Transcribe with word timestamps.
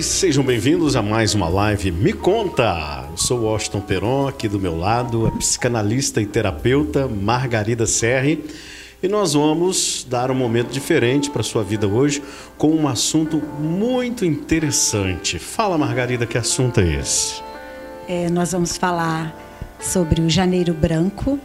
Sejam 0.00 0.42
bem-vindos 0.42 0.96
a 0.96 1.02
mais 1.02 1.34
uma 1.34 1.48
live 1.48 1.90
Me 1.90 2.12
Conta. 2.12 3.06
Eu 3.10 3.16
sou 3.16 3.40
o 3.40 3.42
Washington 3.44 3.80
Peron, 3.80 4.26
aqui 4.26 4.48
do 4.48 4.58
meu 4.58 4.76
lado, 4.78 5.26
a 5.26 5.30
psicanalista 5.32 6.20
e 6.20 6.26
terapeuta 6.26 7.06
Margarida 7.06 7.84
Serri. 7.84 8.42
E 9.02 9.08
nós 9.08 9.34
vamos 9.34 10.06
dar 10.08 10.30
um 10.30 10.34
momento 10.34 10.70
diferente 10.70 11.28
para 11.28 11.42
sua 11.42 11.62
vida 11.62 11.86
hoje 11.86 12.22
com 12.56 12.70
um 12.70 12.88
assunto 12.88 13.36
muito 13.58 14.24
interessante. 14.24 15.38
Fala, 15.38 15.76
Margarida, 15.76 16.26
que 16.26 16.38
assunto 16.38 16.80
é 16.80 17.00
esse? 17.00 17.42
É, 18.08 18.30
nós 18.30 18.52
vamos 18.52 18.76
falar 18.76 19.36
sobre 19.78 20.22
o 20.22 20.30
Janeiro 20.30 20.72
Branco, 20.72 21.38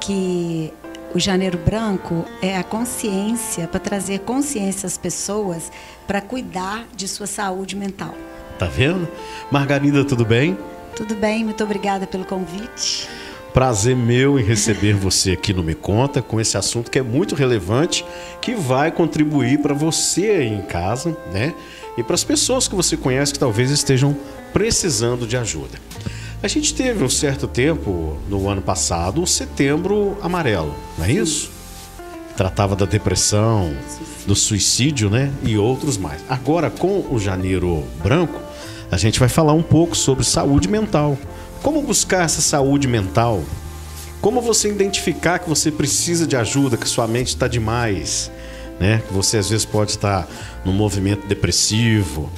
que 0.00 0.72
o 1.14 1.18
Janeiro 1.18 1.58
Branco 1.58 2.24
é 2.40 2.56
a 2.56 2.64
consciência 2.64 3.68
para 3.68 3.78
trazer 3.78 4.20
consciência 4.20 4.86
às 4.86 4.96
pessoas 4.96 5.70
para 6.06 6.20
cuidar 6.20 6.86
de 6.96 7.06
sua 7.06 7.26
saúde 7.26 7.76
mental. 7.76 8.14
Tá 8.58 8.66
vendo? 8.66 9.06
Margarida, 9.50 10.04
tudo 10.04 10.24
bem? 10.24 10.56
Tudo 10.96 11.14
bem, 11.14 11.44
muito 11.44 11.62
obrigada 11.62 12.06
pelo 12.06 12.24
convite. 12.24 13.08
Prazer 13.52 13.94
meu 13.94 14.38
em 14.38 14.42
receber 14.42 14.94
você 14.96 15.32
aqui 15.32 15.52
no 15.52 15.62
Me 15.62 15.74
Conta 15.74 16.22
com 16.22 16.40
esse 16.40 16.56
assunto 16.56 16.90
que 16.90 16.98
é 16.98 17.02
muito 17.02 17.34
relevante, 17.34 18.04
que 18.40 18.54
vai 18.54 18.90
contribuir 18.90 19.58
para 19.58 19.74
você 19.74 20.30
aí 20.30 20.48
em 20.48 20.62
casa, 20.62 21.16
né? 21.30 21.54
E 21.98 22.02
para 22.02 22.14
as 22.14 22.24
pessoas 22.24 22.66
que 22.66 22.74
você 22.74 22.96
conhece 22.96 23.34
que 23.34 23.38
talvez 23.38 23.70
estejam 23.70 24.16
precisando 24.52 25.26
de 25.26 25.36
ajuda. 25.36 25.78
A 26.42 26.48
gente 26.48 26.74
teve 26.74 27.04
um 27.04 27.08
certo 27.08 27.46
tempo, 27.46 28.16
no 28.28 28.48
ano 28.48 28.60
passado, 28.60 29.22
o 29.22 29.26
setembro 29.28 30.18
amarelo, 30.20 30.74
não 30.98 31.04
é 31.04 31.12
isso? 31.12 31.52
Tratava 32.36 32.74
da 32.74 32.84
depressão, 32.84 33.72
do 34.26 34.34
suicídio, 34.34 35.08
né? 35.08 35.32
E 35.44 35.56
outros 35.56 35.96
mais. 35.96 36.20
Agora, 36.28 36.68
com 36.68 37.06
o 37.08 37.20
janeiro 37.20 37.84
branco, 38.02 38.40
a 38.90 38.96
gente 38.96 39.20
vai 39.20 39.28
falar 39.28 39.52
um 39.52 39.62
pouco 39.62 39.96
sobre 39.96 40.24
saúde 40.24 40.66
mental. 40.66 41.16
Como 41.62 41.80
buscar 41.80 42.24
essa 42.24 42.40
saúde 42.40 42.88
mental? 42.88 43.44
Como 44.20 44.40
você 44.40 44.68
identificar 44.68 45.38
que 45.38 45.48
você 45.48 45.70
precisa 45.70 46.26
de 46.26 46.34
ajuda, 46.34 46.76
que 46.76 46.88
sua 46.88 47.06
mente 47.06 47.28
está 47.28 47.46
demais, 47.46 48.32
né? 48.80 49.00
Que 49.06 49.14
você 49.14 49.38
às 49.38 49.48
vezes 49.48 49.64
pode 49.64 49.92
estar 49.92 50.28
num 50.64 50.72
movimento 50.72 51.24
depressivo, 51.28 52.28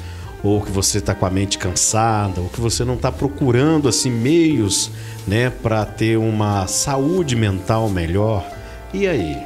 ou 0.45 0.61
que 0.61 0.71
você 0.71 0.99
está 0.99 1.15
com 1.15 1.25
a 1.25 1.31
mente 1.31 1.57
cansada, 1.57 2.41
ou 2.41 2.49
que 2.51 2.61
você 2.61 2.85
não 2.85 2.95
está 2.95 3.11
procurando 3.11 3.89
assim 3.89 4.11
meios, 4.11 4.91
né, 5.27 5.49
para 5.49 5.87
ter 5.87 6.19
uma 6.19 6.67
saúde 6.67 7.35
mental 7.35 7.89
melhor. 7.89 8.47
E 8.93 9.07
aí? 9.09 9.39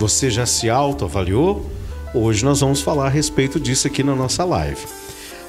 Você 0.00 0.30
já 0.30 0.46
se 0.46 0.70
autoavaliou? 0.70 1.70
Hoje 2.14 2.44
nós 2.44 2.60
vamos 2.60 2.80
falar 2.80 3.06
a 3.06 3.10
respeito 3.10 3.60
disso 3.60 3.86
aqui 3.86 4.02
na 4.02 4.16
nossa 4.16 4.42
live. 4.42 4.80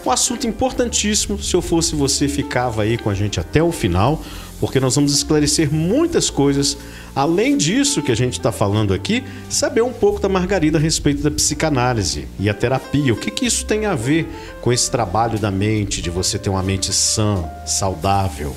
Um 0.06 0.12
assunto 0.12 0.46
importantíssimo, 0.46 1.42
se 1.42 1.56
eu 1.56 1.62
fosse 1.62 1.96
você, 1.96 2.28
ficava 2.28 2.84
aí 2.84 2.98
com 2.98 3.10
a 3.10 3.14
gente 3.14 3.40
até 3.40 3.64
o 3.64 3.72
final, 3.72 4.22
porque 4.60 4.80
nós 4.80 4.96
vamos 4.96 5.14
esclarecer 5.14 5.72
muitas 5.72 6.30
coisas. 6.30 6.78
Além 7.16 7.58
disso 7.58 8.02
que 8.02 8.12
a 8.12 8.16
gente 8.16 8.34
está 8.34 8.52
falando 8.52 8.94
aqui, 8.94 9.24
saber 9.50 9.82
um 9.82 9.94
pouco 9.94 10.20
da 10.20 10.30
Margarida 10.30 10.78
a 10.78 10.82
respeito 10.82 11.22
da 11.22 11.32
psicanálise 11.32 12.28
e 12.40 12.50
a 12.50 12.54
terapia. 12.54 13.14
O 13.14 13.18
que, 13.18 13.32
que 13.32 13.46
isso 13.46 13.66
tem 13.66 13.86
a 13.86 13.96
ver 13.96 14.28
com 14.62 14.72
esse 14.72 14.90
trabalho 14.90 15.38
da 15.40 15.52
mente, 15.52 16.02
de 16.02 16.10
você 16.10 16.38
ter 16.38 16.50
uma 16.50 16.64
mente 16.64 16.94
sã, 16.94 17.44
saudável? 17.66 18.56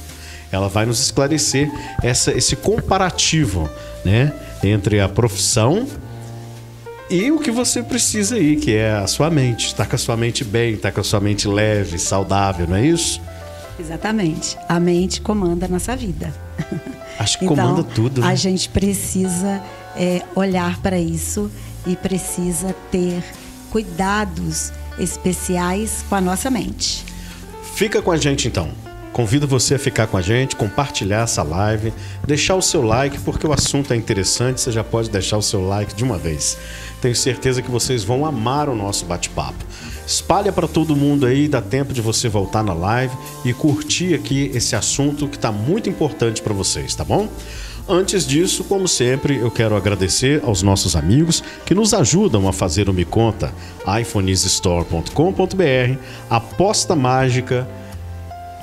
Ela 0.52 0.68
vai 0.68 0.84
nos 0.84 1.00
esclarecer 1.00 1.70
essa, 2.02 2.32
esse 2.32 2.56
comparativo 2.56 3.70
né, 4.04 4.32
entre 4.62 5.00
a 5.00 5.08
profissão 5.08 5.86
e 7.08 7.30
o 7.32 7.38
que 7.38 7.50
você 7.50 7.82
precisa 7.82 8.36
aí, 8.36 8.56
que 8.56 8.74
é 8.74 8.92
a 8.92 9.06
sua 9.06 9.30
mente. 9.30 9.66
Está 9.66 9.84
com 9.84 9.96
a 9.96 9.98
sua 9.98 10.16
mente 10.16 10.44
bem, 10.44 10.74
está 10.74 10.92
com 10.92 11.00
a 11.00 11.04
sua 11.04 11.20
mente 11.20 11.48
leve, 11.48 11.98
saudável, 11.98 12.68
não 12.68 12.76
é 12.76 12.86
isso? 12.86 13.20
Exatamente. 13.80 14.58
A 14.68 14.78
mente 14.78 15.20
comanda 15.20 15.66
a 15.66 15.68
nossa 15.68 15.96
vida. 15.96 16.32
Acho 17.18 17.38
que 17.38 17.44
então, 17.44 17.56
comanda 17.56 17.82
tudo. 17.82 18.20
Né? 18.20 18.26
A 18.26 18.34
gente 18.34 18.68
precisa 18.68 19.62
é, 19.96 20.22
olhar 20.34 20.80
para 20.80 20.98
isso 20.98 21.50
e 21.86 21.96
precisa 21.96 22.74
ter 22.90 23.24
cuidados 23.70 24.72
especiais 24.98 26.04
com 26.08 26.14
a 26.14 26.20
nossa 26.20 26.50
mente. 26.50 27.04
Fica 27.74 28.02
com 28.02 28.10
a 28.10 28.16
gente 28.16 28.46
então. 28.46 28.70
Convido 29.12 29.46
você 29.46 29.74
a 29.74 29.78
ficar 29.78 30.06
com 30.06 30.16
a 30.16 30.22
gente, 30.22 30.54
compartilhar 30.54 31.24
essa 31.24 31.42
live, 31.42 31.92
deixar 32.26 32.54
o 32.54 32.62
seu 32.62 32.80
like, 32.80 33.18
porque 33.20 33.46
o 33.46 33.52
assunto 33.52 33.92
é 33.92 33.96
interessante, 33.96 34.60
você 34.60 34.70
já 34.70 34.84
pode 34.84 35.10
deixar 35.10 35.36
o 35.36 35.42
seu 35.42 35.66
like 35.66 35.94
de 35.94 36.04
uma 36.04 36.16
vez. 36.16 36.56
Tenho 37.02 37.16
certeza 37.16 37.60
que 37.60 37.70
vocês 37.70 38.04
vão 38.04 38.24
amar 38.24 38.68
o 38.68 38.76
nosso 38.76 39.04
bate-papo. 39.06 39.64
Espalha 40.10 40.50
para 40.50 40.66
todo 40.66 40.96
mundo 40.96 41.24
aí, 41.24 41.46
dá 41.46 41.62
tempo 41.62 41.92
de 41.92 42.00
você 42.00 42.28
voltar 42.28 42.64
na 42.64 42.72
live 42.74 43.16
e 43.44 43.54
curtir 43.54 44.12
aqui 44.12 44.50
esse 44.52 44.74
assunto 44.74 45.28
que 45.28 45.36
está 45.36 45.52
muito 45.52 45.88
importante 45.88 46.42
para 46.42 46.52
vocês, 46.52 46.96
tá 46.96 47.04
bom? 47.04 47.28
Antes 47.88 48.26
disso, 48.26 48.64
como 48.64 48.88
sempre, 48.88 49.36
eu 49.36 49.52
quero 49.52 49.76
agradecer 49.76 50.42
aos 50.44 50.64
nossos 50.64 50.96
amigos 50.96 51.44
que 51.64 51.76
nos 51.76 51.94
ajudam 51.94 52.48
a 52.48 52.52
fazer 52.52 52.88
o 52.88 52.92
Me 52.92 53.04
Conta, 53.04 53.54
iPhonesstore.com.br, 54.00 55.98
Aposta 56.28 56.96
Mágica, 56.96 57.68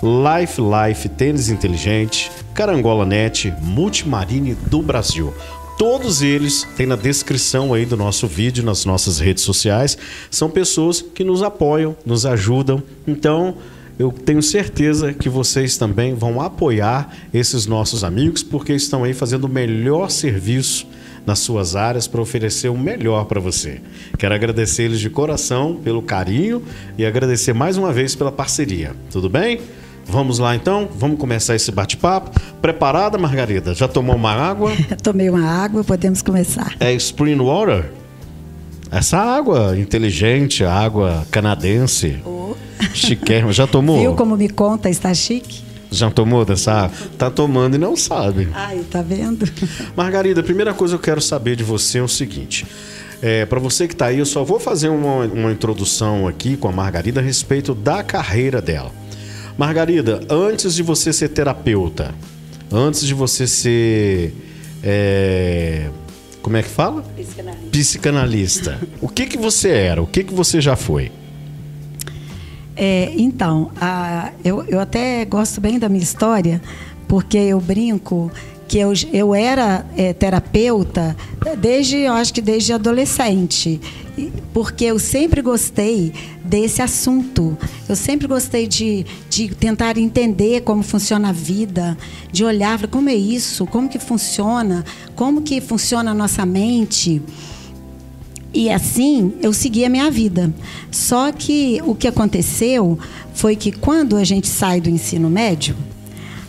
Life 0.03 0.61
Life 0.61 1.07
Tênis 1.07 1.47
Inteligente, 1.47 2.29
Carangola 2.53 3.05
Net, 3.05 3.53
Multimarine 3.61 4.53
do 4.53 4.81
Brasil. 4.81 5.33
Todos 5.77 6.23
eles 6.23 6.67
têm 6.75 6.87
na 6.87 6.95
descrição 6.95 7.71
aí 7.71 7.85
do 7.85 7.95
nosso 7.95 8.25
vídeo, 8.25 8.65
nas 8.65 8.83
nossas 8.83 9.19
redes 9.19 9.43
sociais. 9.43 9.95
São 10.31 10.49
pessoas 10.49 11.01
que 11.01 11.23
nos 11.23 11.43
apoiam, 11.43 11.95
nos 12.03 12.25
ajudam. 12.25 12.81
Então, 13.07 13.55
eu 13.99 14.11
tenho 14.11 14.41
certeza 14.41 15.13
que 15.13 15.29
vocês 15.29 15.77
também 15.77 16.15
vão 16.15 16.41
apoiar 16.41 17.15
esses 17.31 17.67
nossos 17.67 18.03
amigos, 18.03 18.41
porque 18.41 18.73
estão 18.73 19.03
aí 19.03 19.13
fazendo 19.13 19.43
o 19.43 19.49
melhor 19.49 20.09
serviço 20.09 20.87
nas 21.27 21.39
suas 21.39 21.75
áreas 21.75 22.07
para 22.07 22.21
oferecer 22.21 22.69
o 22.69 22.77
melhor 22.77 23.25
para 23.25 23.39
você. 23.39 23.79
Quero 24.17 24.33
agradecer 24.33 24.83
eles 24.83 24.99
de 24.99 25.11
coração 25.11 25.75
pelo 25.83 26.01
carinho 26.01 26.63
e 26.97 27.05
agradecer 27.05 27.53
mais 27.53 27.77
uma 27.77 27.93
vez 27.93 28.15
pela 28.15 28.31
parceria. 28.31 28.95
Tudo 29.11 29.29
bem? 29.29 29.59
Vamos 30.07 30.39
lá 30.39 30.55
então? 30.55 30.87
Vamos 30.95 31.19
começar 31.19 31.55
esse 31.55 31.71
bate-papo. 31.71 32.31
Preparada, 32.61 33.17
Margarida? 33.17 33.73
Já 33.73 33.87
tomou 33.87 34.15
uma 34.15 34.31
água? 34.31 34.71
Tomei 35.03 35.29
uma 35.29 35.45
água, 35.45 35.83
podemos 35.83 36.21
começar. 36.21 36.75
É 36.79 36.93
Spring 36.93 37.37
Water? 37.37 37.91
Essa 38.89 39.17
água 39.17 39.77
inteligente, 39.77 40.63
água 40.63 41.27
canadense. 41.29 42.21
Oh. 42.25 42.55
Chiquérrima. 42.93 43.51
Já 43.51 43.67
tomou? 43.67 43.99
Viu 43.99 44.15
como 44.15 44.37
me 44.37 44.47
conta, 44.47 44.89
está 44.89 45.13
chique? 45.13 45.61
Já 45.91 46.09
tomou 46.09 46.45
dessa 46.45 46.71
água? 46.71 46.97
Tá 47.17 47.29
tomando 47.29 47.75
e 47.75 47.77
não 47.77 47.95
sabe. 47.95 48.47
Ai, 48.53 48.79
tá 48.89 49.01
vendo? 49.01 49.45
Margarida, 49.95 50.41
a 50.41 50.43
primeira 50.43 50.73
coisa 50.73 50.95
que 50.95 50.99
eu 50.99 51.03
quero 51.03 51.21
saber 51.21 51.55
de 51.55 51.63
você 51.63 51.97
é 51.97 52.03
o 52.03 52.07
seguinte. 52.07 52.65
É, 53.21 53.45
para 53.45 53.59
você 53.59 53.87
que 53.87 53.93
está 53.93 54.07
aí, 54.07 54.19
eu 54.19 54.25
só 54.25 54.43
vou 54.43 54.59
fazer 54.59 54.89
uma, 54.89 55.25
uma 55.25 55.51
introdução 55.51 56.27
aqui 56.27 56.55
com 56.55 56.67
a 56.67 56.71
Margarida 56.71 57.19
a 57.19 57.23
respeito 57.23 57.73
da 57.73 58.03
carreira 58.03 58.61
dela. 58.61 58.91
Margarida, 59.57 60.21
antes 60.29 60.75
de 60.75 60.83
você 60.83 61.11
ser 61.11 61.29
terapeuta, 61.29 62.13
antes 62.71 63.05
de 63.05 63.13
você 63.13 63.47
ser. 63.47 64.33
É, 64.83 65.89
como 66.41 66.55
é 66.57 66.63
que 66.63 66.69
fala? 66.69 67.01
Psicanalista. 67.01 67.69
Psicanalista. 67.71 68.79
o 69.01 69.09
que, 69.09 69.25
que 69.25 69.37
você 69.37 69.69
era? 69.69 70.01
O 70.01 70.07
que, 70.07 70.23
que 70.23 70.33
você 70.33 70.61
já 70.61 70.75
foi? 70.75 71.11
É, 72.75 73.11
então, 73.17 73.71
a, 73.81 74.31
eu, 74.45 74.63
eu 74.65 74.79
até 74.79 75.25
gosto 75.25 75.59
bem 75.59 75.79
da 75.79 75.89
minha 75.89 76.03
história, 76.03 76.61
porque 77.07 77.37
eu 77.37 77.59
brinco 77.59 78.31
que 78.67 78.77
eu, 78.77 78.91
eu 79.13 79.33
era 79.33 79.85
é, 79.95 80.13
terapeuta 80.13 81.15
desde, 81.55 81.97
eu 81.97 82.13
acho 82.13 82.33
que 82.33 82.41
desde 82.41 82.73
adolescente, 82.73 83.79
porque 84.53 84.85
eu 84.85 84.99
sempre 84.99 85.41
gostei 85.41 86.11
desse 86.43 86.81
assunto. 86.81 87.57
Eu 87.87 87.95
sempre 87.95 88.27
gostei 88.27 88.67
de, 88.67 89.05
de 89.29 89.49
tentar 89.55 89.97
entender 89.97 90.61
como 90.61 90.83
funciona 90.83 91.29
a 91.29 91.31
vida, 91.31 91.97
de 92.31 92.43
olhar 92.43 92.87
como 92.87 93.09
é 93.09 93.15
isso, 93.15 93.65
como 93.65 93.87
que 93.87 93.99
funciona, 93.99 94.83
como 95.15 95.41
que 95.41 95.61
funciona 95.61 96.11
a 96.11 96.15
nossa 96.15 96.45
mente. 96.45 97.21
E 98.53 98.69
assim 98.69 99.33
eu 99.41 99.53
segui 99.53 99.85
a 99.85 99.89
minha 99.89 100.09
vida. 100.09 100.53
Só 100.91 101.31
que 101.31 101.81
o 101.85 101.93
que 101.93 102.07
aconteceu 102.07 102.97
foi 103.33 103.55
que 103.55 103.71
quando 103.71 104.17
a 104.17 104.23
gente 104.23 104.47
sai 104.47 104.81
do 104.81 104.89
ensino 104.89 105.29
médio, 105.29 105.75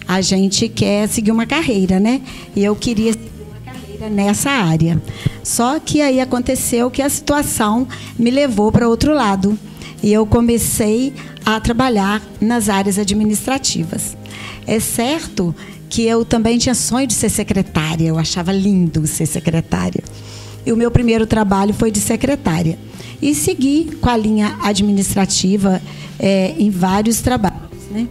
a 0.08 0.22
gente 0.22 0.70
quer 0.70 1.06
seguir 1.06 1.30
uma 1.30 1.44
carreira, 1.44 2.00
né? 2.00 2.22
E 2.56 2.64
eu 2.64 2.74
queria 2.74 3.12
seguir 3.12 3.30
uma 3.46 3.60
carreira 3.60 4.08
nessa 4.08 4.50
área. 4.50 5.00
Só 5.44 5.78
que 5.78 6.00
aí 6.00 6.18
aconteceu 6.18 6.90
que 6.90 7.02
a 7.02 7.10
situação 7.10 7.86
me 8.18 8.30
levou 8.30 8.72
para 8.72 8.88
outro 8.88 9.12
lado. 9.12 9.58
E 10.02 10.10
eu 10.10 10.24
comecei 10.24 11.12
a 11.44 11.60
trabalhar 11.60 12.22
nas 12.40 12.70
áreas 12.70 12.98
administrativas. 12.98 14.16
É 14.66 14.80
certo 14.80 15.54
que 15.90 16.02
eu 16.02 16.24
também 16.24 16.56
tinha 16.56 16.74
sonho 16.74 17.06
de 17.06 17.14
ser 17.14 17.28
secretária, 17.28 18.06
eu 18.06 18.18
achava 18.18 18.52
lindo 18.52 19.06
ser 19.06 19.26
secretária. 19.26 20.02
E 20.64 20.72
o 20.72 20.76
meu 20.76 20.90
primeiro 20.90 21.26
trabalho 21.26 21.74
foi 21.74 21.90
de 21.90 22.00
secretária. 22.00 22.78
e 23.20 23.34
seguir 23.34 23.96
com 24.00 24.08
a 24.08 24.16
linha 24.16 24.56
administrativa 24.62 25.82
é, 26.20 26.54
em 26.56 26.70
vários 26.70 27.20
trabalhos. 27.20 27.58
Né? 27.90 28.06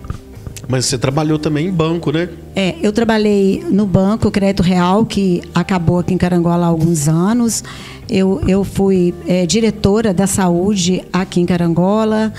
Mas 0.68 0.86
você 0.86 0.98
trabalhou 0.98 1.40
também 1.40 1.68
em 1.68 1.72
banco, 1.72 2.12
né? 2.12 2.28
É, 2.56 2.75
eu 2.81 2.92
trabalhei 2.92 3.64
no 3.69 3.86
Banco 3.86 4.30
Crédito 4.30 4.62
Real, 4.62 5.06
que 5.06 5.42
acabou 5.56 6.00
aqui 6.00 6.14
em 6.14 6.18
Carangola 6.18 6.66
há 6.66 6.69
alguns 6.69 7.08
anos. 7.08 7.64
Eu, 8.10 8.42
eu 8.48 8.64
fui 8.64 9.14
é, 9.25 9.46
diretora 9.46 10.14
da 10.14 10.28
saúde 10.28 11.04
aqui 11.12 11.40
em 11.40 11.46
Carangola. 11.46 12.34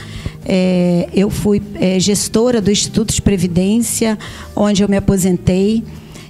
É, 0.44 1.08
eu 1.14 1.30
fui 1.30 1.62
é, 1.74 1.98
gestora 1.98 2.60
do 2.60 2.70
Instituto 2.70 3.14
de 3.14 3.22
Previdência, 3.22 4.18
onde 4.54 4.82
eu 4.82 4.88
me 4.88 4.96
aposentei. 4.96 5.82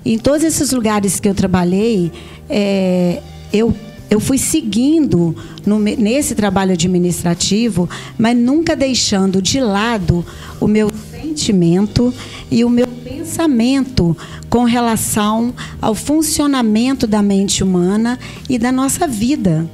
Em 0.05 0.19
todos 0.19 0.45
esses 0.45 0.73
lugares 0.73 1.19
que 1.19 1.29
eu 1.29 1.35
trabalhei, 1.35 2.13
é, 2.49 3.21
eu 3.53 3.75
eu 4.11 4.21
fui 4.21 4.39
seguindo 4.39 5.37
no, 5.67 5.79
nesse 5.79 6.35
trabalho 6.35 6.73
administrativo, 6.73 7.89
mas 8.17 8.37
nunca 8.37 8.75
deixando 8.75 9.43
de 9.43 9.61
lado 9.61 10.25
o 10.61 10.67
meu 10.67 10.91
sentimento 11.11 12.13
e 12.51 12.65
o 12.65 12.71
meu 12.71 12.87
pensamento 12.87 14.17
com 14.49 14.65
relação 14.65 15.53
ao 15.81 15.95
funcionamento 15.95 17.07
da 17.07 17.23
mente 17.23 17.63
humana 17.63 18.19
e 18.49 18.59
da 18.59 18.73
nossa 18.73 19.07
vida, 19.07 19.69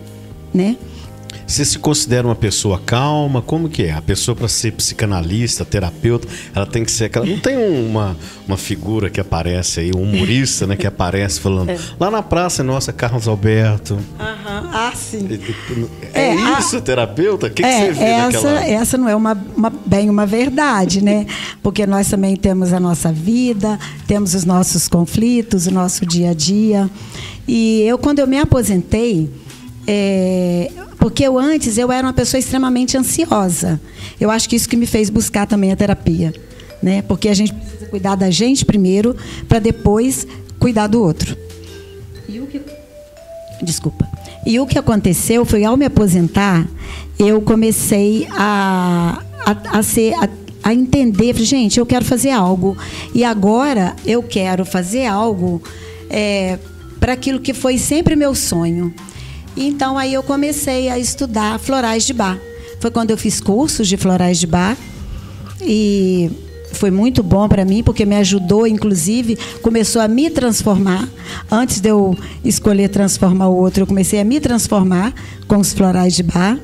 né? 0.53 0.77
Você 1.47 1.65
se 1.65 1.79
considera 1.79 2.27
uma 2.27 2.35
pessoa 2.35 2.81
calma? 2.85 3.43
Como 3.43 3.69
que 3.69 3.85
é? 3.85 3.93
A 3.93 4.03
pessoa 4.03 4.35
para 4.35 4.49
ser 4.49 4.73
psicanalista, 4.73 5.65
terapeuta, 5.65 6.27
ela 6.55 6.67
tem 6.67 6.85
que 6.85 6.91
ser 6.91 7.05
aquela. 7.05 7.27
Não 7.27 7.39
tem 7.39 7.57
uma, 7.57 8.17
uma 8.49 8.57
figura 8.57 9.11
que 9.11 9.21
aparece 9.21 9.81
aí, 9.81 9.91
um 9.95 10.03
humorista, 10.03 10.67
né, 10.67 10.77
que 10.77 10.87
aparece 10.87 11.41
falando. 11.41 11.71
É. 11.71 11.79
Lá 12.01 12.11
na 12.11 12.23
praça 12.23 12.63
é 12.63 12.65
nossa, 12.65 12.93
Carlos 12.93 13.29
Alberto. 13.29 13.99
Aham, 14.19 14.71
ah, 14.73 14.93
sim. 14.95 15.29
É, 16.13 16.29
é 16.29 16.59
isso, 16.59 16.79
a... 16.79 16.81
terapeuta? 16.81 17.47
O 17.47 17.51
que, 17.51 17.63
é, 17.63 17.69
que 17.69 17.87
você 17.87 17.93
vê 17.93 18.05
essa, 18.05 18.27
naquela... 18.27 18.65
essa 18.67 18.99
não 18.99 19.09
é 19.09 19.15
uma, 19.15 19.39
uma, 19.57 19.71
bem 19.71 20.09
uma 20.09 20.27
verdade, 20.27 21.03
né? 21.03 21.27
Porque 21.63 21.87
nós 21.87 22.09
também 22.09 22.37
temos 22.37 22.73
a 22.73 22.81
nossa 22.81 23.13
vida, 23.13 23.79
temos 24.07 24.35
os 24.35 24.45
nossos 24.45 24.89
conflitos, 24.89 25.67
o 25.67 25.71
nosso 25.71 26.07
dia 26.07 26.31
a 26.31 26.35
dia. 26.35 26.91
E 27.47 27.83
eu, 27.83 27.99
quando 27.99 28.21
eu 28.21 28.27
me 28.27 28.39
aposentei, 28.39 29.31
é, 29.87 30.71
porque 31.05 31.23
eu 31.23 31.39
antes 31.39 31.77
eu 31.77 31.93
era 31.93 32.07
uma 32.07 32.15
pessoa 32.15 32.39
extremamente 32.39 32.97
ansiosa. 32.97 33.79
Eu 34.19 34.31
acho 34.31 34.49
que 34.49 34.57
isso 34.57 34.67
que 34.67 34.75
me 34.75 34.87
fez 34.87 35.11
buscar 35.11 35.47
também 35.47 35.71
a 35.71 35.77
terapia, 35.77 36.33
né? 36.83 37.03
Porque 37.03 37.29
a 37.29 37.35
gente 37.35 37.53
precisa 37.53 37.85
cuidar 37.91 38.15
da 38.15 38.31
gente 38.31 38.65
primeiro 38.65 39.15
para 39.47 39.59
depois 39.59 40.27
cuidar 40.59 40.87
do 40.87 41.03
outro. 41.03 41.37
E 42.27 42.41
o 42.41 42.47
que 42.47 42.59
Desculpa. 43.63 44.09
E 44.47 44.59
o 44.59 44.67
que 44.67 44.79
aconteceu 44.79 45.45
foi 45.45 45.63
ao 45.63 45.77
me 45.77 45.85
aposentar, 45.85 46.67
eu 47.19 47.43
comecei 47.43 48.27
a 48.31 49.23
a, 49.45 49.79
a 49.81 49.83
ser 49.83 50.15
a, 50.15 50.27
a 50.63 50.73
entender, 50.73 51.37
gente, 51.37 51.79
eu 51.79 51.85
quero 51.85 52.07
fazer 52.07 52.31
algo. 52.31 52.79
E 53.15 53.25
agora 53.25 53.95
eu 54.07 54.23
quero 54.23 54.65
fazer 54.65 55.05
algo 55.05 55.63
é, 56.09 56.59
para 56.99 57.13
aquilo 57.13 57.41
que 57.41 57.53
foi 57.53 57.77
sempre 57.77 58.17
meu 58.17 58.35
sonho. 58.35 58.95
Então 59.57 59.97
aí 59.97 60.15
eu 60.15 60.23
comecei 60.23 60.89
a 60.89 60.99
estudar 60.99 61.59
florais 61.59 62.05
de 62.05 62.13
bar. 62.13 62.39
Foi 62.81 62.91
quando 62.91 63.11
eu 63.11 63.17
fiz 63.17 63.41
cursos 63.41 63.89
de 63.89 63.97
florais 63.97 64.39
de 64.39 64.47
bar 64.47 64.77
e 65.63 66.31
foi 66.73 66.91
muito 66.91 67.23
bom 67.23 67.49
para 67.49 67.65
mim 67.65 67.83
porque 67.83 68.05
me 68.05 68.17
ajudou, 68.17 68.67
inclusive, 68.67 69.39
começou 69.63 70.03
a 70.03 70.09
me 70.09 70.29
transformar. 70.29 71.09
Antes 71.51 71.81
de 71.81 71.89
eu 71.89 72.17
escolher 72.45 72.89
transformar 72.89 73.49
o 73.49 73.57
outro, 73.57 73.83
eu 73.83 73.87
comecei 73.87 74.21
a 74.21 74.25
me 74.25 74.41
transformar 74.41 75.15
com 75.47 75.57
os 75.57 75.73
florais 75.73 76.15
de 76.15 76.23
bar. 76.23 76.59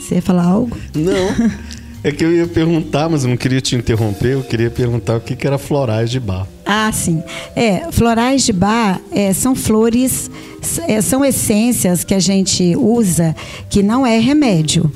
Você 0.00 0.16
ia 0.16 0.22
falar 0.22 0.44
algo? 0.44 0.76
Não. 0.94 1.70
É 2.02 2.10
que 2.10 2.24
eu 2.24 2.34
ia 2.34 2.46
perguntar, 2.46 3.10
mas 3.10 3.24
eu 3.24 3.28
não 3.28 3.36
queria 3.36 3.60
te 3.60 3.76
interromper, 3.76 4.32
eu 4.32 4.42
queria 4.42 4.70
perguntar 4.70 5.16
o 5.16 5.20
que, 5.20 5.36
que 5.36 5.46
era 5.46 5.58
florais 5.58 6.10
de 6.10 6.18
bar. 6.18 6.46
Ah, 6.72 6.92
sim. 6.92 7.20
É, 7.56 7.90
florais 7.90 8.44
de 8.44 8.52
bar 8.52 9.00
é, 9.10 9.32
são 9.32 9.56
flores, 9.56 10.30
é, 10.86 11.00
são 11.00 11.24
essências 11.24 12.04
que 12.04 12.14
a 12.14 12.20
gente 12.20 12.76
usa 12.76 13.34
que 13.68 13.82
não 13.82 14.06
é 14.06 14.20
remédio, 14.20 14.88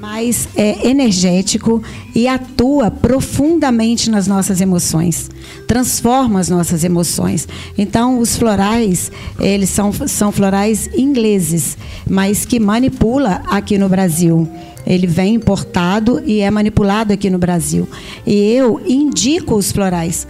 mas 0.00 0.48
é 0.56 0.88
energético 0.88 1.80
e 2.12 2.26
atua 2.26 2.90
profundamente 2.90 4.10
nas 4.10 4.26
nossas 4.26 4.60
emoções, 4.60 5.30
transforma 5.68 6.40
as 6.40 6.48
nossas 6.48 6.82
emoções. 6.82 7.46
Então, 7.78 8.18
os 8.18 8.36
florais, 8.36 9.12
eles 9.38 9.70
são, 9.70 9.92
são 9.92 10.32
florais 10.32 10.90
ingleses, 10.92 11.78
mas 12.04 12.44
que 12.44 12.58
manipula 12.58 13.42
aqui 13.46 13.78
no 13.78 13.88
Brasil. 13.88 14.48
Ele 14.84 15.06
vem 15.06 15.36
importado 15.36 16.20
e 16.26 16.40
é 16.40 16.50
manipulado 16.50 17.12
aqui 17.12 17.30
no 17.30 17.38
Brasil. 17.38 17.88
E 18.26 18.34
eu 18.54 18.82
indico 18.84 19.54
os 19.54 19.70
florais 19.70 20.26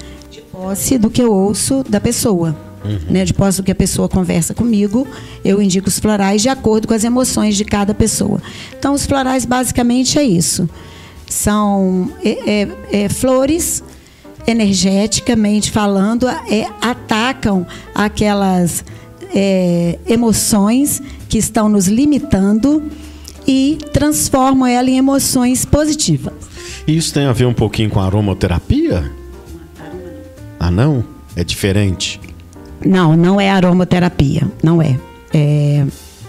posse 0.52 0.98
do 0.98 1.08
que 1.08 1.22
eu 1.22 1.32
ouço 1.32 1.82
da 1.88 1.98
pessoa. 1.98 2.54
Uhum. 2.84 2.98
Né, 3.12 3.24
de 3.24 3.32
posse 3.32 3.58
do 3.58 3.64
que 3.64 3.70
a 3.70 3.76
pessoa 3.76 4.08
conversa 4.08 4.52
comigo, 4.54 5.06
eu 5.44 5.62
indico 5.62 5.86
os 5.86 6.00
florais 6.00 6.42
de 6.42 6.48
acordo 6.48 6.88
com 6.88 6.94
as 6.94 7.04
emoções 7.04 7.56
de 7.56 7.64
cada 7.64 7.94
pessoa. 7.94 8.42
Então, 8.76 8.92
os 8.92 9.06
florais 9.06 9.44
basicamente 9.44 10.18
é 10.18 10.24
isso. 10.24 10.68
São 11.28 12.10
é, 12.24 12.30
é, 12.50 12.68
é, 13.04 13.08
flores, 13.08 13.84
energeticamente 14.48 15.70
falando, 15.70 16.28
é, 16.28 16.66
atacam 16.80 17.64
aquelas 17.94 18.84
é, 19.32 19.96
emoções 20.08 21.00
que 21.28 21.38
estão 21.38 21.68
nos 21.68 21.86
limitando 21.86 22.90
e 23.46 23.78
transformam 23.92 24.66
ela 24.66 24.90
em 24.90 24.98
emoções 24.98 25.64
positivas. 25.64 26.34
Isso 26.84 27.14
tem 27.14 27.26
a 27.26 27.32
ver 27.32 27.46
um 27.46 27.54
pouquinho 27.54 27.90
com 27.90 28.00
a 28.00 28.06
aromaterapia? 28.06 29.21
Ah, 30.62 30.70
não? 30.70 31.04
É 31.34 31.42
diferente? 31.42 32.20
Não, 32.86 33.16
não 33.16 33.40
é 33.40 33.50
aromaterapia. 33.50 34.48
Não 34.62 34.80
é. 34.80 34.96
é 35.34 35.84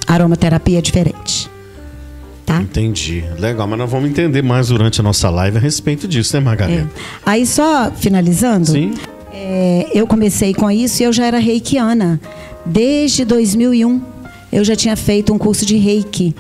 aromaterapia 0.08 0.80
é 0.80 0.82
diferente. 0.82 1.48
Tá? 2.44 2.60
Entendi. 2.60 3.24
Legal, 3.38 3.68
mas 3.68 3.78
nós 3.78 3.92
vamos 3.92 4.10
entender 4.10 4.42
mais 4.42 4.70
durante 4.70 5.00
a 5.00 5.04
nossa 5.04 5.30
live 5.30 5.58
a 5.58 5.60
respeito 5.60 6.08
disso, 6.08 6.36
né, 6.36 6.40
Margarida? 6.44 6.82
É. 6.82 7.02
Aí, 7.24 7.46
só 7.46 7.92
finalizando. 7.92 8.72
Sim. 8.72 8.96
É, 9.32 9.92
eu 9.94 10.08
comecei 10.08 10.52
com 10.52 10.70
isso 10.72 11.04
e 11.04 11.06
eu 11.06 11.14
já 11.14 11.28
era 11.28 11.38
reikiana. 11.38 12.20
Desde 12.66 13.26
2001, 13.26 14.02
eu 14.52 14.64
já 14.64 14.76
tinha 14.76 14.96
feito 14.96 15.32
um 15.32 15.38
curso 15.38 15.64
de 15.64 15.78
reiki. 15.78 16.36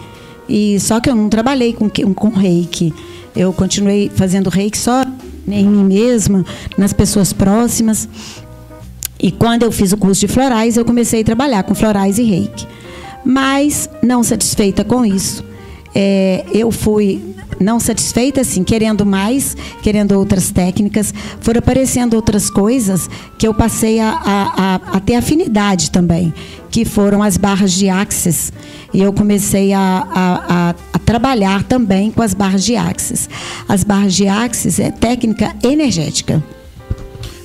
E 0.49 0.79
só 0.79 0.99
que 0.99 1.11
eu 1.11 1.15
não 1.15 1.29
trabalhei 1.29 1.73
com, 1.73 1.87
com 1.89 2.29
reiki. 2.29 2.91
Eu 3.35 3.53
continuei 3.53 4.11
fazendo 4.15 4.49
reiki 4.49 4.79
só 4.79 5.05
em 5.47 5.67
mim 5.67 5.83
mesma, 5.83 6.45
nas 6.77 6.93
pessoas 6.93 7.33
próximas. 7.33 8.07
E 9.19 9.31
quando 9.31 9.63
eu 9.63 9.71
fiz 9.71 9.91
o 9.91 9.97
curso 9.97 10.21
de 10.21 10.27
florais, 10.27 10.77
eu 10.77 10.85
comecei 10.85 11.21
a 11.21 11.23
trabalhar 11.23 11.63
com 11.63 11.73
florais 11.73 12.17
e 12.17 12.23
reiki. 12.23 12.67
Mas, 13.23 13.89
não 14.01 14.21
satisfeita 14.21 14.83
com 14.83 15.05
isso, 15.05 15.43
é, 15.95 16.45
eu 16.53 16.71
fui 16.71 17.21
não 17.63 17.79
satisfeita, 17.79 18.41
assim, 18.41 18.63
querendo 18.63 19.05
mais, 19.05 19.55
querendo 19.81 20.11
outras 20.13 20.51
técnicas, 20.51 21.13
foram 21.41 21.59
aparecendo 21.59 22.13
outras 22.13 22.49
coisas 22.49 23.09
que 23.37 23.47
eu 23.47 23.53
passei 23.53 23.99
a, 23.99 24.09
a, 24.09 24.53
a, 24.57 24.97
a 24.97 24.99
ter 24.99 25.15
afinidade 25.15 25.89
também, 25.89 26.33
que 26.69 26.85
foram 26.85 27.23
as 27.23 27.37
barras 27.37 27.71
de 27.73 27.89
axis. 27.89 28.51
E 28.93 29.01
eu 29.01 29.11
comecei 29.11 29.73
a, 29.73 30.75
trabalhar 31.03 31.63
também 31.63 32.11
com 32.11 32.21
as 32.21 32.33
barras 32.33 32.63
de 32.63 32.75
axis. 32.75 33.29
As 33.67 33.83
barras 33.83 34.13
de 34.13 34.27
axis 34.27 34.79
é 34.79 34.91
técnica 34.91 35.55
energética. 35.63 36.43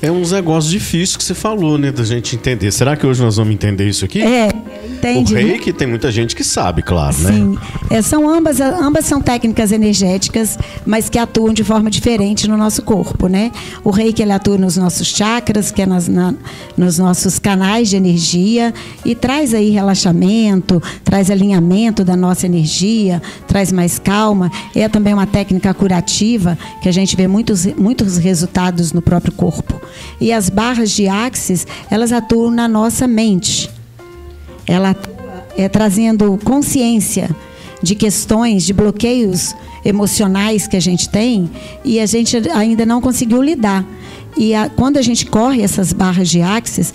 É 0.01 0.11
uns 0.13 0.31
negócios 0.31 0.71
difíceis 0.71 1.17
que 1.17 1.25
você 1.25 1.35
falou, 1.35 1.77
né, 1.77 1.91
da 1.91 2.05
gente 2.05 2.37
entender. 2.37 2.71
Será 2.71 2.97
que 2.97 3.05
hoje 3.05 3.21
nós 3.21 3.37
vamos 3.37 3.53
entender 3.53 3.89
isso 3.89 4.05
aqui? 4.05 4.23
É, 4.23 4.49
entende. 4.89 5.35
O 5.35 5.37
reiki 5.37 5.73
tem 5.73 5.87
muita 5.87 6.11
gente 6.11 6.35
que 6.35 6.45
sabe, 6.45 6.83
claro, 6.83 7.15
Sim. 7.15 7.25
né? 7.25 7.33
Sim. 7.33 7.59
É, 7.91 8.03
são 8.03 8.29
ambas, 8.29 8.61
ambas 8.61 9.05
são 9.05 9.21
técnicas 9.21 9.73
energéticas, 9.73 10.59
mas 10.85 11.09
que 11.09 11.19
atuam 11.19 11.53
de 11.53 11.65
forma 11.65 11.91
diferente 11.91 12.49
no 12.49 12.57
nosso 12.57 12.83
corpo, 12.83 13.29
né? 13.29 13.51
O 13.83 13.91
reiki 13.91 14.23
ele 14.23 14.33
atua 14.33 14.59
nos 14.59 14.77
nossos 14.77 15.09
chakras, 15.09 15.71
que 15.71 15.83
é 15.83 15.87
nas, 15.87 16.09
na, 16.09 16.35
nos 16.77 16.99
nossos 16.99 17.39
canais 17.39 17.89
de 17.89 17.97
energia, 17.97 18.75
e 19.05 19.15
traz 19.15 19.55
aí 19.55 19.71
relaxamento, 19.71 20.83
traz 21.05 21.31
alinhamento 21.31 22.05
da 22.05 22.17
nossa 22.17 22.47
energia, 22.47 23.23
traz 23.47 23.73
mais 23.73 23.99
calma. 23.99 24.51
É 24.75 24.89
também 24.89 25.15
uma 25.15 25.27
técnica 25.27 25.73
curativa, 25.73 26.59
que 26.83 26.89
a 26.89 26.93
gente 26.93 27.17
vê 27.17 27.27
muitos, 27.27 27.67
muitos 27.67 28.17
resultados 28.17 28.93
no 28.93 29.03
próprio 29.03 29.33
corpo. 29.33 29.81
E 30.21 30.33
as 30.33 30.49
barras 30.51 30.91
de 30.91 31.09
axis, 31.09 31.67
elas 31.91 32.13
atuam 32.13 32.51
na 32.51 32.69
nossa 32.69 33.07
mente. 33.07 33.78
Ela 34.69 34.91
atua 34.91 35.45
é, 35.57 35.69
trazendo 35.69 36.39
consciência 36.45 37.29
de 37.83 37.95
questões, 37.95 38.65
de 38.65 38.73
bloqueios 38.73 39.55
emocionais 39.85 40.67
que 40.67 40.77
a 40.77 40.81
gente 40.81 41.09
tem 41.09 41.51
e 41.85 42.01
a 42.01 42.07
gente 42.07 42.37
ainda 42.51 42.85
não 42.85 43.01
conseguiu 43.01 43.43
lidar. 43.43 43.85
E 44.37 44.55
a, 44.55 44.69
quando 44.69 44.99
a 44.99 45.03
gente 45.03 45.27
corre 45.27 45.63
essas 45.63 45.93
barras 45.93 46.29
de 46.29 46.41
axis, 46.41 46.93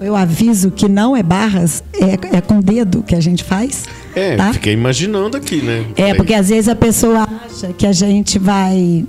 eu 0.00 0.14
aviso 0.14 0.70
que 0.70 0.88
não 0.88 1.16
é 1.16 1.22
barras, 1.22 1.82
é, 1.94 2.36
é 2.36 2.40
com 2.40 2.58
o 2.58 2.62
dedo 2.62 3.02
que 3.02 3.14
a 3.14 3.20
gente 3.20 3.42
faz. 3.42 3.84
É, 4.14 4.36
tá? 4.36 4.52
fiquei 4.52 4.72
imaginando 4.72 5.36
aqui, 5.36 5.62
né? 5.62 5.86
É, 5.96 6.14
porque 6.14 6.34
às 6.34 6.48
vezes 6.48 6.68
a 6.68 6.74
pessoa 6.74 7.26
acha 7.46 7.72
que 7.72 7.86
a 7.86 7.92
gente 7.92 8.38
vai 8.38 9.04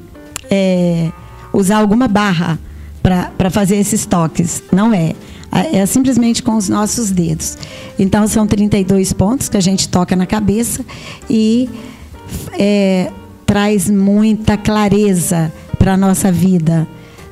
é, 0.49 1.11
usar 1.53 1.77
alguma 1.77 2.07
barra 2.07 2.59
para 3.01 3.49
fazer 3.49 3.77
esses 3.77 4.05
toques. 4.05 4.63
Não 4.71 4.93
é. 4.93 5.13
É 5.51 5.85
simplesmente 5.85 6.43
com 6.43 6.55
os 6.55 6.69
nossos 6.69 7.11
dedos. 7.11 7.57
Então, 7.97 8.27
são 8.27 8.45
32 8.45 9.13
pontos 9.13 9.49
que 9.49 9.57
a 9.57 9.61
gente 9.61 9.89
toca 9.89 10.15
na 10.15 10.25
cabeça 10.25 10.85
e 11.29 11.69
é, 12.57 13.11
traz 13.45 13.89
muita 13.89 14.57
clareza 14.57 15.51
para 15.77 15.93
a 15.93 15.97
nossa 15.97 16.31
vida, 16.31 16.87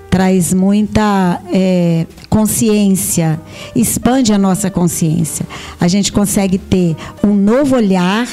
traz 0.09 0.53
muita 0.53 1.41
é, 1.53 2.07
consciência, 2.29 3.39
expande 3.75 4.33
a 4.33 4.37
nossa 4.37 4.69
consciência. 4.69 5.45
A 5.79 5.87
gente 5.87 6.11
consegue 6.11 6.57
ter 6.57 6.95
um 7.23 7.33
novo 7.33 7.75
olhar 7.75 8.27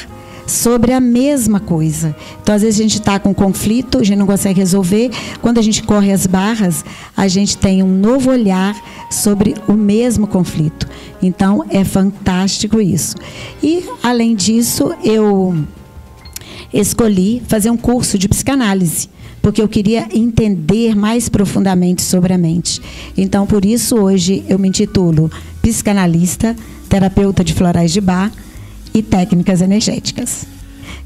sobre 0.47 0.93
a 0.93 1.01
mesma 1.01 1.61
coisa. 1.61 2.15
Então, 2.43 2.55
às 2.55 2.63
vezes, 2.63 2.79
a 2.79 2.83
gente 2.83 2.99
está 2.99 3.19
com 3.19 3.35
conflito, 3.35 3.99
a 3.99 4.05
gente 4.05 4.19
não 4.19 4.27
consegue 4.27 4.61
resolver. 4.61 5.11
Quando 5.41 5.59
a 5.59 5.63
gente 5.63 5.83
corre 5.83 6.13
as 6.13 6.27
barras, 6.27 6.85
a 7.17 7.29
gente 7.29 7.57
tem 7.57 7.83
um 7.83 7.89
novo 7.89 8.31
olhar 8.31 8.75
sobre 9.11 9.55
o 9.67 9.73
mesmo 9.73 10.27
conflito. 10.27 10.89
Então, 11.23 11.65
é 11.71 11.85
fantástico 11.85 12.81
isso. 12.81 13.17
E, 13.63 13.85
além 14.03 14.35
disso, 14.35 14.95
eu 15.03 15.55
escolhi 16.73 17.43
fazer 17.47 17.71
um 17.71 17.77
curso 17.77 18.19
de 18.19 18.29
psicanálise 18.29 19.09
porque 19.41 19.61
eu 19.61 19.69
queria 19.69 20.09
entender 20.11 20.97
mais 20.97 21.29
profundamente 21.29 22.01
sobre 22.01 22.33
a 22.33 22.39
mente. 22.39 22.81
Então, 23.15 23.47
por 23.47 23.63
isso, 23.63 23.95
hoje 23.97 24.43
eu 24.49 24.59
me 24.59 24.69
intitulo 24.69 25.31
psicanalista, 25.61 26.57
terapeuta 26.89 27.45
de 27.45 27.53
florais 27.53 27.93
de 27.93 28.01
bar 28.01 28.33
e 28.95 29.03
técnicas 29.03 29.61
energéticas. 29.61 30.47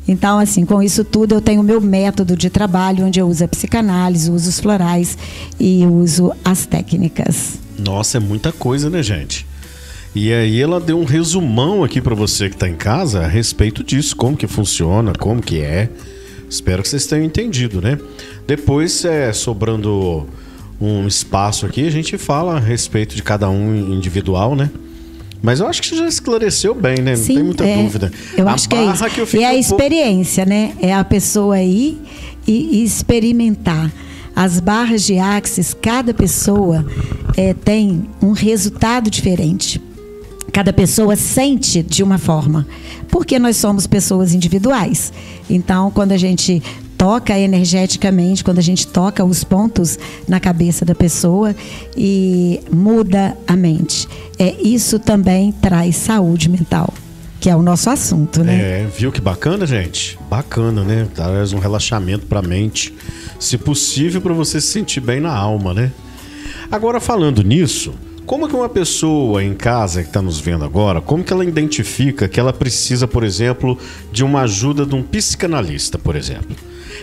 Então, 0.07 0.39
assim, 0.39 0.65
com 0.65 0.83
isso 0.83 1.05
tudo, 1.05 1.35
eu 1.35 1.41
tenho 1.41 1.61
o 1.61 1.65
meu 1.65 1.81
método 1.81 2.37
de 2.37 2.49
trabalho, 2.49 3.05
onde 3.05 3.21
eu 3.21 3.27
uso 3.27 3.45
a 3.45 3.49
psicanálise, 3.49 4.31
uso 4.31 4.49
os 4.49 4.61
florais 4.61 5.19
e 5.59 5.85
uso 5.87 6.33
as 6.45 6.65
técnicas. 6.65 7.59
Nossa, 7.79 8.17
é 8.17 8.21
muita 8.21 8.51
coisa, 8.51 8.89
né, 8.89 9.03
gente? 9.03 9.47
E 10.15 10.33
aí 10.33 10.61
ela 10.61 10.81
deu 10.81 10.99
um 10.99 11.05
resumão 11.05 11.85
aqui 11.85 12.01
para 12.01 12.15
você 12.15 12.49
que 12.49 12.57
está 12.57 12.69
em 12.69 12.75
casa 12.75 13.21
a 13.21 13.27
respeito 13.27 13.85
disso, 13.85 14.17
como 14.17 14.37
que 14.37 14.47
funciona, 14.47 15.13
como 15.13 15.43
que 15.43 15.61
é. 15.61 15.91
Espero 16.49 16.83
que 16.83 16.89
vocês 16.89 17.07
tenham 17.07 17.25
entendido, 17.25 17.81
né? 17.81 17.99
Depois, 18.47 19.05
é, 19.05 19.31
sobrando 19.35 20.27
um 20.81 21.07
espaço 21.07 21.67
aqui, 21.67 21.87
a 21.87 21.91
gente 21.91 22.17
fala 22.17 22.57
a 22.57 22.59
respeito 22.59 23.15
de 23.15 23.23
cada 23.23 23.51
um 23.51 23.93
individual, 23.93 24.57
né? 24.57 24.71
Mas 25.43 25.61
eu 25.61 25.67
acho 25.67 25.83
que 25.83 25.97
já 25.97 26.07
esclareceu 26.07 26.75
bem, 26.75 26.97
né? 26.97 27.13
Não 27.13 27.23
Sim, 27.23 27.35
tem 27.35 27.43
muita 27.43 27.65
é, 27.65 27.83
dúvida. 27.83 28.13
Eu 28.37 28.49
a 28.49 28.53
acho 28.53 28.69
que 28.69 28.75
é 28.75 28.85
isso. 28.85 29.05
Que 29.31 29.37
e 29.39 29.43
é 29.43 29.47
a 29.47 29.55
experiência, 29.55 30.45
pouco... 30.45 30.59
né? 30.59 30.73
É 30.81 30.95
a 30.95 31.05
pessoa 31.05 31.61
ir 31.61 32.01
e, 32.47 32.81
e, 32.81 32.85
experimentar. 32.85 33.93
As 34.35 34.61
barras 34.61 35.05
de 35.05 35.19
axis, 35.19 35.75
cada 35.75 36.15
pessoa 36.15 36.87
é, 37.37 37.55
tem 37.55 38.09
um 38.23 38.33
resultado 38.33 39.11
diferente. 39.11 39.81
Cada 40.53 40.73
pessoa 40.73 41.17
sente 41.17 41.83
de 41.83 42.03
uma 42.03 42.19
forma, 42.19 42.67
porque 43.09 43.39
nós 43.39 43.57
somos 43.57 43.87
pessoas 43.87 44.33
individuais. 44.35 45.13
Então, 45.51 45.91
quando 45.91 46.13
a 46.13 46.17
gente 46.17 46.63
toca 46.99 47.39
energeticamente, 47.39 48.43
quando 48.43 48.59
a 48.59 48.63
gente 48.63 48.89
toca 48.89 49.25
os 49.25 49.45
pontos 49.45 49.97
na 50.27 50.41
cabeça 50.41 50.85
da 50.85 50.97
pessoa 50.97 51.55
e 51.97 52.61
muda 52.73 53.39
a 53.47 53.55
mente. 53.55 54.09
É, 54.37 54.61
isso 54.61 54.99
também 54.99 55.53
traz 55.53 55.95
saúde 55.95 56.49
mental, 56.49 56.93
que 57.39 57.49
é 57.49 57.55
o 57.55 57.63
nosso 57.63 57.89
assunto, 57.89 58.43
né? 58.43 58.83
É, 58.83 58.87
viu 58.87 59.13
que 59.13 59.21
bacana, 59.21 59.65
gente? 59.65 60.19
Bacana, 60.29 60.83
né? 60.83 61.07
Traz 61.15 61.53
um 61.53 61.61
relaxamento 61.61 62.27
para 62.27 62.41
a 62.41 62.43
mente, 62.43 62.93
se 63.39 63.57
possível 63.57 64.21
para 64.21 64.35
você 64.35 64.61
se 64.61 64.67
sentir 64.67 65.01
bem 65.01 65.21
na 65.21 65.33
alma, 65.33 65.73
né? 65.73 65.93
Agora 66.69 66.99
falando 66.99 67.45
nisso, 67.45 67.95
como 68.27 68.49
que 68.49 68.57
uma 68.57 68.69
pessoa 68.69 69.43
em 69.43 69.55
casa 69.55 70.03
que 70.03 70.09
está 70.09 70.21
nos 70.21 70.41
vendo 70.41 70.65
agora, 70.65 71.01
como 71.01 71.23
que 71.23 71.33
ela 71.33 71.45
identifica 71.45 72.27
que 72.29 72.41
ela 72.41 72.53
precisa, 72.53 73.07
por 73.07 73.23
exemplo, 73.23 73.79
de 74.13 74.25
uma 74.25 74.43
ajuda 74.43 74.85
de 74.85 74.97
um 74.97 75.03
psicanalista, 75.03 75.97
por 75.97 76.17
exemplo? 76.17 76.57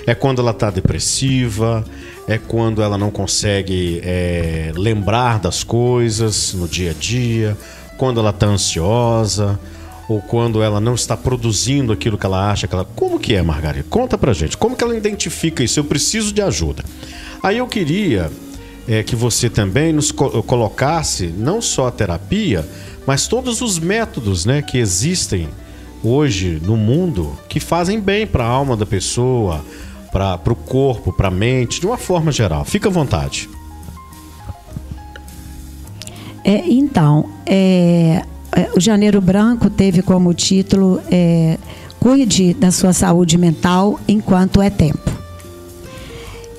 É 0.08 0.14
quando 0.14 0.40
ela 0.40 0.52
está 0.52 0.70
depressiva, 0.70 1.84
é 2.28 2.38
quando 2.38 2.82
ela 2.82 2.98
não 2.98 3.10
consegue 3.10 4.02
é, 4.04 4.72
lembrar 4.76 5.40
das 5.40 5.64
coisas 5.64 6.54
no 6.54 6.68
dia 6.68 6.92
a 6.92 6.94
dia, 6.94 7.58
quando 7.98 8.20
ela 8.20 8.30
está 8.30 8.46
ansiosa, 8.46 9.60
ou 10.08 10.22
quando 10.22 10.62
ela 10.62 10.80
não 10.80 10.94
está 10.94 11.18
produzindo 11.18 11.92
aquilo 11.92 12.18
que 12.18 12.26
ela 12.26 12.52
acha 12.52 12.68
que 12.68 12.76
ela. 12.76 12.86
Como 12.96 13.20
que 13.20 13.34
é, 13.34 13.42
Margarida? 13.42 13.86
Conta 13.90 14.18
pra 14.18 14.34
gente. 14.34 14.58
Como 14.58 14.76
que 14.76 14.84
ela 14.84 14.96
identifica 14.96 15.64
isso? 15.64 15.80
Eu 15.80 15.84
preciso 15.84 16.32
de 16.32 16.42
ajuda. 16.42 16.84
Aí 17.42 17.58
eu 17.58 17.68
queria 17.68 18.32
é, 18.88 19.04
que 19.04 19.16
você 19.16 19.50
também 19.50 19.92
nos 19.92 20.12
co 20.12 20.44
colocasse 20.44 21.28
não 21.28 21.62
só 21.62 21.88
a 21.88 21.92
terapia, 21.92 22.68
mas 23.06 23.28
todos 23.28 23.62
os 23.62 23.80
métodos 23.80 24.46
né, 24.46 24.62
que 24.62 24.78
existem 24.78 25.50
hoje 26.04 26.62
no 26.64 26.78
mundo 26.78 27.38
que 27.50 27.60
fazem 27.60 28.00
bem 28.00 28.28
para 28.28 28.44
a 28.44 28.48
alma 28.48 28.78
da 28.78 28.86
pessoa, 28.86 29.66
para 30.16 30.54
o 30.54 30.56
corpo, 30.56 31.12
para 31.12 31.28
a 31.28 31.32
mente, 31.32 31.82
de 31.82 31.86
uma 31.86 31.98
forma 31.98 32.32
geral. 32.32 32.64
Fica 32.64 32.88
à 32.88 32.92
vontade. 32.92 33.50
É, 36.42 36.64
então, 36.70 37.30
é, 37.46 38.24
é 38.56 38.70
o 38.74 38.80
Janeiro 38.80 39.20
Branco 39.20 39.70
teve 39.70 40.02
como 40.02 40.34
título 40.34 41.02
é, 41.12 41.58
Cuide 42.00 42.54
da 42.54 42.72
sua 42.72 42.94
saúde 42.94 43.38
mental 43.38 44.00
enquanto 44.08 44.62
é 44.62 44.70
tempo. 44.70 45.12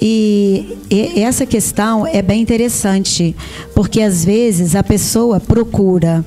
E, 0.02 0.76
e 0.90 1.22
essa 1.22 1.46
questão 1.46 2.06
é 2.06 2.20
bem 2.20 2.42
interessante, 2.42 3.34
porque 3.74 4.02
às 4.02 4.22
vezes 4.22 4.74
a 4.74 4.82
pessoa 4.82 5.40
procura 5.40 6.22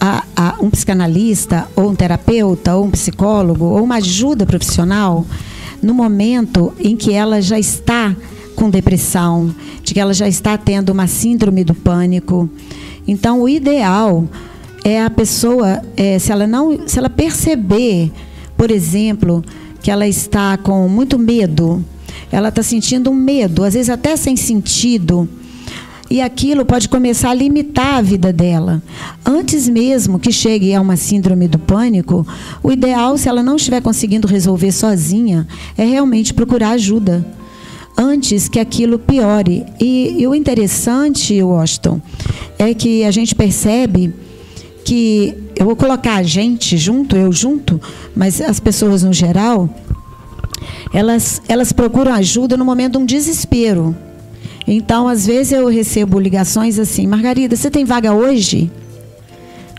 a, 0.00 0.24
a 0.34 0.56
um 0.60 0.70
psicanalista, 0.70 1.68
ou 1.76 1.90
um 1.90 1.94
terapeuta, 1.94 2.74
ou 2.74 2.86
um 2.86 2.90
psicólogo, 2.90 3.64
ou 3.64 3.84
uma 3.84 3.96
ajuda 3.96 4.44
profissional 4.44 5.24
no 5.82 5.94
momento 5.94 6.72
em 6.78 6.96
que 6.96 7.12
ela 7.12 7.40
já 7.40 7.58
está 7.58 8.14
com 8.54 8.68
depressão, 8.68 9.54
de 9.82 9.94
que 9.94 10.00
ela 10.00 10.12
já 10.12 10.28
está 10.28 10.58
tendo 10.58 10.90
uma 10.90 11.06
síndrome 11.06 11.62
do 11.62 11.74
pânico. 11.74 12.48
Então, 13.06 13.42
o 13.42 13.48
ideal 13.48 14.28
é 14.84 15.02
a 15.02 15.10
pessoa, 15.10 15.82
é, 15.96 16.18
se 16.18 16.32
ela 16.32 16.46
não, 16.46 16.86
se 16.86 16.98
ela 16.98 17.08
perceber, 17.08 18.10
por 18.56 18.70
exemplo, 18.70 19.44
que 19.80 19.90
ela 19.90 20.06
está 20.06 20.56
com 20.56 20.88
muito 20.88 21.18
medo, 21.18 21.84
ela 22.30 22.48
está 22.48 22.62
sentindo 22.62 23.10
um 23.10 23.14
medo, 23.14 23.64
às 23.64 23.74
vezes 23.74 23.88
até 23.88 24.16
sem 24.16 24.36
sentido, 24.36 25.28
e 26.10 26.20
aquilo 26.20 26.64
pode 26.64 26.88
começar 26.88 27.30
a 27.30 27.34
limitar 27.34 27.96
a 27.96 28.02
vida 28.02 28.32
dela. 28.32 28.82
Antes 29.24 29.68
mesmo 29.68 30.18
que 30.18 30.32
chegue 30.32 30.74
a 30.74 30.80
uma 30.80 30.96
síndrome 30.96 31.46
do 31.46 31.58
pânico, 31.58 32.26
o 32.62 32.72
ideal, 32.72 33.18
se 33.18 33.28
ela 33.28 33.42
não 33.42 33.56
estiver 33.56 33.82
conseguindo 33.82 34.26
resolver 34.26 34.72
sozinha, 34.72 35.46
é 35.76 35.84
realmente 35.84 36.32
procurar 36.32 36.70
ajuda. 36.70 37.26
Antes 37.96 38.48
que 38.48 38.60
aquilo 38.60 38.98
piore. 38.98 39.66
E, 39.80 40.16
e 40.18 40.26
o 40.26 40.34
interessante, 40.34 41.42
Washington, 41.42 42.00
é 42.58 42.72
que 42.72 43.04
a 43.04 43.10
gente 43.10 43.34
percebe 43.34 44.14
que 44.84 45.34
eu 45.56 45.66
vou 45.66 45.76
colocar 45.76 46.14
a 46.14 46.22
gente 46.22 46.78
junto, 46.78 47.16
eu 47.16 47.30
junto, 47.32 47.80
mas 48.14 48.40
as 48.40 48.60
pessoas 48.60 49.02
no 49.02 49.12
geral, 49.12 49.68
elas, 50.94 51.42
elas 51.48 51.72
procuram 51.72 52.14
ajuda 52.14 52.56
no 52.56 52.64
momento 52.64 52.92
de 52.92 52.98
um 52.98 53.04
desespero. 53.04 53.94
Então, 54.70 55.08
às 55.08 55.24
vezes 55.24 55.52
eu 55.52 55.66
recebo 55.66 56.20
ligações 56.20 56.78
assim: 56.78 57.06
Margarida, 57.06 57.56
você 57.56 57.70
tem 57.70 57.86
vaga 57.86 58.12
hoje? 58.12 58.70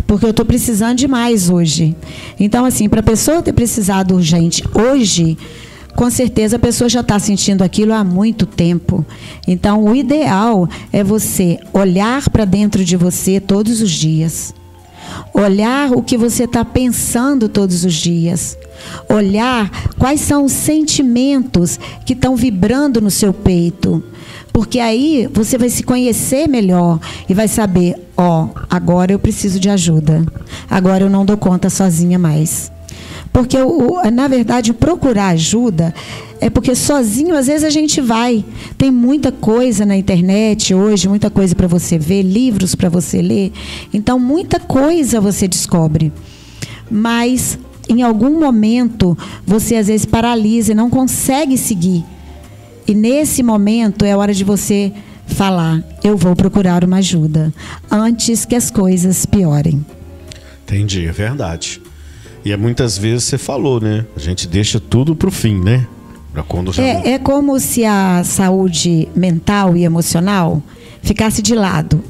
Porque 0.08 0.26
eu 0.26 0.32
estou 0.32 0.44
precisando 0.44 0.98
de 0.98 1.08
mais 1.08 1.48
hoje. 1.48 1.96
Então, 2.40 2.66
assim, 2.66 2.90
para 2.90 3.00
a 3.00 3.04
pessoa 3.04 3.44
ter 3.44 3.54
precisado 3.54 4.16
urgente 4.16 4.64
hoje, 4.74 5.38
com 5.96 6.10
certeza 6.10 6.56
a 6.56 6.60
pessoa 6.60 6.90
já 6.90 7.02
está 7.02 7.20
sentindo 7.20 7.64
aquilo 7.64 7.94
há 7.94 8.04
muito 8.04 8.48
tempo. 8.48 9.06
Então, 9.48 9.84
o 9.84 9.96
ideal 9.96 10.68
é 10.92 11.04
você 11.04 11.60
olhar 11.72 12.28
para 12.32 12.44
dentro 12.44 12.84
de 12.84 12.98
você 12.98 13.40
todos 13.40 13.82
os 13.82 13.92
dias. 13.92 14.56
Olhar 15.36 15.92
o 15.92 16.02
que 16.02 16.18
você 16.18 16.46
está 16.46 16.66
pensando 16.66 17.48
todos 17.48 17.86
os 17.86 17.94
dias. 17.94 18.58
Olhar 19.08 19.70
quais 20.00 20.22
são 20.22 20.46
os 20.46 20.52
sentimentos 20.52 21.80
que 22.08 22.14
estão 22.14 22.36
vibrando 22.36 23.00
no 23.00 23.12
seu 23.12 23.32
peito. 23.32 24.04
Porque 24.60 24.78
aí 24.82 25.26
você 25.32 25.58
vai 25.58 25.70
se 25.70 25.84
conhecer 25.84 26.46
melhor 26.50 27.00
e 27.30 27.34
vai 27.34 27.48
saber, 27.48 27.96
ó, 28.18 28.50
agora 28.70 29.14
eu 29.14 29.18
preciso 29.18 29.58
de 29.58 29.70
ajuda. 29.70 30.26
Agora 30.70 31.06
eu 31.06 31.10
não 31.10 31.26
dou 31.26 31.38
conta 31.38 31.70
sozinha 31.70 32.20
mais. 32.20 32.70
Porque, 33.32 33.56
na 34.12 34.28
verdade, 34.28 34.74
procurar 34.74 35.28
ajuda 35.28 35.96
é 36.42 36.50
porque 36.50 36.76
sozinho, 36.76 37.38
às 37.38 37.48
vezes, 37.48 37.64
a 37.64 37.70
gente 37.70 38.02
vai. 38.02 38.44
Tem 38.78 38.92
muita 38.92 39.32
coisa 39.32 39.86
na 39.86 39.96
internet 39.96 40.74
hoje, 40.74 41.08
muita 41.08 41.30
coisa 41.30 41.56
para 41.56 41.68
você 41.68 41.98
ver, 41.98 42.22
livros 42.22 42.76
para 42.76 42.90
você 42.90 43.22
ler. 43.22 43.54
Então, 43.94 44.20
muita 44.20 44.60
coisa 44.60 45.22
você 45.22 45.48
descobre. 45.48 46.12
Mas, 46.92 47.58
em 47.88 48.02
algum 48.02 48.38
momento, 48.38 49.18
você 49.48 49.78
às 49.78 49.88
vezes 49.88 50.06
paralisa 50.06 50.74
e 50.74 50.76
não 50.76 50.90
consegue 50.90 51.58
seguir. 51.58 52.04
E 52.90 52.96
nesse 52.96 53.44
momento 53.44 54.04
é 54.04 54.18
hora 54.18 54.34
de 54.34 54.44
você 54.44 54.92
falar: 55.28 55.84
eu 56.04 56.18
vou 56.18 56.36
procurar 56.36 56.84
uma 56.84 56.98
ajuda 56.98 57.54
antes 57.92 58.46
que 58.46 58.56
as 58.56 58.72
coisas 58.72 59.28
piorem. 59.28 59.86
Entendi, 60.64 61.06
é 61.06 61.12
verdade. 61.12 61.80
E 62.44 62.52
é 62.52 62.58
muitas 62.58 62.98
vezes 62.98 63.26
você 63.26 63.38
falou, 63.38 63.80
né? 63.80 64.08
A 64.16 64.20
gente 64.20 64.48
deixa 64.48 64.80
tudo 64.80 65.16
para 65.16 65.28
o 65.28 65.32
fim, 65.32 65.64
né? 65.64 65.86
Pra 66.34 66.42
quando 66.42 66.74
já... 66.74 66.82
é, 66.82 67.12
é 67.12 67.20
como 67.20 67.60
se 67.60 67.86
a 67.86 68.24
saúde 68.24 69.08
mental 69.16 69.78
e 69.78 69.84
emocional 69.84 70.60
ficasse 71.04 71.44
de 71.44 71.54
lado. 71.54 72.04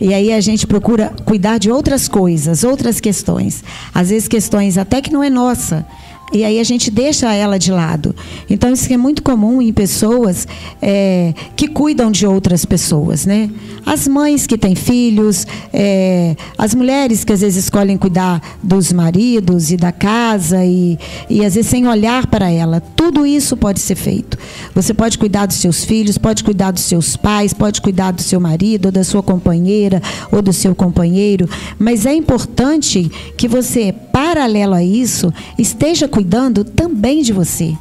E 0.00 0.14
aí 0.14 0.32
a 0.32 0.40
gente 0.40 0.66
procura 0.66 1.12
cuidar 1.26 1.58
de 1.58 1.70
outras 1.70 2.08
coisas, 2.08 2.64
outras 2.64 3.00
questões. 3.00 3.62
Às 3.94 4.08
vezes 4.08 4.28
questões 4.28 4.78
até 4.78 5.02
que 5.02 5.12
não 5.12 5.22
é 5.22 5.28
nossa, 5.28 5.86
e 6.32 6.44
aí 6.44 6.58
a 6.58 6.64
gente 6.64 6.90
deixa 6.90 7.32
ela 7.32 7.58
de 7.58 7.70
lado. 7.70 8.14
Então 8.48 8.72
isso 8.72 8.92
é 8.92 8.96
muito 8.96 9.22
comum 9.22 9.62
em 9.62 9.72
pessoas 9.72 10.46
é, 10.82 11.32
que 11.54 11.68
cuidam 11.68 12.10
de 12.10 12.26
outras 12.26 12.64
pessoas, 12.64 13.26
né? 13.26 13.50
As 13.84 14.08
mães 14.08 14.46
que 14.46 14.58
têm 14.58 14.74
filhos, 14.74 15.46
é, 15.72 16.36
as 16.58 16.74
mulheres 16.74 17.24
que 17.24 17.32
às 17.32 17.40
vezes 17.40 17.64
escolhem 17.64 17.96
cuidar 17.96 18.42
dos 18.62 18.92
maridos 18.92 19.70
e 19.70 19.76
da 19.76 19.92
casa 19.92 20.64
e, 20.64 20.98
e 21.30 21.44
às 21.44 21.54
vezes 21.54 21.70
sem 21.70 21.86
olhar 21.86 22.26
para 22.26 22.50
ela. 22.50 22.80
Tudo 22.80 23.24
isso 23.24 23.56
pode 23.56 23.80
ser 23.80 23.94
feito. 23.94 24.36
Você 24.74 24.92
pode 24.92 25.18
cuidar 25.18 25.46
dos 25.46 25.56
seus 25.56 25.84
filhos, 25.84 26.18
pode 26.18 26.42
cuidar 26.42 26.72
dos 26.72 26.82
seus 26.82 27.16
pais, 27.16 27.52
pode 27.52 27.80
cuidar 27.80 28.10
do 28.10 28.22
seu 28.22 28.40
marido, 28.40 28.86
ou 28.86 28.92
da 28.92 29.04
sua 29.04 29.22
companheira 29.22 30.02
ou 30.30 30.42
do 30.42 30.52
seu 30.52 30.74
companheiro, 30.74 31.48
mas 31.78 32.06
é 32.06 32.14
importante 32.14 33.10
que 33.36 33.48
você, 33.48 33.92
paralelo 34.12 34.74
a 34.74 34.82
isso, 34.82 35.32
esteja 35.58 36.08
cuidando 36.16 36.64
também 36.64 37.20
de 37.20 37.30
você. 37.30 37.76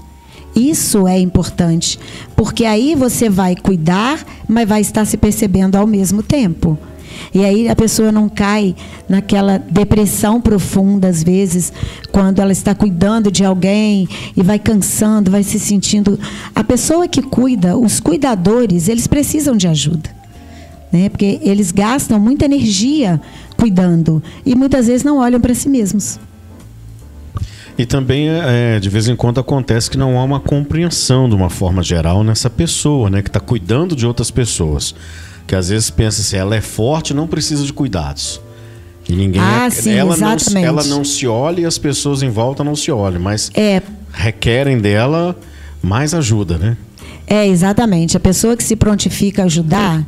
Isso 0.54 1.08
é 1.08 1.17
importante, 1.17 1.98
porque 2.36 2.65
aí 2.65 2.93
você 2.93 3.30
vai 3.30 3.56
cuidar, 3.56 4.26
mas 4.45 4.67
vai 4.67 4.82
estar 4.82 5.06
se 5.06 5.15
percebendo 5.15 5.78
ao 5.78 5.88
mesmo 5.88 6.21
tempo. 6.21 6.78
E 7.34 7.45
aí 7.45 7.69
a 7.69 7.76
pessoa 7.78 8.12
não 8.12 8.28
cai 8.28 8.76
naquela 9.08 9.58
depressão 9.58 10.41
profunda, 10.41 11.08
às 11.08 11.24
vezes, 11.24 11.71
quando 12.12 12.41
ela 12.41 12.52
está 12.52 12.76
cuidando 12.76 13.32
de 13.32 13.45
alguém 13.45 14.06
e 14.36 14.43
vai 14.43 14.60
cansando, 14.60 15.32
vai 15.32 15.41
se 15.41 15.58
sentindo. 15.58 16.19
A 16.54 16.62
pessoa 16.62 17.08
que 17.08 17.21
cuida, 17.21 17.78
os 17.78 18.02
cuidadores, 18.02 18.89
eles 18.89 19.08
precisam 19.08 19.56
de 19.56 19.65
ajuda. 19.65 20.10
Né? 20.91 21.08
Porque 21.08 21.39
eles 21.41 21.71
gastam 21.71 22.19
muita 22.19 22.43
energia 22.43 23.21
cuidando 23.56 24.21
e 24.45 24.54
muitas 24.56 24.88
vezes 24.88 25.06
não 25.06 25.19
olham 25.19 25.39
para 25.39 25.54
si 25.54 25.69
mesmos. 25.69 26.19
E 27.78 27.86
também, 27.86 28.30
é, 28.30 28.80
de 28.80 28.90
vez 28.90 29.08
em 29.08 29.16
quando, 29.16 29.40
acontece 29.40 29.90
que 29.90 29.98
não 29.98 30.18
há 30.18 30.24
uma 30.24 30.40
compreensão 30.40 31.28
de 31.28 31.36
uma 31.36 31.50
forma 31.50 31.84
geral 31.84 32.24
nessa 32.24 32.50
pessoa, 32.50 33.10
né? 33.10 33.22
Que 33.22 33.30
está 33.30 33.40
cuidando 33.40 33.96
de 33.96 34.08
outras 34.08 34.32
pessoas. 34.32 34.96
Que 35.46 35.56
às 35.56 35.70
vezes 35.70 35.90
pensa 35.90 36.22
assim, 36.22 36.38
ela 36.38 36.56
é 36.56 36.62
forte, 36.62 37.14
não 37.14 37.28
precisa 37.28 37.66
de 37.66 37.74
cuidados. 37.74 38.42
E 39.08 39.14
ninguém 39.14 39.42
ah, 39.42 39.66
é, 39.66 39.70
sim, 39.70 39.92
ela, 39.92 40.16
exatamente. 40.16 40.54
não, 40.54 40.62
ela 40.62 40.84
não 40.86 41.04
se 41.04 41.28
olha 41.28 41.62
e 41.62 41.66
as 41.66 41.78
pessoas 41.78 42.24
em 42.24 42.30
volta 42.30 42.64
não 42.64 42.76
se 42.76 42.92
olham, 42.92 43.22
mas 43.22 43.52
é. 43.54 43.82
requerem 44.12 44.80
dela 44.80 45.38
mais 45.82 46.14
ajuda, 46.14 46.58
né? 46.58 46.78
É, 47.28 47.46
exatamente. 47.48 48.18
A 48.18 48.20
pessoa 48.20 48.56
que 48.56 48.64
se 48.64 48.76
prontifica 48.76 49.44
a 49.44 49.46
ajudar, 49.46 50.04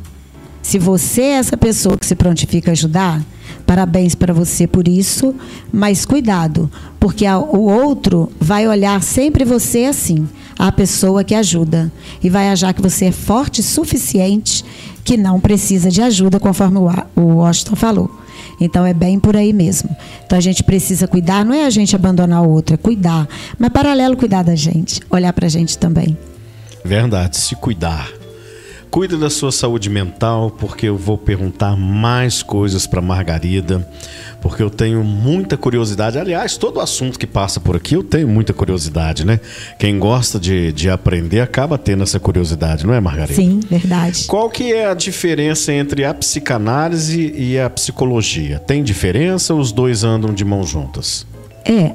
se 0.62 0.78
você 0.78 1.22
é 1.22 1.32
essa 1.34 1.56
pessoa 1.56 1.96
que 1.96 2.06
se 2.06 2.14
prontifica 2.14 2.70
a 2.70 2.72
ajudar, 2.72 3.22
Parabéns 3.68 4.14
para 4.14 4.32
você 4.32 4.66
por 4.66 4.88
isso, 4.88 5.34
mas 5.70 6.06
cuidado, 6.06 6.70
porque 6.98 7.26
a, 7.26 7.38
o 7.38 7.68
outro 7.68 8.32
vai 8.40 8.66
olhar 8.66 9.02
sempre 9.02 9.44
você 9.44 9.84
assim, 9.84 10.26
a 10.58 10.72
pessoa 10.72 11.22
que 11.22 11.34
ajuda, 11.34 11.92
e 12.24 12.30
vai 12.30 12.48
achar 12.48 12.72
que 12.72 12.80
você 12.80 13.04
é 13.04 13.12
forte 13.12 13.60
o 13.60 13.62
suficiente 13.62 14.64
que 15.04 15.18
não 15.18 15.38
precisa 15.38 15.90
de 15.90 16.00
ajuda, 16.00 16.40
conforme 16.40 16.78
o, 16.78 16.88
o 17.14 17.34
Washington 17.40 17.76
falou. 17.76 18.10
Então 18.58 18.86
é 18.86 18.94
bem 18.94 19.20
por 19.20 19.36
aí 19.36 19.52
mesmo. 19.52 19.94
Então 20.24 20.38
a 20.38 20.40
gente 20.40 20.64
precisa 20.64 21.06
cuidar, 21.06 21.44
não 21.44 21.52
é 21.52 21.66
a 21.66 21.70
gente 21.70 21.94
abandonar 21.94 22.42
o 22.42 22.48
outro, 22.48 22.72
é 22.72 22.78
cuidar. 22.78 23.28
Mas 23.58 23.68
paralelo, 23.68 24.16
cuidar 24.16 24.44
da 24.44 24.56
gente, 24.56 25.02
olhar 25.10 25.34
para 25.34 25.44
a 25.44 25.50
gente 25.50 25.76
também. 25.76 26.16
Verdade, 26.82 27.36
se 27.36 27.54
cuidar. 27.54 28.17
Cuida 28.90 29.18
da 29.18 29.28
sua 29.28 29.52
saúde 29.52 29.90
mental, 29.90 30.50
porque 30.50 30.86
eu 30.86 30.96
vou 30.96 31.18
perguntar 31.18 31.76
mais 31.76 32.42
coisas 32.42 32.86
para 32.86 33.02
Margarida, 33.02 33.86
porque 34.40 34.62
eu 34.62 34.70
tenho 34.70 35.04
muita 35.04 35.56
curiosidade. 35.58 36.18
Aliás, 36.18 36.56
todo 36.56 36.80
assunto 36.80 37.18
que 37.18 37.26
passa 37.26 37.60
por 37.60 37.76
aqui 37.76 37.94
eu 37.94 38.02
tenho 38.02 38.26
muita 38.26 38.54
curiosidade, 38.54 39.26
né? 39.26 39.40
Quem 39.78 39.98
gosta 39.98 40.40
de, 40.40 40.72
de 40.72 40.88
aprender 40.88 41.40
acaba 41.40 41.76
tendo 41.76 42.02
essa 42.02 42.18
curiosidade, 42.18 42.86
não 42.86 42.94
é, 42.94 43.00
Margarida? 43.00 43.34
Sim, 43.34 43.60
verdade. 43.68 44.24
Qual 44.26 44.48
que 44.48 44.72
é 44.72 44.86
a 44.86 44.94
diferença 44.94 45.72
entre 45.72 46.04
a 46.04 46.14
psicanálise 46.14 47.34
e 47.36 47.58
a 47.58 47.68
psicologia? 47.68 48.58
Tem 48.58 48.82
diferença 48.82 49.52
ou 49.52 49.60
os 49.60 49.70
dois 49.70 50.02
andam 50.02 50.32
de 50.32 50.44
mãos 50.44 50.68
juntas? 50.70 51.26
É, 51.62 51.94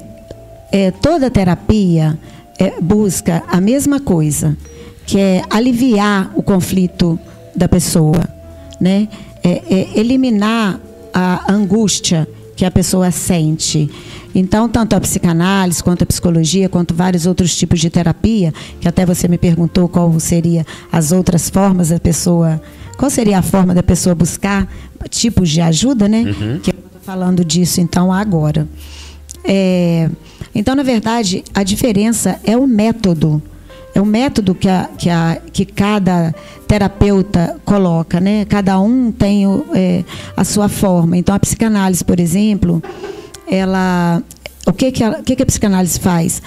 é 0.70 0.90
toda 0.92 1.28
terapia 1.28 2.16
é, 2.58 2.80
busca 2.80 3.42
a 3.48 3.60
mesma 3.60 3.98
coisa 3.98 4.56
que 5.06 5.18
é 5.18 5.42
aliviar 5.50 6.30
o 6.34 6.42
conflito 6.42 7.18
da 7.54 7.68
pessoa, 7.68 8.24
né? 8.80 9.08
É, 9.42 9.62
é 9.70 9.98
eliminar 9.98 10.80
a 11.12 11.52
angústia 11.52 12.26
que 12.56 12.64
a 12.64 12.70
pessoa 12.70 13.10
sente. 13.10 13.90
Então, 14.34 14.68
tanto 14.68 14.94
a 14.94 15.00
psicanálise, 15.00 15.82
quanto 15.82 16.02
a 16.02 16.06
psicologia, 16.06 16.68
quanto 16.68 16.94
vários 16.94 17.26
outros 17.26 17.56
tipos 17.56 17.80
de 17.80 17.90
terapia, 17.90 18.52
que 18.80 18.88
até 18.88 19.06
você 19.06 19.28
me 19.28 19.38
perguntou 19.38 19.88
qual 19.88 20.18
seria 20.18 20.66
as 20.90 21.12
outras 21.12 21.48
formas 21.48 21.90
da 21.90 22.00
pessoa, 22.00 22.60
qual 22.96 23.10
seria 23.10 23.38
a 23.38 23.42
forma 23.42 23.74
da 23.74 23.82
pessoa 23.82 24.14
buscar 24.14 24.68
tipos 25.08 25.50
de 25.50 25.60
ajuda, 25.60 26.08
né? 26.08 26.22
Uhum. 26.22 26.58
Que 26.60 26.70
eu 26.70 26.74
estou 26.74 27.00
falando 27.02 27.44
disso 27.44 27.80
então 27.80 28.12
agora. 28.12 28.66
É, 29.44 30.08
então, 30.54 30.74
na 30.74 30.82
verdade, 30.82 31.44
a 31.54 31.62
diferença 31.62 32.40
é 32.44 32.56
o 32.56 32.66
método 32.66 33.42
é 33.94 34.00
um 34.00 34.04
método 34.04 34.54
que, 34.54 34.68
a, 34.68 34.88
que, 34.98 35.08
a, 35.08 35.40
que 35.52 35.64
cada 35.64 36.34
terapeuta 36.66 37.56
coloca, 37.64 38.18
né? 38.20 38.44
Cada 38.44 38.78
um 38.80 39.12
tem 39.12 39.46
o, 39.46 39.64
é, 39.72 40.04
a 40.36 40.44
sua 40.44 40.68
forma. 40.68 41.16
Então, 41.16 41.34
a 41.34 41.38
psicanálise, 41.38 42.04
por 42.04 42.18
exemplo, 42.18 42.82
ela, 43.46 44.20
o 44.66 44.72
que 44.72 44.90
que, 44.90 45.04
ela, 45.04 45.20
o 45.20 45.22
que, 45.22 45.36
que 45.36 45.42
a 45.42 45.46
psicanálise 45.46 46.00
faz? 46.00 46.42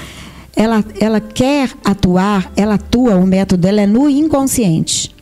Ela, 0.56 0.84
ela 1.00 1.22
quer 1.22 1.72
atuar, 1.86 2.52
ela 2.56 2.76
atua, 2.76 3.16
o 3.16 3.26
método 3.26 3.62
dela 3.62 3.82
é 3.82 3.88
no 3.88 4.10
inconsciente. 4.10 5.16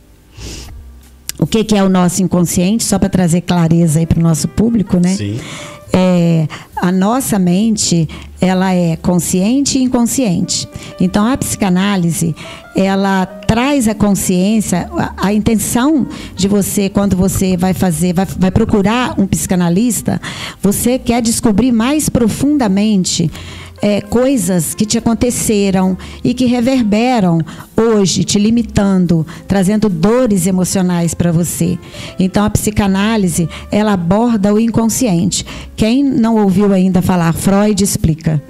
O 1.38 1.46
que, 1.46 1.62
que 1.62 1.76
é 1.76 1.84
o 1.84 1.88
nosso 1.88 2.22
inconsciente? 2.22 2.82
Só 2.82 2.98
para 2.98 3.10
trazer 3.10 3.42
clareza 3.42 3.98
aí 3.98 4.06
para 4.06 4.18
o 4.18 4.22
nosso 4.22 4.48
público, 4.48 4.98
né? 4.98 5.10
Sim. 5.10 5.38
É, 5.92 6.46
a 6.76 6.92
nossa 6.92 7.38
mente 7.38 8.08
ela 8.40 8.72
é 8.72 8.96
consciente 8.96 9.78
e 9.78 9.82
inconsciente. 9.82 10.68
Então 11.00 11.26
a 11.26 11.36
psicanálise 11.36 12.34
ela 12.74 13.24
traz 13.24 13.88
a 13.88 13.94
consciência, 13.94 14.90
a, 14.92 15.28
a 15.28 15.32
intenção 15.32 16.06
de 16.34 16.46
você 16.46 16.88
quando 16.88 17.16
você 17.16 17.56
vai 17.56 17.72
fazer, 17.72 18.12
vai, 18.12 18.26
vai 18.26 18.50
procurar 18.50 19.18
um 19.18 19.26
psicanalista, 19.26 20.20
você 20.60 20.98
quer 20.98 21.22
descobrir 21.22 21.72
mais 21.72 22.08
profundamente 22.08 23.30
é, 23.80 24.00
coisas 24.00 24.74
que 24.74 24.86
te 24.86 24.98
aconteceram 24.98 25.96
e 26.24 26.34
que 26.34 26.46
reverberam 26.46 27.40
hoje, 27.76 28.24
te 28.24 28.38
limitando, 28.38 29.26
trazendo 29.46 29.88
dores 29.88 30.46
emocionais 30.46 31.14
para 31.14 31.32
você. 31.32 31.78
Então, 32.18 32.44
a 32.44 32.50
psicanálise, 32.50 33.48
ela 33.70 33.92
aborda 33.92 34.52
o 34.52 34.58
inconsciente. 34.58 35.44
Quem 35.74 36.02
não 36.02 36.36
ouviu 36.36 36.72
ainda 36.72 37.02
falar, 37.02 37.32
Freud 37.32 37.82
explica. 37.82 38.42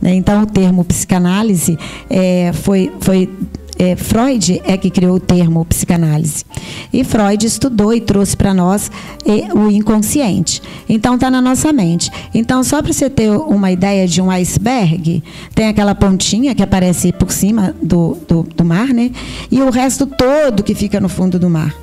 Né? 0.00 0.14
Então, 0.14 0.42
o 0.42 0.46
termo 0.46 0.84
psicanálise 0.84 1.78
é, 2.08 2.52
foi, 2.54 2.90
foi 3.00 3.28
é, 3.78 3.96
Freud 3.96 4.60
é 4.64 4.76
que 4.76 4.90
criou 4.90 5.16
o 5.16 5.20
termo 5.20 5.64
psicanálise. 5.64 6.44
E 6.92 7.04
Freud 7.04 7.46
estudou 7.46 7.94
e 7.94 8.00
trouxe 8.00 8.36
para 8.36 8.52
nós 8.52 8.90
é, 9.24 9.52
o 9.54 9.70
inconsciente. 9.70 10.62
Então 10.88 11.14
está 11.14 11.30
na 11.30 11.40
nossa 11.40 11.72
mente. 11.72 12.10
Então, 12.34 12.62
só 12.62 12.82
para 12.82 12.92
você 12.92 13.08
ter 13.08 13.30
uma 13.30 13.70
ideia 13.70 14.06
de 14.06 14.20
um 14.20 14.30
iceberg, 14.30 15.22
tem 15.54 15.68
aquela 15.68 15.94
pontinha 15.94 16.54
que 16.54 16.62
aparece 16.62 17.12
por 17.12 17.30
cima 17.32 17.74
do, 17.82 18.16
do, 18.28 18.42
do 18.42 18.64
mar, 18.64 18.88
né? 18.88 19.10
E 19.50 19.60
o 19.60 19.70
resto 19.70 20.06
todo 20.06 20.62
que 20.62 20.74
fica 20.74 21.00
no 21.00 21.08
fundo 21.08 21.38
do 21.38 21.48
mar. 21.48 21.74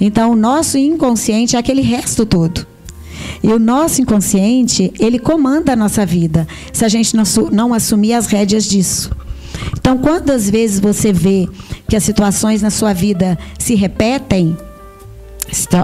Então, 0.00 0.32
o 0.32 0.36
nosso 0.36 0.76
inconsciente 0.78 1.56
é 1.56 1.58
aquele 1.58 1.82
resto 1.82 2.26
todo. 2.26 2.66
E 3.42 3.48
o 3.48 3.58
nosso 3.58 4.02
inconsciente, 4.02 4.92
ele 4.98 5.18
comanda 5.18 5.72
a 5.72 5.76
nossa 5.76 6.04
vida, 6.04 6.46
se 6.72 6.84
a 6.84 6.88
gente 6.88 7.14
não, 7.16 7.24
não 7.52 7.74
assumir 7.74 8.12
as 8.12 8.26
rédeas 8.26 8.64
disso. 8.64 9.10
Então, 9.72 9.98
quantas 9.98 10.48
vezes 10.50 10.80
você 10.80 11.12
vê 11.12 11.48
que 11.88 11.96
as 11.96 12.02
situações 12.02 12.62
na 12.62 12.70
sua 12.70 12.92
vida 12.92 13.38
se 13.58 13.74
repetem, 13.74 14.56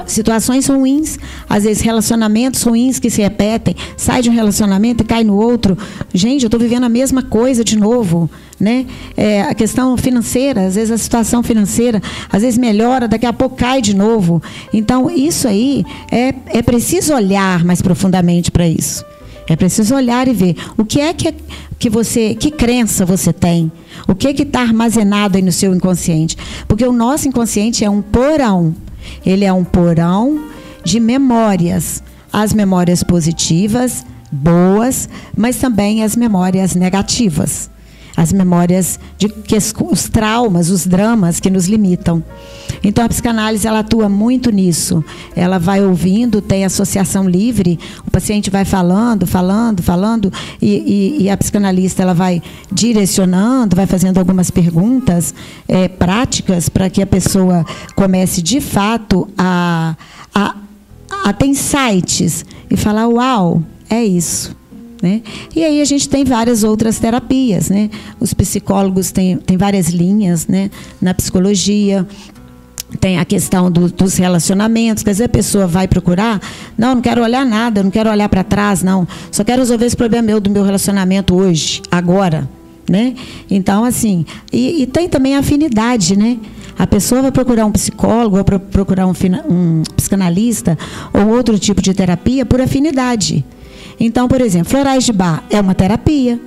situações 0.07 0.67
ruins, 0.67 1.19
às 1.49 1.65
vezes 1.65 1.83
relacionamentos 1.83 2.63
ruins 2.63 2.99
que 2.99 3.11
se 3.11 3.23
repetem, 3.23 3.75
sai 3.97 4.23
de 4.23 4.29
um 4.29 4.33
relacionamento 4.33 5.03
e 5.03 5.07
cai 5.07 5.25
no 5.25 5.37
outro. 5.37 5.77
Gente, 6.13 6.43
eu 6.43 6.49
estou 6.49 6.59
vivendo 6.59 6.85
a 6.85 6.89
mesma 6.89 7.23
coisa 7.23 7.65
de 7.65 7.79
novo. 7.79 8.29
Né? 8.59 8.87
É, 9.17 9.43
a 9.43 9.55
questão 9.55 9.97
financeira, 9.97 10.67
às 10.67 10.77
vezes 10.77 10.93
a 10.93 10.99
situação 10.99 11.43
financeira, 11.43 12.01
às 12.31 12.43
vezes 12.43 12.57
melhora, 12.57 13.09
daqui 13.09 13.27
a 13.27 13.33
pouco 13.33 13.57
cai 13.57 13.83
de 13.83 13.95
novo. 13.95 14.41
Então, 14.73 15.11
isso 15.11 15.49
aí 15.49 15.85
é, 16.11 16.33
é 16.47 16.63
preciso 16.63 17.13
olhar 17.13 17.65
mais 17.65 17.83
profundamente 17.83 18.53
para 18.53 18.67
isso. 18.67 19.05
É 19.49 19.57
preciso 19.57 19.95
olhar 19.95 20.29
e 20.29 20.33
ver 20.33 20.57
o 20.77 20.85
que 20.85 21.01
é 21.01 21.13
que, 21.13 21.35
que 21.79 21.91
você, 21.91 22.35
que 22.35 22.51
crença 22.51 23.05
você 23.05 23.33
tem, 23.33 23.71
o 24.07 24.15
que 24.15 24.33
que 24.33 24.43
está 24.43 24.61
armazenado 24.61 25.37
aí 25.37 25.43
no 25.43 25.53
seu 25.53 25.75
inconsciente, 25.75 26.37
porque 26.69 26.87
o 26.87 26.93
nosso 26.93 27.29
inconsciente 27.29 27.85
é 27.85 27.91
um 27.91 28.03
porão. 28.03 28.75
Ele 29.27 29.45
é 29.45 29.53
um 29.53 29.65
porão 29.65 30.45
de 30.85 31.01
memórias, 31.01 32.03
as 32.33 32.55
memórias 32.55 33.03
positivas, 33.03 34.07
boas, 34.31 35.09
mas 35.37 35.57
também 35.57 36.05
as 36.05 36.15
memórias 36.15 36.75
negativas 36.77 37.72
as 38.17 38.33
memórias 38.33 38.99
de 39.17 39.29
que 39.29 39.57
os 39.57 40.09
traumas, 40.09 40.71
os 40.71 40.87
dramas 40.87 41.41
que 41.41 41.51
nos 41.51 41.67
limitam. 41.67 42.23
Então 42.83 43.05
a 43.05 43.09
psicanálise 43.09 43.67
ela 43.67 43.81
atua 43.81 44.09
muito 44.09 44.51
nisso. 44.51 45.05
Ela 45.35 45.59
vai 45.59 45.85
ouvindo, 45.85 46.41
tem 46.41 46.65
associação 46.65 47.29
livre, 47.29 47.79
o 48.07 48.11
paciente 48.11 48.51
vai 48.51 48.65
falando, 48.65 49.27
falando, 49.27 49.83
falando 49.83 50.33
e, 50.61 51.19
e, 51.19 51.23
e 51.23 51.31
a 51.31 51.37
psicanalista 51.37 52.03
ela 52.03 52.15
vai 52.15 52.43
direcionando, 52.71 53.77
vai 53.77 53.87
fazendo 53.87 54.19
algumas 54.19 54.51
perguntas 54.51 55.35
é, 55.67 55.89
práticas 55.89 56.69
para 56.69 56.91
que 56.91 57.03
a 57.03 57.07
pessoa 57.07 57.65
comece 57.95 58.43
de 58.43 58.61
fato 58.61 59.29
a, 59.37 59.97
a, 60.35 60.57
a 61.25 61.33
ter 61.33 61.47
insights 61.47 62.45
e 62.71 62.77
falar 62.77 63.07
uau, 63.07 63.63
é 63.89 64.03
isso. 64.03 64.62
Né? 65.03 65.21
E 65.55 65.65
aí 65.65 65.81
a 65.81 65.85
gente 65.85 66.09
tem 66.09 66.25
várias 66.25 66.63
outras 66.63 67.01
terapias. 67.01 67.69
Né? 67.69 67.91
Os 68.21 68.33
psicólogos 68.33 69.11
têm, 69.11 69.37
têm 69.37 69.57
várias 69.57 69.89
linhas 69.89 70.47
né? 70.47 70.71
na 71.01 71.13
psicologia. 71.13 72.07
Tem 73.01 73.19
a 73.19 73.25
questão 73.25 73.71
do, 73.71 73.89
dos 73.89 74.17
relacionamentos, 74.17 75.03
quer 75.03 75.13
dizer, 75.13 75.25
a 75.25 75.29
pessoa 75.29 75.67
vai 75.67 75.89
procurar, 75.89 76.39
não, 76.77 76.97
não 76.97 77.01
quero 77.01 77.23
olhar 77.23 77.45
nada, 77.45 77.83
não 77.83 77.91
quero 77.91 78.11
olhar 78.11 78.29
para 78.29 78.45
trás, 78.45 78.83
não. 78.83 79.09
Só 79.31 79.43
quero 79.43 79.63
resolver 79.63 79.87
esse 79.87 79.97
problema 79.97 80.27
meu 80.27 80.39
do 80.39 80.51
meu 80.51 80.63
relacionamento 80.63 81.35
hoje, 81.35 81.81
agora. 81.91 82.47
Né? 82.89 83.15
Então, 83.51 83.83
assim, 83.83 84.27
e, 84.53 84.83
e 84.83 84.87
tem 84.87 85.09
também 85.09 85.37
a 85.37 85.39
afinidade, 85.39 86.19
né? 86.19 86.39
A 86.79 86.87
pessoa 86.87 87.23
vai 87.23 87.33
procurar 87.33 87.65
um 87.65 87.73
psicólogo, 87.73 88.37
vai 88.37 88.59
procurar 88.59 89.07
um, 89.07 89.13
um 89.49 89.83
psicanalista 89.97 90.77
ou 91.15 91.29
outro 91.29 91.59
tipo 91.59 91.81
de 91.81 91.95
terapia 91.95 92.45
por 92.45 92.61
afinidade. 92.61 93.43
Então, 93.99 94.29
por 94.29 94.41
exemplo, 94.41 94.71
florais 94.71 95.05
de 95.05 95.13
bar 95.13 95.45
é 95.51 95.61
uma 95.61 95.75
terapia. 95.75 96.41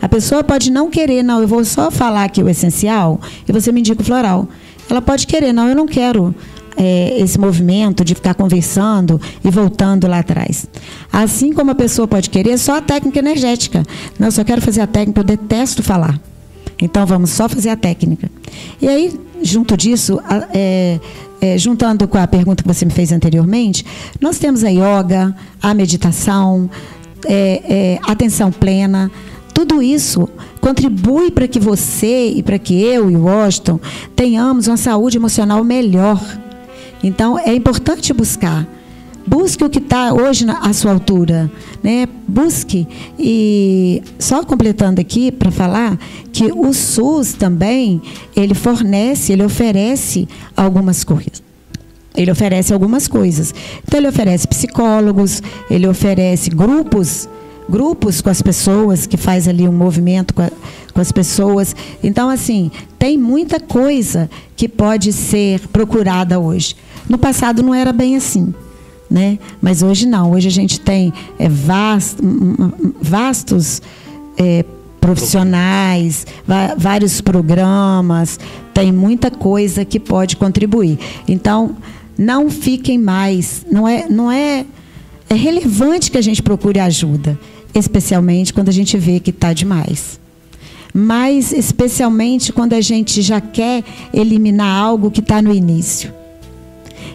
A 0.00 0.08
pessoa 0.08 0.42
pode 0.42 0.70
não 0.70 0.90
querer, 0.90 1.22
não, 1.22 1.40
eu 1.40 1.48
vou 1.48 1.64
só 1.64 1.90
falar 1.90 2.24
aqui 2.24 2.42
o 2.42 2.48
essencial 2.48 3.20
e 3.46 3.52
você 3.52 3.70
me 3.70 3.80
indica 3.80 4.00
o 4.00 4.04
floral. 4.04 4.48
Ela 4.88 5.02
pode 5.02 5.26
querer, 5.26 5.52
não, 5.52 5.68
eu 5.68 5.76
não 5.76 5.86
quero 5.86 6.34
é, 6.76 7.20
esse 7.20 7.38
movimento 7.38 8.02
de 8.04 8.14
ficar 8.14 8.34
conversando 8.34 9.20
e 9.44 9.50
voltando 9.50 10.06
lá 10.06 10.20
atrás. 10.20 10.66
Assim 11.12 11.52
como 11.52 11.70
a 11.70 11.74
pessoa 11.74 12.08
pode 12.08 12.30
querer 12.30 12.56
só 12.58 12.78
a 12.78 12.80
técnica 12.80 13.18
energética. 13.18 13.84
Não, 14.18 14.28
eu 14.28 14.32
só 14.32 14.42
quero 14.42 14.62
fazer 14.62 14.80
a 14.80 14.86
técnica, 14.86 15.20
eu 15.20 15.24
detesto 15.24 15.82
falar. 15.82 16.18
Então 16.80 17.04
vamos 17.06 17.30
só 17.30 17.48
fazer 17.48 17.70
a 17.70 17.76
técnica. 17.76 18.30
E 18.80 18.88
aí, 18.88 19.20
junto 19.42 19.76
disso, 19.76 20.20
é, 20.52 20.98
é, 21.40 21.58
juntando 21.58 22.06
com 22.08 22.18
a 22.18 22.26
pergunta 22.26 22.62
que 22.62 22.68
você 22.68 22.84
me 22.84 22.90
fez 22.90 23.12
anteriormente, 23.12 23.84
nós 24.20 24.38
temos 24.38 24.64
a 24.64 24.68
yoga, 24.68 25.34
a 25.62 25.74
meditação, 25.74 26.70
é, 27.26 27.62
é, 27.68 27.98
atenção 28.02 28.50
plena. 28.50 29.10
Tudo 29.52 29.82
isso 29.82 30.28
contribui 30.60 31.30
para 31.30 31.46
que 31.46 31.58
você 31.58 32.28
e 32.28 32.42
para 32.42 32.58
que 32.58 32.80
eu 32.82 33.10
e 33.10 33.16
o 33.16 33.24
Washington 33.24 33.80
tenhamos 34.16 34.68
uma 34.68 34.76
saúde 34.76 35.18
emocional 35.18 35.62
melhor. 35.64 36.20
Então, 37.02 37.38
é 37.38 37.54
importante 37.54 38.12
buscar. 38.12 38.66
Busque 39.26 39.64
o 39.64 39.70
que 39.70 39.78
está 39.78 40.12
hoje 40.12 40.46
à 40.48 40.72
sua 40.72 40.92
altura. 40.92 41.50
Né? 41.82 42.08
Busque. 42.26 42.86
E 43.18 44.02
só 44.18 44.44
completando 44.44 45.00
aqui 45.00 45.30
para 45.30 45.50
falar 45.50 45.98
que 46.32 46.52
o 46.52 46.72
SUS 46.72 47.34
também, 47.34 48.00
ele 48.34 48.54
fornece, 48.54 49.32
ele 49.32 49.44
oferece 49.44 50.28
algumas 50.56 51.04
coisas. 51.04 51.42
Ele 52.16 52.30
oferece 52.30 52.72
algumas 52.72 53.06
coisas. 53.06 53.54
Então, 53.84 54.00
ele 54.00 54.08
oferece 54.08 54.48
psicólogos, 54.48 55.42
ele 55.70 55.86
oferece 55.86 56.50
grupos, 56.50 57.28
grupos 57.68 58.20
com 58.20 58.30
as 58.30 58.42
pessoas, 58.42 59.06
que 59.06 59.16
faz 59.16 59.46
ali 59.46 59.66
um 59.68 59.72
movimento 59.72 60.34
com, 60.34 60.42
a, 60.42 60.50
com 60.92 61.00
as 61.00 61.12
pessoas. 61.12 61.74
Então, 62.02 62.28
assim, 62.28 62.70
tem 62.98 63.16
muita 63.16 63.60
coisa 63.60 64.28
que 64.56 64.68
pode 64.68 65.12
ser 65.12 65.60
procurada 65.68 66.40
hoje. 66.40 66.74
No 67.08 67.16
passado 67.16 67.62
não 67.62 67.74
era 67.74 67.92
bem 67.92 68.16
assim. 68.16 68.52
Né? 69.10 69.38
Mas 69.60 69.82
hoje 69.82 70.06
não. 70.06 70.30
Hoje 70.30 70.46
a 70.46 70.52
gente 70.52 70.78
tem 70.78 71.12
é, 71.38 71.48
vast, 71.48 72.18
vastos 73.02 73.82
é, 74.38 74.64
profissionais, 75.00 76.26
vários 76.76 77.20
programas, 77.20 78.38
tem 78.72 78.92
muita 78.92 79.30
coisa 79.30 79.84
que 79.84 79.98
pode 79.98 80.36
contribuir. 80.36 80.98
Então, 81.26 81.76
não 82.16 82.50
fiquem 82.50 82.98
mais, 82.98 83.64
não 83.70 83.88
é, 83.88 84.06
não 84.08 84.30
é, 84.30 84.64
é 85.28 85.34
relevante 85.34 86.10
que 86.10 86.18
a 86.18 86.22
gente 86.22 86.42
procure 86.42 86.78
ajuda, 86.78 87.38
especialmente 87.74 88.52
quando 88.52 88.68
a 88.68 88.72
gente 88.72 88.96
vê 88.98 89.18
que 89.18 89.30
está 89.30 89.52
demais. 89.52 90.20
Mas 90.92 91.52
especialmente 91.52 92.52
quando 92.52 92.74
a 92.74 92.80
gente 92.80 93.22
já 93.22 93.40
quer 93.40 93.82
eliminar 94.12 94.82
algo 94.82 95.10
que 95.10 95.20
está 95.20 95.40
no 95.40 95.54
início. 95.54 96.12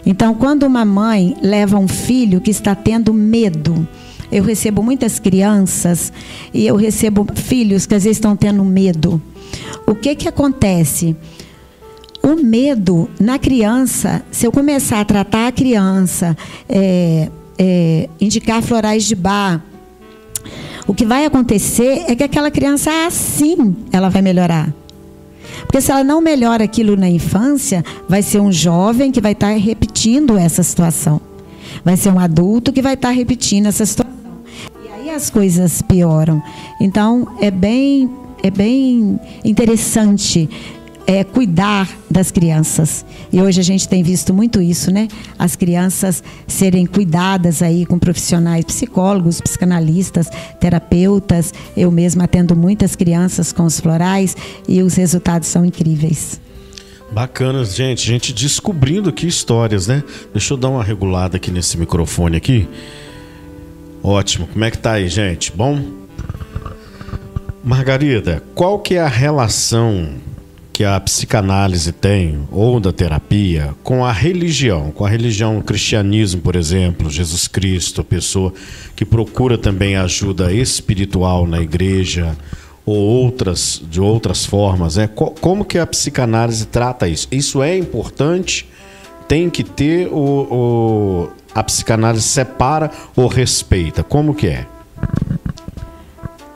Então, 0.04 0.34
quando 0.34 0.64
uma 0.64 0.84
mãe 0.84 1.36
leva 1.42 1.78
um 1.78 1.88
filho 1.88 2.40
que 2.40 2.50
está 2.50 2.74
tendo 2.74 3.12
medo, 3.12 3.86
eu 4.30 4.42
recebo 4.42 4.82
muitas 4.82 5.18
crianças 5.18 6.12
e 6.52 6.66
eu 6.66 6.76
recebo 6.76 7.26
filhos 7.34 7.86
que 7.86 7.94
às 7.94 8.04
vezes 8.04 8.16
estão 8.16 8.36
tendo 8.36 8.64
medo. 8.64 9.20
O 9.86 9.94
que 9.94 10.14
que 10.14 10.28
acontece? 10.28 11.16
O 12.22 12.34
medo 12.34 13.08
na 13.20 13.38
criança, 13.38 14.22
se 14.30 14.46
eu 14.46 14.52
começar 14.52 15.00
a 15.00 15.04
tratar 15.04 15.46
a 15.46 15.52
criança, 15.52 16.36
é, 16.68 17.30
é, 17.56 18.08
indicar 18.20 18.62
florais 18.62 19.04
de 19.04 19.14
bar, 19.14 19.62
o 20.86 20.94
que 20.94 21.04
vai 21.04 21.24
acontecer 21.24 22.04
é 22.08 22.14
que 22.14 22.22
aquela 22.22 22.50
criança, 22.50 22.90
assim, 23.06 23.76
ela 23.92 24.08
vai 24.08 24.22
melhorar. 24.22 24.72
Porque 25.66 25.80
se 25.80 25.90
ela 25.90 26.04
não 26.04 26.20
melhora 26.20 26.64
aquilo 26.64 26.96
na 26.96 27.08
infância, 27.08 27.84
vai 28.08 28.22
ser 28.22 28.40
um 28.40 28.52
jovem 28.52 29.10
que 29.10 29.20
vai 29.20 29.32
estar 29.32 29.50
repetindo 29.58 30.38
essa 30.38 30.62
situação. 30.62 31.20
Vai 31.84 31.96
ser 31.96 32.10
um 32.10 32.18
adulto 32.18 32.72
que 32.72 32.80
vai 32.80 32.94
estar 32.94 33.10
repetindo 33.10 33.66
essa 33.66 33.84
situação. 33.84 34.14
E 34.84 34.88
aí 34.88 35.10
as 35.10 35.28
coisas 35.28 35.82
pioram. 35.82 36.42
Então, 36.80 37.28
é 37.40 37.50
bem, 37.50 38.10
é 38.42 38.50
bem 38.50 39.18
interessante 39.44 40.48
é, 41.06 41.22
cuidar 41.22 41.88
das 42.10 42.30
crianças. 42.30 43.04
E 43.32 43.40
hoje 43.40 43.60
a 43.60 43.64
gente 43.64 43.88
tem 43.88 44.02
visto 44.02 44.34
muito 44.34 44.60
isso, 44.60 44.90
né? 44.90 45.06
As 45.38 45.54
crianças 45.54 46.22
serem 46.46 46.84
cuidadas 46.84 47.62
aí 47.62 47.86
com 47.86 47.98
profissionais, 47.98 48.64
psicólogos, 48.64 49.40
psicanalistas, 49.40 50.28
terapeutas. 50.58 51.54
Eu 51.76 51.90
mesma 51.90 52.24
atendo 52.24 52.56
muitas 52.56 52.96
crianças 52.96 53.52
com 53.52 53.64
os 53.64 53.78
florais 53.78 54.36
e 54.68 54.82
os 54.82 54.94
resultados 54.94 55.48
são 55.48 55.64
incríveis. 55.64 56.40
Bacana, 57.12 57.64
gente. 57.64 58.04
Gente 58.04 58.32
descobrindo 58.32 59.10
aqui 59.10 59.26
histórias, 59.26 59.86
né? 59.86 60.02
Deixa 60.32 60.54
eu 60.54 60.58
dar 60.58 60.70
uma 60.70 60.82
regulada 60.82 61.36
aqui 61.36 61.50
nesse 61.50 61.78
microfone 61.78 62.36
aqui. 62.36 62.68
Ótimo. 64.02 64.46
Como 64.48 64.64
é 64.64 64.70
que 64.70 64.78
tá 64.78 64.92
aí, 64.92 65.08
gente? 65.08 65.52
Bom? 65.52 65.80
Margarida, 67.62 68.42
qual 68.54 68.78
que 68.78 68.94
é 68.94 69.00
a 69.00 69.08
relação 69.08 70.08
que 70.76 70.84
a 70.84 71.00
psicanálise 71.00 71.90
tem, 71.90 72.46
ou 72.52 72.78
da 72.78 72.92
terapia, 72.92 73.74
com 73.82 74.04
a 74.04 74.12
religião, 74.12 74.90
com 74.90 75.06
a 75.06 75.08
religião, 75.08 75.56
o 75.56 75.62
cristianismo, 75.62 76.42
por 76.42 76.54
exemplo, 76.54 77.08
Jesus 77.08 77.48
Cristo, 77.48 78.04
pessoa 78.04 78.52
que 78.94 79.02
procura 79.02 79.56
também 79.56 79.96
ajuda 79.96 80.52
espiritual 80.52 81.46
na 81.46 81.62
igreja, 81.62 82.36
ou 82.84 82.94
outras, 82.94 83.82
de 83.90 84.02
outras 84.02 84.44
formas, 84.44 84.96
né? 84.96 85.08
como 85.40 85.64
que 85.64 85.78
a 85.78 85.86
psicanálise 85.86 86.66
trata 86.66 87.08
isso? 87.08 87.26
Isso 87.32 87.62
é 87.62 87.74
importante 87.78 88.68
tem 89.26 89.48
que 89.48 89.64
ter 89.64 90.08
ou, 90.12 90.52
ou 90.52 91.32
a 91.54 91.62
psicanálise 91.62 92.28
separa 92.28 92.90
ou 93.16 93.28
respeita? 93.28 94.04
Como 94.04 94.34
que 94.34 94.48
é? 94.48 94.66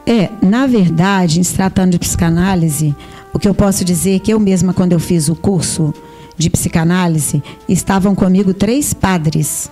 É, 0.06 0.28
na 0.42 0.66
verdade, 0.66 1.42
se 1.42 1.54
tratando 1.54 1.92
de 1.92 1.98
psicanálise, 1.98 2.94
o 3.33 3.38
que 3.38 3.49
eu 3.49 3.55
posso 3.55 3.85
dizer 3.85 4.16
é 4.16 4.19
que 4.19 4.33
eu 4.33 4.40
mesma, 4.40 4.73
quando 4.73 4.93
eu 4.93 5.01
fiz 5.01 5.29
o 5.29 5.35
curso 5.35 5.95
de 6.37 6.51
psicanálise, 6.51 7.43
estavam 7.69 8.14
comigo 8.14 8.53
três 8.53 8.93
padres 8.93 9.71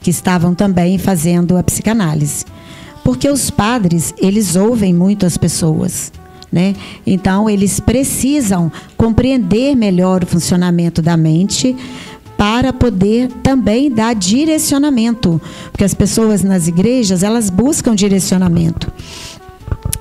que 0.00 0.10
estavam 0.10 0.54
também 0.54 0.98
fazendo 0.98 1.56
a 1.56 1.62
psicanálise. 1.62 2.44
Porque 3.02 3.28
os 3.28 3.50
padres, 3.50 4.12
eles 4.18 4.56
ouvem 4.56 4.92
muito 4.92 5.24
as 5.24 5.36
pessoas. 5.36 6.12
Né? 6.50 6.74
Então, 7.06 7.48
eles 7.48 7.78
precisam 7.78 8.70
compreender 8.96 9.74
melhor 9.74 10.24
o 10.24 10.26
funcionamento 10.26 11.02
da 11.02 11.16
mente 11.16 11.76
para 12.38 12.72
poder 12.72 13.28
também 13.42 13.90
dar 13.90 14.14
direcionamento, 14.14 15.40
porque 15.72 15.82
as 15.82 15.92
pessoas 15.92 16.42
nas 16.44 16.68
igrejas 16.68 17.24
elas 17.24 17.50
buscam 17.50 17.96
direcionamento. 17.96 18.92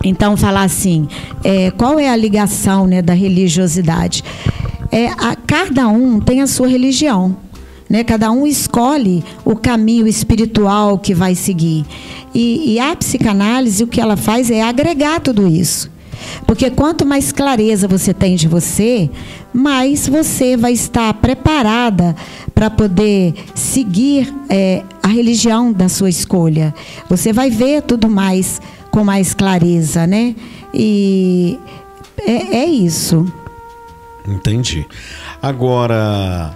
Então, 0.04 0.38
falar 0.38 0.64
assim, 0.64 1.08
é, 1.44 1.72
qual 1.72 2.00
é 2.00 2.10
a 2.10 2.16
ligação 2.16 2.88
né, 2.88 3.02
da 3.02 3.14
religiosidade? 3.14 4.24
É, 4.92 5.08
a, 5.08 5.36
cada 5.36 5.88
um 5.88 6.20
tem 6.20 6.42
a 6.42 6.48
sua 6.48 6.68
religião. 6.68 7.36
Né? 7.90 8.04
Cada 8.04 8.32
um 8.32 8.46
escolhe 8.46 9.24
o 9.46 9.56
caminho 9.56 10.08
espiritual 10.08 11.00
que 11.00 11.14
vai 11.14 11.36
seguir. 11.36 11.86
E, 12.34 12.74
e 12.74 12.80
a 12.80 12.96
psicanálise, 12.96 13.84
o 13.84 13.88
que 13.88 14.02
ela 14.02 14.18
faz 14.18 14.52
é 14.52 14.62
agregar 14.62 15.20
tudo 15.20 15.48
isso. 15.48 15.90
Porque 16.46 16.70
quanto 16.70 17.06
mais 17.06 17.32
clareza 17.32 17.88
você 17.88 18.14
tem 18.14 18.36
de 18.36 18.48
você, 18.48 19.10
mais 19.54 20.08
você 20.08 20.58
vai 20.58 20.74
estar 20.74 21.14
preparada 21.16 22.16
para 22.54 22.70
poder 22.70 23.34
seguir 23.54 24.34
é, 24.50 24.84
a 25.02 25.08
religião 25.08 25.72
da 25.72 25.88
sua 25.88 26.10
escolha. 26.10 26.74
Você 27.10 27.32
vai 27.32 27.50
ver 27.50 27.84
tudo 27.84 28.10
mais 28.10 28.60
com 28.98 29.04
mais 29.04 29.32
clareza, 29.36 30.08
né? 30.08 30.36
E 30.74 31.60
é, 32.18 32.62
é 32.62 32.66
isso. 32.66 33.32
Entendi. 34.28 34.88
Agora, 35.40 36.52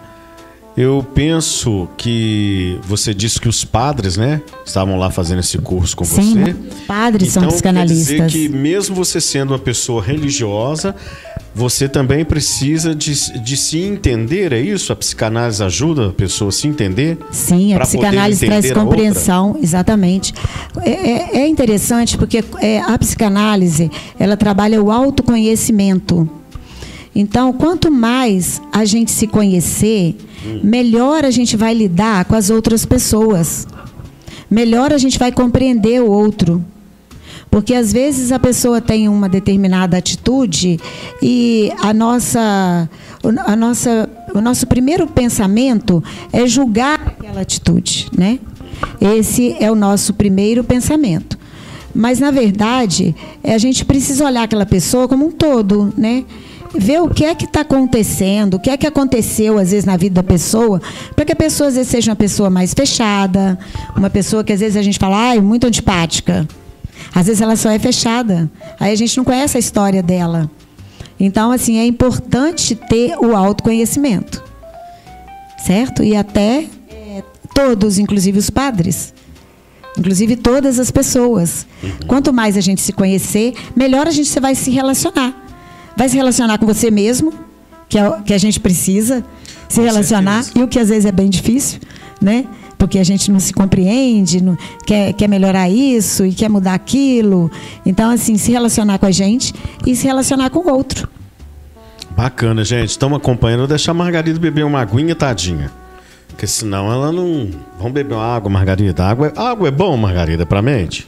eu 0.75 1.05
penso 1.13 1.87
que 1.95 2.79
você 2.83 3.13
disse 3.13 3.39
que 3.39 3.47
os 3.47 3.63
padres, 3.63 4.17
né, 4.17 4.41
estavam 4.65 4.97
lá 4.97 5.11
fazendo 5.11 5.37
esse 5.37 5.59
curso 5.59 5.95
com 5.95 6.03
Sim, 6.03 6.43
você. 6.43 6.55
padres 6.87 7.29
então, 7.29 7.43
são 7.43 7.51
psicanalistas. 7.51 8.07
Quer 8.07 8.25
dizer 8.25 8.49
que 8.49 8.49
mesmo 8.49 8.95
você 8.95 9.21
sendo 9.21 9.51
uma 9.51 9.59
pessoa 9.59 10.01
religiosa, 10.01 10.95
você 11.53 11.89
também 11.89 12.23
precisa 12.23 12.95
de, 12.95 13.39
de 13.39 13.57
se 13.57 13.79
entender, 13.79 14.53
é 14.53 14.61
isso? 14.61 14.93
A 14.93 14.95
psicanálise 14.95 15.61
ajuda 15.61 16.07
a 16.07 16.11
pessoa 16.11 16.49
a 16.49 16.51
se 16.51 16.67
entender? 16.67 17.17
Sim, 17.29 17.73
a 17.73 17.81
psicanálise 17.81 18.45
traz 18.45 18.71
compreensão, 18.71 19.57
exatamente. 19.61 20.33
É, 20.81 20.91
é, 20.91 21.41
é, 21.41 21.47
interessante 21.47 22.17
porque 22.17 22.43
é, 22.61 22.79
a 22.79 22.97
psicanálise 22.97 23.91
ela 24.17 24.37
trabalha 24.37 24.81
o 24.81 24.89
autoconhecimento. 24.89 26.29
Então, 27.13 27.51
quanto 27.51 27.91
mais 27.91 28.61
a 28.71 28.85
gente 28.85 29.11
se 29.11 29.27
conhecer, 29.27 30.15
hum. 30.45 30.61
melhor 30.63 31.25
a 31.25 31.31
gente 31.31 31.57
vai 31.57 31.73
lidar 31.73 32.23
com 32.25 32.35
as 32.35 32.49
outras 32.49 32.85
pessoas. 32.85 33.67
Melhor 34.49 34.93
a 34.93 34.97
gente 34.97 35.19
vai 35.19 35.31
compreender 35.31 36.01
o 36.01 36.09
outro. 36.09 36.63
Porque 37.51 37.73
às 37.73 37.91
vezes 37.91 38.31
a 38.31 38.39
pessoa 38.39 38.79
tem 38.79 39.09
uma 39.09 39.27
determinada 39.27 39.97
atitude 39.97 40.79
e 41.21 41.69
a 41.83 41.93
nossa, 41.93 42.89
a 43.45 43.55
nossa, 43.57 44.09
o 44.33 44.39
nosso 44.39 44.65
primeiro 44.65 45.05
pensamento 45.05 46.01
é 46.31 46.47
julgar 46.47 46.99
aquela 47.07 47.41
atitude, 47.41 48.09
né? 48.17 48.39
Esse 49.01 49.55
é 49.59 49.69
o 49.69 49.75
nosso 49.75 50.13
primeiro 50.13 50.63
pensamento. 50.63 51.37
Mas 51.93 52.21
na 52.21 52.31
verdade, 52.31 53.13
a 53.43 53.57
gente 53.57 53.83
precisa 53.83 54.25
olhar 54.25 54.43
aquela 54.43 54.65
pessoa 54.65 55.09
como 55.09 55.27
um 55.27 55.31
todo, 55.31 55.93
né? 55.97 56.23
ver 56.73 57.01
o 57.01 57.09
que 57.09 57.25
é 57.25 57.35
que 57.35 57.43
está 57.43 57.61
acontecendo, 57.61 58.53
o 58.53 58.59
que 58.59 58.69
é 58.69 58.77
que 58.77 58.87
aconteceu 58.87 59.57
às 59.57 59.71
vezes 59.71 59.83
na 59.83 59.97
vida 59.97 60.15
da 60.15 60.23
pessoa, 60.23 60.81
para 61.13 61.25
que 61.25 61.33
a 61.33 61.35
pessoa 61.35 61.67
às 61.67 61.75
vezes 61.75 61.91
seja 61.91 62.11
uma 62.11 62.15
pessoa 62.15 62.49
mais 62.49 62.73
fechada, 62.73 63.59
uma 63.93 64.09
pessoa 64.09 64.41
que 64.41 64.53
às 64.53 64.61
vezes 64.61 64.77
a 64.77 64.81
gente 64.81 64.97
fala, 64.97 65.17
ai, 65.17 65.41
muito 65.41 65.67
antipática. 65.67 66.47
Às 67.13 67.27
vezes 67.27 67.41
ela 67.41 67.55
só 67.55 67.69
é 67.69 67.79
fechada. 67.79 68.49
Aí 68.79 68.91
a 68.91 68.95
gente 68.95 69.17
não 69.17 69.23
conhece 69.23 69.57
a 69.57 69.59
história 69.59 70.01
dela. 70.01 70.49
Então, 71.19 71.51
assim, 71.51 71.77
é 71.77 71.85
importante 71.85 72.73
ter 72.75 73.15
o 73.17 73.35
autoconhecimento. 73.35 74.43
Certo? 75.65 76.03
E 76.03 76.15
até 76.15 76.65
é, 76.89 77.23
todos, 77.53 77.99
inclusive 77.99 78.39
os 78.39 78.49
padres. 78.49 79.13
Inclusive 79.97 80.35
todas 80.35 80.79
as 80.79 80.89
pessoas. 80.89 81.67
Uhum. 81.83 81.91
Quanto 82.07 82.33
mais 82.33 82.57
a 82.57 82.61
gente 82.61 82.81
se 82.81 82.93
conhecer, 82.93 83.53
melhor 83.75 84.07
a 84.07 84.11
gente 84.11 84.39
vai 84.39 84.55
se 84.55 84.71
relacionar. 84.71 85.35
Vai 85.95 86.09
se 86.09 86.15
relacionar 86.15 86.57
com 86.57 86.65
você 86.65 86.89
mesmo, 86.89 87.33
que 87.87 87.99
é 87.99 88.07
o 88.09 88.23
que 88.23 88.33
a 88.33 88.37
gente 88.37 88.59
precisa 88.59 89.23
se 89.67 89.81
relacionar, 89.81 90.45
e 90.55 90.63
o 90.63 90.67
que 90.67 90.79
às 90.79 90.89
vezes 90.89 91.05
é 91.05 91.11
bem 91.11 91.29
difícil, 91.29 91.79
né? 92.21 92.45
Porque 92.81 92.97
a 92.97 93.03
gente 93.03 93.31
não 93.31 93.39
se 93.39 93.53
compreende, 93.53 94.41
não, 94.41 94.57
quer, 94.87 95.13
quer 95.13 95.29
melhorar 95.29 95.69
isso 95.69 96.25
e 96.25 96.33
quer 96.33 96.49
mudar 96.49 96.73
aquilo. 96.73 97.51
Então, 97.85 98.09
assim, 98.09 98.39
se 98.39 98.51
relacionar 98.51 98.97
com 98.97 99.05
a 99.05 99.11
gente 99.11 99.53
e 99.85 99.95
se 99.95 100.07
relacionar 100.07 100.49
com 100.49 100.67
o 100.67 100.73
outro. 100.73 101.07
Bacana, 102.17 102.63
gente. 102.63 102.89
Estamos 102.89 103.19
acompanhando. 103.19 103.59
Vou 103.59 103.67
deixar 103.67 103.91
a 103.91 103.93
Margarida 103.93 104.39
beber 104.39 104.65
uma 104.65 104.81
aguinha, 104.81 105.15
tadinha. 105.15 105.71
Porque 106.27 106.47
senão 106.47 106.91
ela 106.91 107.11
não. 107.11 107.51
Vamos 107.77 107.93
beber 107.93 108.15
uma 108.15 108.25
água, 108.25 108.49
Margarida. 108.49 109.05
Água, 109.05 109.27
é, 109.27 109.39
água 109.39 109.67
é 109.67 109.71
bom, 109.71 109.95
Margarida, 109.95 110.43
para 110.43 110.59
mente? 110.59 111.07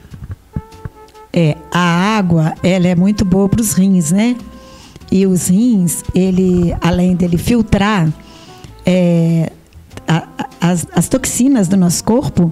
É, 1.33 1.57
a 1.71 2.15
água, 2.15 2.53
ela 2.61 2.87
é 2.87 2.93
muito 2.93 3.25
boa 3.25 3.49
para 3.49 3.61
os 3.61 3.73
rins, 3.73 4.11
né? 4.11 4.35
E 5.11 5.25
os 5.25 5.47
rins, 5.47 6.03
ele, 6.13 6.71
além 6.79 7.15
dele 7.15 7.39
filtrar 7.39 8.07
é, 8.85 9.51
a, 10.07 10.27
as, 10.59 10.87
as 10.93 11.07
toxinas 11.07 11.67
do 11.67 11.77
nosso 11.77 12.03
corpo, 12.03 12.51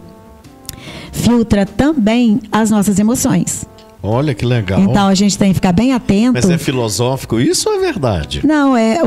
filtra 1.12 1.66
também 1.66 2.40
as 2.52 2.70
nossas 2.70 3.00
emoções. 3.00 3.66
Olha 4.04 4.34
que 4.34 4.46
legal. 4.46 4.80
Então 4.80 5.08
a 5.08 5.14
gente 5.14 5.38
tem 5.38 5.50
que 5.50 5.56
ficar 5.56 5.72
bem 5.72 5.94
atento. 5.94 6.34
Mas 6.34 6.50
é 6.50 6.58
filosófico 6.58 7.40
isso 7.40 7.70
ou 7.70 7.76
é 7.76 7.80
verdade? 7.80 8.46
Não, 8.46 8.76
é 8.76 9.00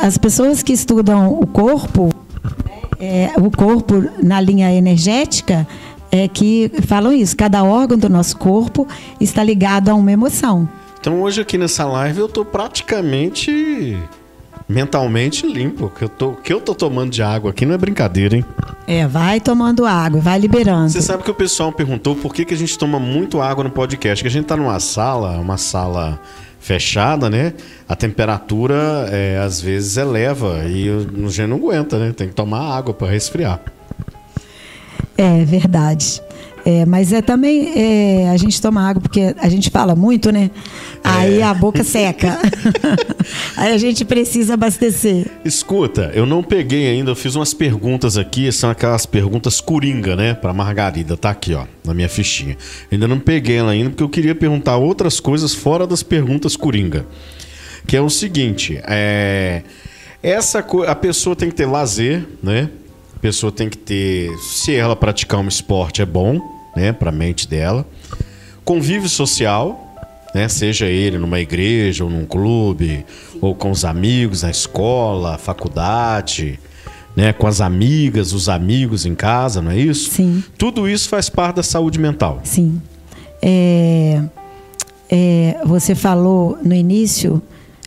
as 0.00 0.18
pessoas 0.18 0.62
que 0.62 0.72
estudam 0.72 1.32
o 1.32 1.46
corpo, 1.46 2.10
é, 2.98 3.30
o 3.36 3.50
corpo 3.50 4.04
na 4.20 4.40
linha 4.40 4.72
energética, 4.72 5.66
é 6.10 6.26
que 6.26 6.70
falam 6.86 7.12
isso. 7.12 7.36
Cada 7.36 7.62
órgão 7.62 7.96
do 7.96 8.08
nosso 8.08 8.36
corpo 8.36 8.86
está 9.20 9.44
ligado 9.44 9.88
a 9.90 9.94
uma 9.94 10.10
emoção. 10.10 10.68
Então 11.00 11.22
hoje 11.22 11.40
aqui 11.40 11.56
nessa 11.56 11.84
live 11.84 12.20
eu 12.20 12.28
tô 12.28 12.44
praticamente 12.44 13.96
mentalmente 14.72 15.46
limpo. 15.46 15.86
O 15.86 15.90
que 15.90 16.02
eu 16.02 16.08
tô, 16.08 16.32
que 16.32 16.52
eu 16.52 16.60
tô 16.60 16.74
tomando 16.74 17.10
de 17.10 17.22
água 17.22 17.50
aqui 17.50 17.66
não 17.66 17.74
é 17.74 17.78
brincadeira, 17.78 18.36
hein? 18.36 18.44
É, 18.86 19.06
vai 19.06 19.40
tomando 19.40 19.84
água, 19.84 20.20
vai 20.20 20.38
liberando. 20.38 20.90
Você 20.90 21.02
sabe 21.02 21.22
que 21.22 21.30
o 21.30 21.34
pessoal 21.34 21.70
perguntou 21.70 22.16
por 22.16 22.34
que, 22.34 22.44
que 22.44 22.54
a 22.54 22.56
gente 22.56 22.76
toma 22.76 22.98
muito 22.98 23.40
água 23.40 23.62
no 23.62 23.70
podcast? 23.70 24.22
Que 24.22 24.28
a 24.28 24.30
gente 24.30 24.46
tá 24.46 24.56
numa 24.56 24.80
sala, 24.80 25.38
uma 25.38 25.56
sala 25.56 26.18
fechada, 26.58 27.28
né? 27.28 27.52
A 27.88 27.94
temperatura 27.94 29.08
é, 29.10 29.38
às 29.38 29.60
vezes 29.60 29.96
eleva 29.96 30.64
e 30.66 30.88
o 30.88 31.28
gente 31.28 31.46
não 31.46 31.56
aguenta, 31.56 31.98
né? 31.98 32.12
Tem 32.12 32.28
que 32.28 32.34
tomar 32.34 32.76
água 32.76 32.94
para 32.94 33.10
resfriar. 33.10 33.60
É 35.16 35.44
verdade. 35.44 36.22
É, 36.64 36.86
mas 36.86 37.12
é 37.12 37.20
também 37.20 37.72
é, 37.76 38.30
a 38.30 38.36
gente 38.36 38.60
toma 38.60 38.88
água 38.88 39.02
porque 39.02 39.34
a 39.38 39.48
gente 39.48 39.68
fala 39.70 39.96
muito, 39.96 40.30
né? 40.30 40.50
Aí 41.02 41.40
é. 41.40 41.42
a 41.42 41.52
boca 41.52 41.82
seca. 41.82 42.38
Aí 43.56 43.72
a 43.72 43.78
gente 43.78 44.04
precisa 44.04 44.54
abastecer. 44.54 45.26
Escuta, 45.44 46.12
eu 46.14 46.24
não 46.24 46.42
peguei 46.42 46.88
ainda, 46.88 47.10
eu 47.10 47.16
fiz 47.16 47.34
umas 47.34 47.52
perguntas 47.52 48.16
aqui, 48.16 48.50
são 48.52 48.70
aquelas 48.70 49.06
perguntas 49.06 49.60
coringa, 49.60 50.14
né? 50.14 50.34
Pra 50.34 50.52
Margarida, 50.52 51.16
tá 51.16 51.30
aqui, 51.30 51.54
ó, 51.54 51.64
na 51.84 51.92
minha 51.92 52.08
fichinha. 52.08 52.56
Ainda 52.90 53.08
não 53.08 53.18
peguei 53.18 53.56
ela 53.56 53.72
ainda 53.72 53.90
porque 53.90 54.02
eu 54.02 54.08
queria 54.08 54.34
perguntar 54.34 54.76
outras 54.76 55.18
coisas 55.18 55.54
fora 55.54 55.86
das 55.86 56.02
perguntas 56.02 56.56
coringa. 56.56 57.04
Que 57.86 57.96
é 57.96 58.00
o 58.00 58.08
seguinte, 58.08 58.80
é. 58.84 59.62
Essa 60.22 60.64
a 60.86 60.94
pessoa 60.94 61.34
tem 61.34 61.48
que 61.48 61.56
ter 61.56 61.66
lazer, 61.66 62.24
né? 62.40 62.70
Pessoa 63.22 63.52
tem 63.52 63.68
que 63.68 63.78
ter, 63.78 64.36
se 64.38 64.74
ela 64.74 64.96
praticar 64.96 65.38
um 65.38 65.46
esporte 65.46 66.02
é 66.02 66.04
bom, 66.04 66.40
né, 66.74 66.92
para 66.92 67.10
a 67.10 67.12
mente 67.12 67.46
dela. 67.46 67.86
Convívio 68.64 69.08
social, 69.08 69.94
né, 70.34 70.48
seja 70.48 70.86
ele 70.86 71.18
numa 71.18 71.38
igreja 71.38 72.02
ou 72.02 72.10
num 72.10 72.26
clube, 72.26 73.06
ou 73.40 73.54
com 73.54 73.70
os 73.70 73.84
amigos 73.84 74.42
na 74.42 74.50
escola, 74.50 75.38
faculdade, 75.38 76.58
né, 77.14 77.32
com 77.32 77.46
as 77.46 77.60
amigas, 77.60 78.32
os 78.32 78.48
amigos 78.48 79.06
em 79.06 79.14
casa, 79.14 79.62
não 79.62 79.70
é 79.70 79.78
isso? 79.78 80.10
Sim. 80.10 80.42
Tudo 80.58 80.88
isso 80.88 81.08
faz 81.08 81.30
parte 81.30 81.56
da 81.56 81.62
saúde 81.62 82.00
mental. 82.00 82.40
Sim. 82.42 82.82
É, 83.40 84.20
é, 85.08 85.60
você 85.64 85.94
falou 85.94 86.58
no 86.64 86.74
início 86.74 87.40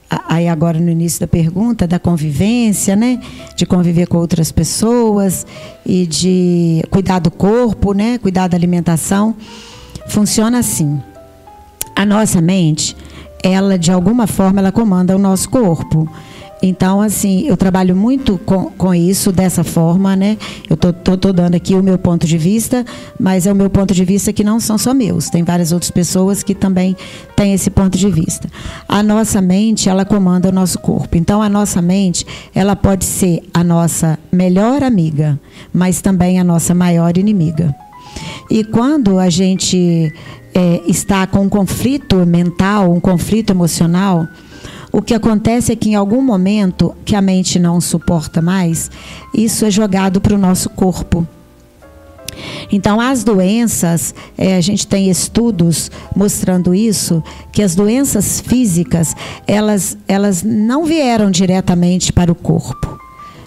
aí 0.10 0.48
agora 0.48 0.80
no 0.80 0.90
início 0.90 1.20
da 1.20 1.28
pergunta, 1.28 1.88
da 1.88 2.00
convivência, 2.00 2.96
né? 2.96 3.20
De 3.56 3.66
conviver 3.66 4.08
com 4.08 4.18
outras 4.18 4.52
pessoas 4.52 5.46
e 5.86 6.06
de 6.06 6.84
cuidar 6.90 7.20
do 7.20 7.32
corpo, 7.32 7.94
né? 7.94 8.18
Cuidar 8.18 8.48
da 8.48 8.56
alimentação. 8.56 9.36
Funciona 10.08 10.60
assim. 10.60 11.02
A 11.96 12.06
nossa 12.06 12.42
mente, 12.42 12.96
ela 13.42 13.78
de 13.78 13.92
alguma 13.92 14.28
forma 14.28 14.60
ela 14.60 14.72
comanda 14.72 15.16
o 15.16 15.20
nosso 15.20 15.50
corpo. 15.50 16.08
Então, 16.68 17.00
assim, 17.00 17.48
eu 17.48 17.56
trabalho 17.56 17.96
muito 17.96 18.40
com, 18.40 18.72
com 18.72 18.92
isso, 18.92 19.32
dessa 19.32 19.64
forma, 19.64 20.16
né? 20.16 20.36
Eu 20.68 20.76
tô, 20.76 20.92
tô, 20.92 21.16
tô, 21.16 21.32
dando 21.32 21.54
aqui 21.54 21.76
o 21.76 21.84
meu 21.84 21.96
ponto 21.96 22.26
de 22.26 22.40
vista, 22.40 22.84
mas 23.20 23.46
é 23.46 23.52
o 23.52 23.56
meu 23.56 23.70
ponto 23.70 23.94
de 23.94 24.04
vista 24.04 24.34
que 24.34 24.44
não 24.44 24.60
são 24.60 24.76
só 24.76 24.92
meus. 24.92 25.30
Tem 25.30 25.44
várias 25.44 25.72
outras 25.72 25.92
pessoas 25.92 26.42
que 26.42 26.56
também 26.56 26.98
têm 27.36 27.54
esse 27.54 27.70
ponto 27.70 27.96
de 28.00 28.10
vista. 28.10 28.50
A 28.90 29.04
nossa 29.04 29.40
mente, 29.42 29.90
ela 29.90 30.04
comanda 30.04 30.50
o 30.50 30.52
nosso 30.52 30.80
corpo. 30.80 31.16
Então, 31.16 31.40
a 31.40 31.48
nossa 31.48 31.84
mente, 31.84 32.26
ela 32.56 32.76
pode 32.76 33.06
ser 33.06 33.44
a 33.54 33.64
nossa 33.64 34.18
melhor 34.32 34.82
amiga, 34.82 35.40
mas 35.72 36.02
também 36.02 36.40
a 36.40 36.44
nossa 36.44 36.74
maior 36.74 37.16
inimiga. 37.16 37.76
E 38.50 38.64
quando 38.64 39.20
a 39.20 39.30
gente 39.30 40.12
é, 40.52 40.82
está 40.88 41.28
com 41.28 41.42
um 41.42 41.50
conflito 41.50 42.26
mental, 42.26 42.92
um 42.92 43.00
conflito 43.00 43.52
emocional, 43.52 44.28
o 44.96 45.02
que 45.02 45.14
acontece 45.14 45.74
é 45.74 45.76
que 45.76 45.90
em 45.90 45.96
algum 45.96 46.22
momento 46.22 46.96
que 47.04 47.18
a 47.18 47.22
mente 47.22 47.60
não 47.60 47.82
suporta 47.82 48.42
mais, 48.42 48.90
isso 49.34 49.66
é 49.66 49.70
jogado 49.70 50.22
para 50.22 50.34
o 50.34 50.38
nosso 50.38 50.70
corpo. 50.70 51.28
Então, 52.72 53.02
as 53.02 53.22
doenças, 53.22 54.16
é, 54.38 54.56
a 54.56 54.62
gente 54.62 54.88
tem 54.88 55.10
estudos 55.10 55.92
mostrando 56.16 56.74
isso, 56.74 57.22
que 57.52 57.62
as 57.62 57.76
doenças 57.76 58.40
físicas, 58.40 59.14
elas, 59.46 59.98
elas 60.08 60.44
não 60.44 60.86
vieram 60.86 61.30
diretamente 61.30 62.14
para 62.14 62.32
o 62.32 62.36
corpo, 62.36 62.98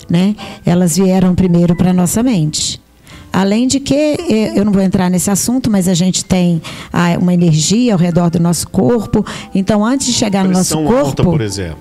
né? 0.07 0.37
Elas 0.67 0.99
vieram 0.99 1.35
primeiro 1.35 1.75
para 1.75 1.93
a 1.93 1.95
nossa 1.95 2.23
mente. 2.23 2.79
Além 3.39 3.69
de 3.69 3.79
que, 3.79 3.95
eh, 3.95 4.53
eu 4.57 4.65
não 4.65 4.73
vou 4.73 4.83
entrar 4.83 5.09
nesse 5.09 5.31
assunto, 5.31 5.71
mas 5.71 5.87
a 5.87 5.95
gente 5.95 6.25
tem 6.25 6.61
ah, 6.93 7.17
uma 7.21 7.33
energia 7.33 7.93
ao 7.93 7.99
redor 7.99 8.31
do 8.31 8.41
nosso 8.41 8.69
corpo. 8.69 9.25
Então, 9.55 9.87
antes 9.87 10.09
de 10.09 10.13
chegar 10.13 10.43
no 10.45 10.51
nosso 10.51 10.77
corpo. 10.77 10.97
Alta, 10.97 11.23
por 11.23 11.41
exemplo. 11.41 11.79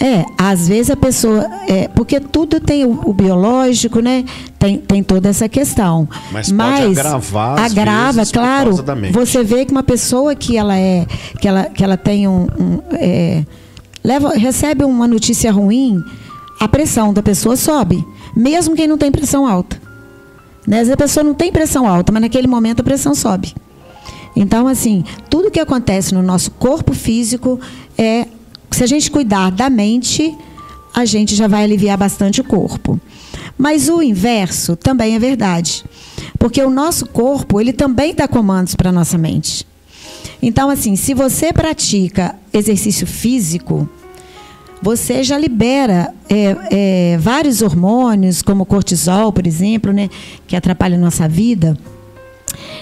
É, 0.00 0.24
às 0.38 0.66
vezes 0.66 0.88
a 0.88 0.96
pessoa. 0.96 1.46
É, 1.68 1.88
porque 1.88 2.18
tudo 2.20 2.58
tem 2.58 2.86
o, 2.86 3.02
o, 3.04 3.12
biológico, 3.12 4.00
né? 4.00 4.24
Tem, 4.58 4.78
tem 4.78 5.02
toda 5.02 5.28
essa 5.28 5.46
questão. 5.46 6.08
Mas, 6.32 6.50
Mas 6.50 6.98
agravar. 6.98 7.60
Agrava, 7.60 8.24
claro. 8.24 8.82
Você 9.12 9.44
vê 9.44 9.66
que 9.66 9.72
uma 9.72 9.82
pessoa 9.82 10.34
que 10.34 10.56
ela 10.56 10.78
é. 10.78 11.04
que 11.38 11.46
ela, 11.46 11.64
que 11.64 11.84
ela 11.84 11.98
tem 11.98 12.26
um. 12.26 12.46
um 12.58 12.80
é, 12.92 13.44
leva, 14.02 14.30
recebe 14.30 14.84
uma 14.84 15.06
notícia 15.06 15.52
ruim, 15.52 16.02
a 16.58 16.66
pressão 16.66 17.12
da 17.12 17.22
pessoa 17.22 17.56
sobe. 17.56 18.02
Mesmo 18.34 18.74
quem 18.74 18.88
não 18.88 18.96
tem 18.96 19.12
pressão 19.12 19.46
alta. 19.46 19.84
Né? 20.66 20.76
Às 20.76 20.88
vezes 20.88 20.92
a 20.92 20.96
pessoa 20.96 21.24
não 21.24 21.34
tem 21.34 21.52
pressão 21.52 21.86
alta, 21.86 22.12
mas 22.12 22.22
naquele 22.22 22.46
momento 22.46 22.80
a 22.80 22.84
pressão 22.84 23.14
sobe. 23.14 23.54
Então, 24.34 24.66
assim, 24.66 25.04
tudo 25.30 25.50
que 25.50 25.60
acontece 25.60 26.14
no 26.14 26.22
nosso 26.22 26.50
corpo 26.52 26.92
físico 26.92 27.58
é. 27.96 28.26
Se 28.70 28.84
a 28.84 28.86
gente 28.86 29.10
cuidar 29.10 29.50
da 29.50 29.70
mente, 29.70 30.36
a 30.92 31.04
gente 31.04 31.34
já 31.34 31.46
vai 31.46 31.64
aliviar 31.64 31.96
bastante 31.96 32.40
o 32.40 32.44
corpo. 32.44 33.00
Mas 33.56 33.88
o 33.88 34.02
inverso 34.02 34.76
também 34.76 35.14
é 35.14 35.18
verdade. 35.18 35.84
Porque 36.38 36.62
o 36.62 36.68
nosso 36.68 37.06
corpo, 37.06 37.60
ele 37.60 37.72
também 37.72 38.14
dá 38.14 38.28
comandos 38.28 38.74
para 38.74 38.90
a 38.90 38.92
nossa 38.92 39.16
mente. 39.16 39.66
Então, 40.42 40.68
assim, 40.68 40.96
se 40.96 41.14
você 41.14 41.52
pratica 41.52 42.34
exercício 42.52 43.06
físico, 43.06 43.88
você 44.82 45.22
já 45.22 45.38
libera 45.38 46.12
é, 46.28 46.56
é, 46.70 47.18
vários 47.18 47.62
hormônios, 47.62 48.42
como 48.42 48.66
cortisol, 48.66 49.32
por 49.32 49.46
exemplo, 49.46 49.92
né, 49.92 50.08
que 50.46 50.56
atrapalha 50.56 50.96
a 50.96 51.00
nossa 51.00 51.28
vida. 51.28 51.76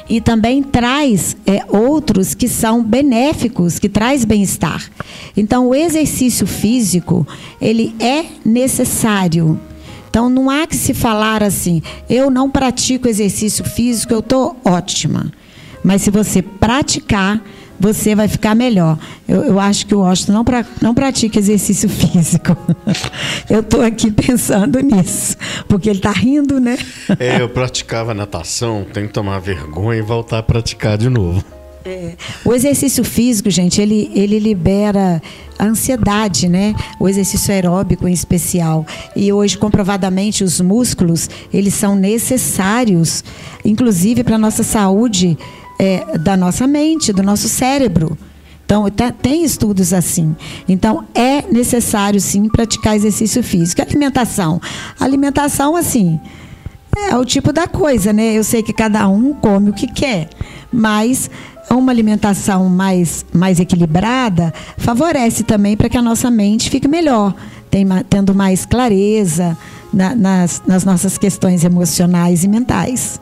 E 0.09 0.21
também 0.21 0.63
traz 0.63 1.37
é, 1.47 1.65
outros 1.69 2.35
que 2.35 2.49
são 2.49 2.83
benéficos, 2.83 3.79
que 3.79 3.89
traz 3.89 4.25
bem-estar. 4.25 4.85
Então, 5.37 5.69
o 5.69 5.75
exercício 5.75 6.47
físico, 6.47 7.27
ele 7.61 7.95
é 7.99 8.27
necessário. 8.45 9.59
Então, 10.11 10.29
não 10.29 10.51
há 10.51 10.67
que 10.67 10.77
se 10.77 10.93
falar 10.93 11.43
assim, 11.43 11.83
eu 12.09 12.31
não 12.31 12.51
pratico 12.51 13.09
exercício 13.09 13.65
físico, 13.65 14.13
eu 14.13 14.21
estou 14.21 14.57
ótima. 14.65 15.33
Mas 15.83 16.03
se 16.03 16.11
você 16.11 16.41
praticar, 16.41 17.43
você 17.79 18.15
vai 18.15 18.29
ficar 18.29 18.55
melhor. 18.55 18.99
Eu, 19.29 19.43
eu 19.45 19.61
acho 19.61 19.87
que 19.87 19.95
o 19.95 20.01
Washington 20.01 20.33
não, 20.33 20.45
pra, 20.45 20.65
não 20.81 20.95
pratica 20.95 21.39
exercício 21.39 21.89
físico. 21.91 22.57
eu 23.49 23.61
estou 23.61 23.83
aqui 23.83 24.11
pensando 24.11 24.81
nisso, 24.81 25.37
porque 25.69 25.89
ele 25.89 25.99
está 25.99 26.13
rindo, 26.13 26.61
né? 26.61 26.79
é, 27.19 27.41
eu 27.41 27.49
praticava 27.49 28.15
natação, 28.15 28.87
tenho 28.93 29.07
que 29.07 29.13
tomar 29.13 29.39
vergonha 29.39 29.99
e 29.99 30.03
voltar 30.03 30.39
a 30.39 30.43
praticar 30.43 30.97
de 30.97 31.09
novo. 31.09 31.45
É. 31.85 32.15
O 32.45 32.55
exercício 32.55 33.05
físico, 33.05 33.51
gente, 33.51 33.79
ele, 33.81 34.11
ele 34.15 34.39
libera 34.39 35.21
a 35.59 35.65
ansiedade, 35.67 36.49
né? 36.49 36.75
O 36.99 37.07
exercício 37.07 37.53
aeróbico 37.53 38.09
em 38.09 38.13
especial. 38.13 38.87
E 39.15 39.31
hoje, 39.31 39.59
comprovadamente, 39.59 40.43
os 40.43 40.63
músculos, 40.63 41.29
eles 41.53 41.75
são 41.75 41.95
necessários, 41.95 43.23
inclusive 43.63 44.25
para 44.25 44.37
a 44.37 44.39
nossa 44.39 44.63
saúde 44.63 45.37
é, 45.79 46.19
da 46.19 46.37
nossa 46.37 46.67
mente, 46.67 47.13
do 47.13 47.23
nosso 47.23 47.49
cérebro. 47.49 48.17
Então, 48.65 48.89
tá, 48.91 49.13
tem 49.13 49.45
estudos 49.45 49.93
assim. 49.93 50.35
Então, 50.69 51.05
é 51.15 51.43
necessário, 51.51 52.21
sim, 52.21 52.49
praticar 52.49 52.97
exercício 52.97 53.43
físico. 53.43 53.83
Alimentação. 53.83 54.61
Alimentação, 54.99 55.77
assim, 55.77 56.19
é 56.97 57.17
o 57.17 57.25
tipo 57.25 57.53
da 57.53 57.67
coisa, 57.67 58.13
né? 58.13 58.33
Eu 58.33 58.45
sei 58.45 58.63
que 58.63 58.73
cada 58.73 59.09
um 59.09 59.35
come 59.35 59.71
o 59.71 59.75
que 59.75 59.87
quer, 59.87 60.29
mas 60.73 61.31
uma 61.71 61.93
alimentação 61.93 62.69
mais, 62.69 63.25
mais 63.33 63.59
equilibrada 63.59 64.53
favorece 64.77 65.43
também 65.43 65.77
para 65.77 65.89
que 65.89 65.99
a 65.99 66.03
nossa 66.03 66.31
mente 66.31 66.71
fique 66.71 66.87
melhor, 66.87 67.35
tem, 67.71 67.87
tendo 68.09 68.35
mais 68.35 68.65
clareza 68.65 69.57
na, 69.93 70.15
nas, 70.15 70.63
nas 70.67 70.85
nossas 70.85 71.19
questões 71.19 71.65
emocionais 71.65 72.45
e 72.45 72.49
mentais. 72.49 73.21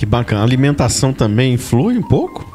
Que 0.00 0.06
bacana. 0.06 0.40
A 0.40 0.44
alimentação 0.44 1.12
também 1.12 1.52
influi 1.52 1.98
um 1.98 2.02
pouco? 2.02 2.48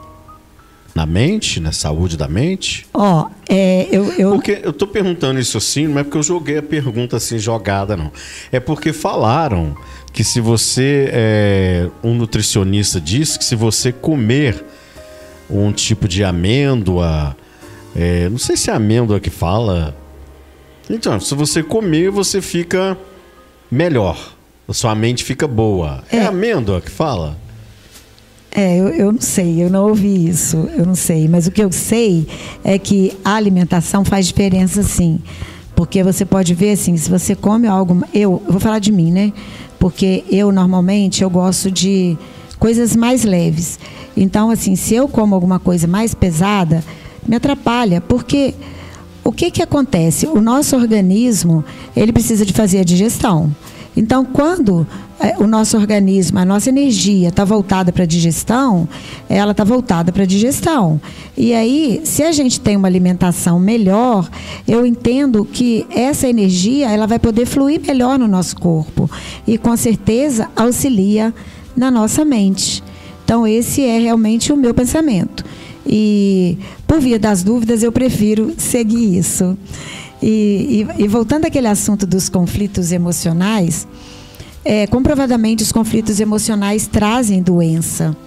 Na 0.95 1.05
mente, 1.05 1.59
na 1.59 1.71
saúde 1.71 2.17
da 2.17 2.27
mente? 2.27 2.87
Ó, 2.91 3.21
oh, 3.21 3.31
é, 3.47 3.87
eu, 3.91 4.11
eu. 4.13 4.31
Porque 4.31 4.61
eu 4.63 4.73
tô 4.73 4.87
perguntando 4.87 5.39
isso 5.39 5.55
assim, 5.55 5.87
não 5.87 5.99
é 5.99 6.03
porque 6.03 6.17
eu 6.17 6.23
joguei 6.23 6.57
a 6.57 6.63
pergunta 6.63 7.17
assim 7.17 7.37
jogada, 7.37 7.95
não. 7.95 8.11
É 8.51 8.59
porque 8.59 8.91
falaram 8.91 9.77
que 10.11 10.23
se 10.23 10.41
você. 10.41 11.07
É, 11.13 11.89
um 12.03 12.15
nutricionista 12.15 12.99
disse 12.99 13.37
que 13.37 13.45
se 13.45 13.55
você 13.55 13.91
comer 13.91 14.65
um 15.47 15.71
tipo 15.71 16.07
de 16.07 16.23
amêndoa. 16.23 17.37
É, 17.95 18.27
não 18.27 18.39
sei 18.39 18.57
se 18.57 18.71
é 18.71 18.73
amêndoa 18.73 19.19
que 19.19 19.29
fala. 19.29 19.95
Então, 20.89 21.19
se 21.19 21.35
você 21.35 21.61
comer, 21.61 22.09
você 22.09 22.41
fica 22.41 22.97
melhor. 23.69 24.34
Sua 24.74 24.95
mente 24.95 25.24
fica 25.24 25.47
boa. 25.47 26.03
É, 26.11 26.18
é 26.18 26.26
amêndoa 26.26 26.82
que 26.82 26.89
fala? 26.89 27.38
É, 28.51 28.78
eu, 28.78 28.88
eu 28.88 29.11
não 29.11 29.20
sei, 29.20 29.61
eu 29.61 29.70
não 29.70 29.89
ouvi 29.89 30.30
isso, 30.30 30.70
eu 30.78 30.86
não 30.86 30.95
sei. 30.95 31.28
Mas 31.28 31.45
o 31.45 31.51
que 31.51 31.61
eu 31.61 31.72
sei 31.72 32.28
é 32.63 32.80
que 32.80 33.11
a 33.24 33.36
alimentação 33.36 34.05
faz 34.05 34.26
diferença 34.28 34.82
sim. 34.82 35.20
Porque 35.76 36.01
você 36.01 36.24
pode 36.24 36.53
ver 36.53 36.72
assim, 36.72 36.95
se 36.95 37.09
você 37.09 37.36
come 37.36 37.68
algo. 37.68 38.01
Eu, 38.13 38.41
eu 38.45 38.51
vou 38.53 38.59
falar 38.61 38.80
de 38.80 38.93
mim, 38.93 39.11
né? 39.11 39.34
Porque 39.78 40.24
eu 40.32 40.51
normalmente 40.53 41.22
eu 41.22 41.30
gosto 41.30 41.70
de 41.70 42.18
coisas 42.57 42.95
mais 42.95 43.26
leves. 43.26 43.78
Então, 44.16 44.49
assim, 44.49 44.76
se 44.78 44.95
eu 44.95 45.09
como 45.09 45.36
alguma 45.36 45.59
coisa 45.59 45.86
mais 45.86 46.16
pesada, 46.16 46.82
me 47.28 47.36
atrapalha. 47.36 47.99
Porque 47.99 48.55
o 49.22 49.34
que, 49.34 49.51
que 49.51 49.61
acontece? 49.61 50.28
O 50.28 50.39
nosso 50.39 50.78
organismo 50.78 51.63
ele 51.93 52.13
precisa 52.13 52.45
de 52.45 52.53
fazer 52.53 52.80
a 52.80 52.84
digestão. 52.84 53.53
Então, 53.95 54.25
quando 54.25 54.85
é, 55.19 55.37
o 55.37 55.47
nosso 55.47 55.77
organismo, 55.77 56.39
a 56.39 56.45
nossa 56.45 56.69
energia 56.69 57.29
está 57.29 57.45
voltada 57.45 57.91
para 57.91 58.03
a 58.03 58.07
digestão, 58.07 58.87
ela 59.29 59.51
está 59.51 59.63
voltada 59.63 60.11
para 60.11 60.23
a 60.23 60.25
digestão. 60.25 60.99
E 61.37 61.53
aí, 61.53 62.01
se 62.03 62.21
a 62.23 62.31
gente 62.31 62.59
tem 62.59 62.75
uma 62.75 62.87
alimentação 62.87 63.59
melhor, 63.59 64.29
eu 64.67 64.85
entendo 64.85 65.45
que 65.45 65.85
essa 65.89 66.27
energia 66.27 66.89
ela 66.89 67.07
vai 67.07 67.19
poder 67.19 67.45
fluir 67.45 67.81
melhor 67.81 68.19
no 68.19 68.27
nosso 68.27 68.57
corpo 68.57 69.09
e 69.47 69.57
com 69.57 69.75
certeza 69.77 70.49
auxilia 70.55 71.33
na 71.75 71.89
nossa 71.89 72.25
mente. 72.25 72.83
Então, 73.23 73.47
esse 73.47 73.83
é 73.83 73.97
realmente 73.97 74.51
o 74.51 74.57
meu 74.57 74.73
pensamento. 74.73 75.43
E 75.85 76.57
por 76.87 76.99
via 76.99 77.19
das 77.19 77.43
dúvidas, 77.43 77.83
eu 77.83 77.91
prefiro 77.91 78.53
seguir 78.57 79.17
isso. 79.17 79.57
E, 80.28 80.88
e, 80.97 81.03
e 81.03 81.07
voltando 81.07 81.45
àquele 81.45 81.67
assunto 81.67 82.03
dos 82.07 82.30
conflitos 82.30 82.91
emocionais, 82.91 83.88
é, 84.63 84.88
comprovadamente 84.88 85.61
os 85.61 85.71
conflitos 85.71 86.19
emocionais 86.19 86.88
trazem 86.88 87.43
doença. 87.43 88.17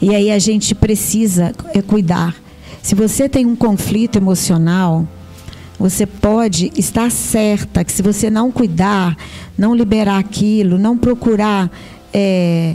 E 0.00 0.12
aí 0.12 0.32
a 0.32 0.40
gente 0.40 0.74
precisa 0.74 1.52
é, 1.72 1.80
cuidar. 1.80 2.34
Se 2.82 2.96
você 2.96 3.28
tem 3.28 3.46
um 3.46 3.54
conflito 3.54 4.16
emocional, 4.16 5.06
você 5.78 6.04
pode 6.04 6.72
estar 6.76 7.12
certa 7.12 7.84
que 7.84 7.92
se 7.92 8.02
você 8.02 8.28
não 8.28 8.50
cuidar, 8.50 9.16
não 9.56 9.76
liberar 9.76 10.18
aquilo, 10.18 10.78
não 10.78 10.98
procurar 10.98 11.70
é, 12.12 12.74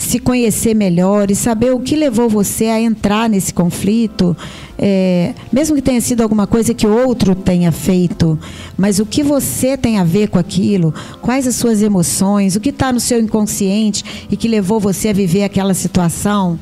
se 0.00 0.18
conhecer 0.18 0.74
melhor 0.74 1.30
e 1.30 1.36
saber 1.36 1.72
o 1.72 1.78
que 1.78 1.94
levou 1.94 2.28
você 2.28 2.66
a 2.66 2.80
entrar 2.80 3.28
nesse 3.28 3.54
conflito, 3.54 4.36
é, 4.78 5.34
mesmo 5.52 5.76
que 5.76 5.82
tenha 5.82 6.00
sido 6.00 6.22
alguma 6.22 6.46
coisa 6.46 6.74
que 6.74 6.86
outro 6.86 7.34
tenha 7.34 7.70
feito, 7.70 8.38
mas 8.76 8.98
o 8.98 9.06
que 9.06 9.22
você 9.22 9.76
tem 9.76 9.98
a 9.98 10.04
ver 10.04 10.28
com 10.28 10.38
aquilo, 10.38 10.92
quais 11.20 11.46
as 11.46 11.54
suas 11.54 11.82
emoções, 11.82 12.56
o 12.56 12.60
que 12.60 12.70
está 12.70 12.92
no 12.92 12.98
seu 12.98 13.20
inconsciente 13.20 14.26
e 14.30 14.36
que 14.36 14.48
levou 14.48 14.80
você 14.80 15.10
a 15.10 15.12
viver 15.12 15.44
aquela 15.44 15.74
situação. 15.74 16.58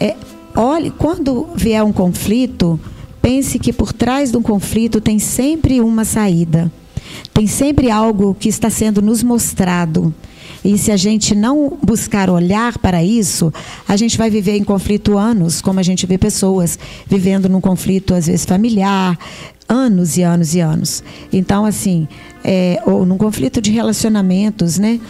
É, 0.00 0.16
olhe, 0.56 0.90
quando 0.90 1.48
vier 1.54 1.84
um 1.84 1.92
conflito, 1.92 2.80
Pense 3.22 3.56
que 3.56 3.72
por 3.72 3.92
trás 3.92 4.32
de 4.32 4.36
um 4.36 4.42
conflito 4.42 5.00
tem 5.00 5.20
sempre 5.20 5.80
uma 5.80 6.04
saída. 6.04 6.70
Tem 7.32 7.46
sempre 7.46 7.88
algo 7.88 8.34
que 8.34 8.48
está 8.48 8.68
sendo 8.68 9.00
nos 9.00 9.22
mostrado. 9.22 10.12
E 10.64 10.78
se 10.78 10.92
a 10.92 10.96
gente 10.96 11.34
não 11.34 11.76
buscar 11.82 12.30
olhar 12.30 12.78
para 12.78 13.02
isso, 13.02 13.52
a 13.86 13.96
gente 13.96 14.16
vai 14.16 14.30
viver 14.30 14.56
em 14.56 14.64
conflito 14.64 15.18
anos, 15.18 15.60
como 15.60 15.80
a 15.80 15.82
gente 15.82 16.06
vê 16.06 16.16
pessoas 16.16 16.78
vivendo 17.06 17.48
num 17.48 17.60
conflito, 17.60 18.14
às 18.14 18.26
vezes, 18.26 18.44
familiar, 18.44 19.18
anos 19.68 20.16
e 20.16 20.22
anos 20.22 20.54
e 20.54 20.60
anos. 20.60 21.02
Então, 21.32 21.64
assim, 21.64 22.06
é, 22.44 22.80
ou 22.86 23.04
num 23.04 23.18
conflito 23.18 23.60
de 23.60 23.72
relacionamentos, 23.72 24.78
né? 24.78 25.00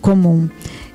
Comum. 0.00 0.48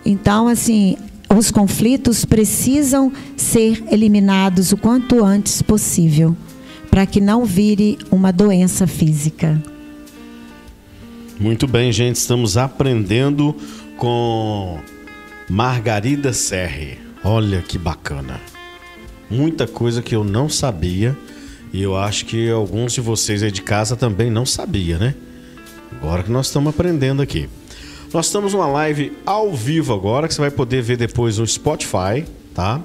Então, 0.03 0.47
assim, 0.47 0.97
os 1.35 1.51
conflitos 1.51 2.25
precisam 2.25 3.11
ser 3.35 3.83
eliminados 3.91 4.71
o 4.71 4.77
quanto 4.77 5.23
antes 5.23 5.61
possível, 5.61 6.35
para 6.89 7.05
que 7.05 7.21
não 7.21 7.45
vire 7.45 7.97
uma 8.09 8.31
doença 8.31 8.87
física. 8.87 9.61
Muito 11.39 11.67
bem, 11.67 11.91
gente, 11.91 12.15
estamos 12.15 12.57
aprendendo 12.57 13.55
com 13.95 14.79
Margarida 15.47 16.33
Serre. 16.33 16.97
Olha 17.23 17.61
que 17.61 17.77
bacana. 17.77 18.41
Muita 19.29 19.67
coisa 19.67 20.01
que 20.01 20.15
eu 20.15 20.23
não 20.23 20.49
sabia 20.49 21.15
e 21.71 21.79
eu 21.79 21.95
acho 21.95 22.25
que 22.25 22.49
alguns 22.49 22.93
de 22.93 23.01
vocês 23.01 23.43
aí 23.43 23.51
de 23.51 23.61
casa 23.61 23.95
também 23.95 24.31
não 24.31 24.47
sabia, 24.47 24.97
né? 24.97 25.13
Agora 25.91 26.23
que 26.23 26.31
nós 26.31 26.47
estamos 26.47 26.73
aprendendo 26.73 27.21
aqui. 27.21 27.47
Nós 28.11 28.25
estamos 28.25 28.53
numa 28.53 28.67
live 28.67 29.15
ao 29.23 29.53
vivo 29.53 29.93
agora, 29.93 30.27
que 30.27 30.33
você 30.33 30.41
vai 30.41 30.51
poder 30.51 30.81
ver 30.81 30.97
depois 30.97 31.37
no 31.37 31.45
Spotify, 31.45 32.25
tá? 32.55 32.81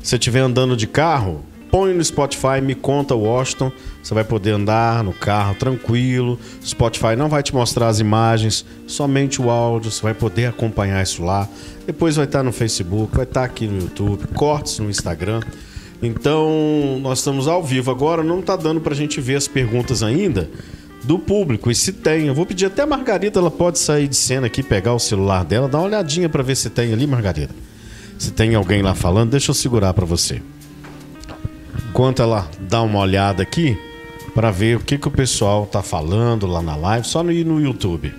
Se 0.00 0.10
você 0.10 0.16
estiver 0.16 0.40
andando 0.40 0.76
de 0.76 0.86
carro, 0.86 1.44
põe 1.72 1.92
no 1.92 2.04
Spotify, 2.04 2.60
me 2.62 2.76
conta 2.76 3.16
Washington. 3.16 3.72
Você 4.02 4.14
vai 4.14 4.24
poder 4.24 4.52
andar 4.52 5.04
no 5.04 5.12
carro 5.12 5.54
tranquilo. 5.54 6.38
Spotify 6.64 7.14
não 7.16 7.28
vai 7.28 7.42
te 7.42 7.54
mostrar 7.54 7.88
as 7.88 8.00
imagens, 8.00 8.64
somente 8.86 9.40
o 9.40 9.50
áudio. 9.50 9.90
Você 9.90 10.02
vai 10.02 10.14
poder 10.14 10.46
acompanhar 10.46 11.02
isso 11.02 11.22
lá. 11.22 11.48
Depois 11.86 12.16
vai 12.16 12.24
estar 12.24 12.42
no 12.42 12.52
Facebook, 12.52 13.14
vai 13.14 13.24
estar 13.24 13.44
aqui 13.44 13.66
no 13.66 13.80
YouTube, 13.82 14.26
cortes 14.34 14.78
no 14.78 14.88
Instagram. 14.88 15.40
Então, 16.02 16.98
nós 17.02 17.18
estamos 17.18 17.46
ao 17.46 17.62
vivo 17.62 17.90
agora. 17.90 18.22
Não 18.22 18.40
está 18.40 18.56
dando 18.56 18.80
para 18.80 18.94
a 18.94 18.96
gente 18.96 19.20
ver 19.20 19.36
as 19.36 19.46
perguntas 19.46 20.02
ainda 20.02 20.48
do 21.04 21.18
público. 21.18 21.70
E 21.70 21.74
se 21.74 21.92
tem, 21.92 22.26
eu 22.26 22.34
vou 22.34 22.46
pedir 22.46 22.66
até 22.66 22.82
a 22.82 22.86
Margarida, 22.86 23.38
ela 23.38 23.50
pode 23.50 23.78
sair 23.78 24.08
de 24.08 24.16
cena 24.16 24.46
aqui, 24.46 24.62
pegar 24.62 24.94
o 24.94 24.98
celular 24.98 25.44
dela, 25.44 25.68
dar 25.68 25.78
uma 25.78 25.86
olhadinha 25.86 26.28
para 26.28 26.42
ver 26.42 26.56
se 26.56 26.70
tem 26.70 26.92
ali, 26.92 27.06
Margarida. 27.06 27.54
Se 28.18 28.30
tem 28.30 28.54
alguém 28.54 28.82
lá 28.82 28.94
falando, 28.94 29.30
deixa 29.30 29.50
eu 29.50 29.54
segurar 29.54 29.94
para 29.94 30.04
você. 30.04 30.42
Enquanto 31.88 32.22
ela 32.22 32.48
dá 32.60 32.82
uma 32.82 32.98
olhada 32.98 33.42
aqui, 33.42 33.78
para 34.30 34.50
ver 34.50 34.76
o 34.76 34.80
que, 34.80 34.96
que 34.96 35.08
o 35.08 35.10
pessoal 35.10 35.66
tá 35.66 35.82
falando 35.82 36.46
lá 36.46 36.62
na 36.62 36.76
live, 36.76 37.06
só 37.06 37.22
no, 37.22 37.32
no 37.32 37.60
YouTube. 37.60 38.12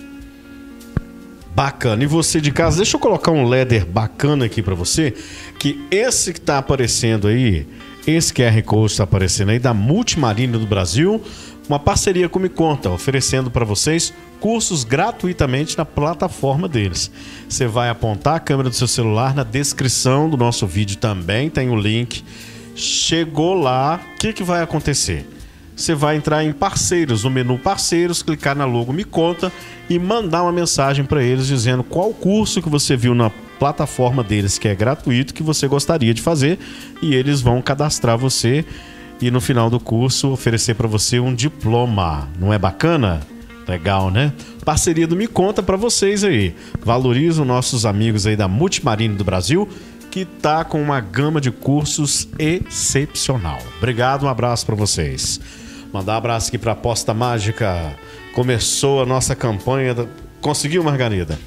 Bacana. 1.55 2.03
E 2.03 2.07
você 2.07 2.39
de 2.39 2.51
casa, 2.51 2.77
deixa 2.77 2.95
eu 2.95 2.99
colocar 2.99 3.31
um 3.31 3.47
leather 3.47 3.85
bacana 3.85 4.45
aqui 4.45 4.61
para 4.61 4.75
você, 4.75 5.13
que 5.59 5.85
esse 5.91 6.33
que 6.33 6.39
tá 6.39 6.57
aparecendo 6.57 7.27
aí, 7.27 7.67
esse 8.07 8.33
QR 8.33 8.61
Code 8.63 8.91
está 8.91 9.03
aparecendo 9.03 9.49
aí 9.49 9.59
da 9.59 9.73
Multimarina 9.73 10.57
do 10.57 10.65
Brasil, 10.65 11.21
uma 11.67 11.79
parceria 11.79 12.27
com 12.27 12.39
Me 12.39 12.49
Conta, 12.49 12.89
oferecendo 12.89 13.51
para 13.51 13.65
vocês 13.65 14.13
cursos 14.39 14.83
gratuitamente 14.83 15.77
na 15.77 15.85
plataforma 15.85 16.67
deles. 16.67 17.11
Você 17.47 17.67
vai 17.67 17.89
apontar 17.89 18.35
a 18.35 18.39
câmera 18.39 18.69
do 18.69 18.75
seu 18.75 18.87
celular 18.87 19.35
na 19.35 19.43
descrição 19.43 20.29
do 20.29 20.35
nosso 20.35 20.65
vídeo 20.65 20.97
também, 20.97 21.49
tem 21.49 21.69
o 21.69 21.75
link. 21.75 22.23
Chegou 22.75 23.53
lá, 23.53 24.01
o 24.15 24.17
que, 24.17 24.33
que 24.33 24.43
vai 24.43 24.63
acontecer? 24.63 25.25
Você 25.75 25.95
vai 25.95 26.15
entrar 26.15 26.43
em 26.43 26.51
parceiros, 26.51 27.23
no 27.23 27.29
menu 27.29 27.57
parceiros, 27.57 28.21
clicar 28.21 28.55
na 28.55 28.65
logo 28.65 28.93
Me 28.93 29.03
Conta 29.03 29.51
e 29.89 29.97
mandar 29.97 30.43
uma 30.43 30.51
mensagem 30.51 31.03
para 31.03 31.23
eles 31.23 31.47
dizendo 31.47 31.83
qual 31.83 32.13
curso 32.13 32.61
que 32.61 32.69
você 32.69 32.95
viu 32.95 33.15
na 33.15 33.31
plataforma 33.59 34.23
deles 34.23 34.57
que 34.57 34.67
é 34.67 34.73
gratuito 34.73 35.33
que 35.33 35.43
você 35.43 35.67
gostaria 35.67 36.13
de 36.13 36.21
fazer 36.21 36.57
e 37.01 37.13
eles 37.13 37.41
vão 37.41 37.61
cadastrar 37.61 38.17
você 38.17 38.65
e 39.21 39.29
no 39.29 39.39
final 39.39 39.69
do 39.69 39.79
curso 39.79 40.29
oferecer 40.29 40.73
para 40.73 40.87
você 40.87 41.19
um 41.19 41.33
diploma. 41.33 42.27
Não 42.39 42.51
é 42.51 42.57
bacana? 42.57 43.21
Legal, 43.67 44.09
né? 44.09 44.33
Parceria 44.65 45.05
do 45.05 45.15
Me 45.15 45.27
Conta 45.27 45.61
para 45.61 45.77
vocês 45.77 46.23
aí. 46.23 46.55
Valorizo 46.83 47.45
nossos 47.45 47.85
amigos 47.85 48.25
aí 48.25 48.35
da 48.35 48.47
Multimarine 48.47 49.15
do 49.15 49.23
Brasil, 49.23 49.69
que 50.09 50.25
tá 50.25 50.63
com 50.65 50.81
uma 50.81 50.99
gama 50.99 51.39
de 51.39 51.51
cursos 51.51 52.27
excepcional. 52.39 53.59
Obrigado, 53.77 54.25
um 54.25 54.29
abraço 54.29 54.65
para 54.65 54.75
vocês. 54.75 55.39
Mandar 55.93 56.13
um 56.13 56.17
abraço 56.17 56.47
aqui 56.47 56.57
para 56.57 56.71
a 56.71 56.73
Aposta 56.73 57.13
Mágica. 57.13 57.95
Começou 58.33 59.01
a 59.01 59.05
nossa 59.05 59.35
campanha. 59.35 59.95
Conseguiu, 60.39 60.83
Margarida? 60.83 61.37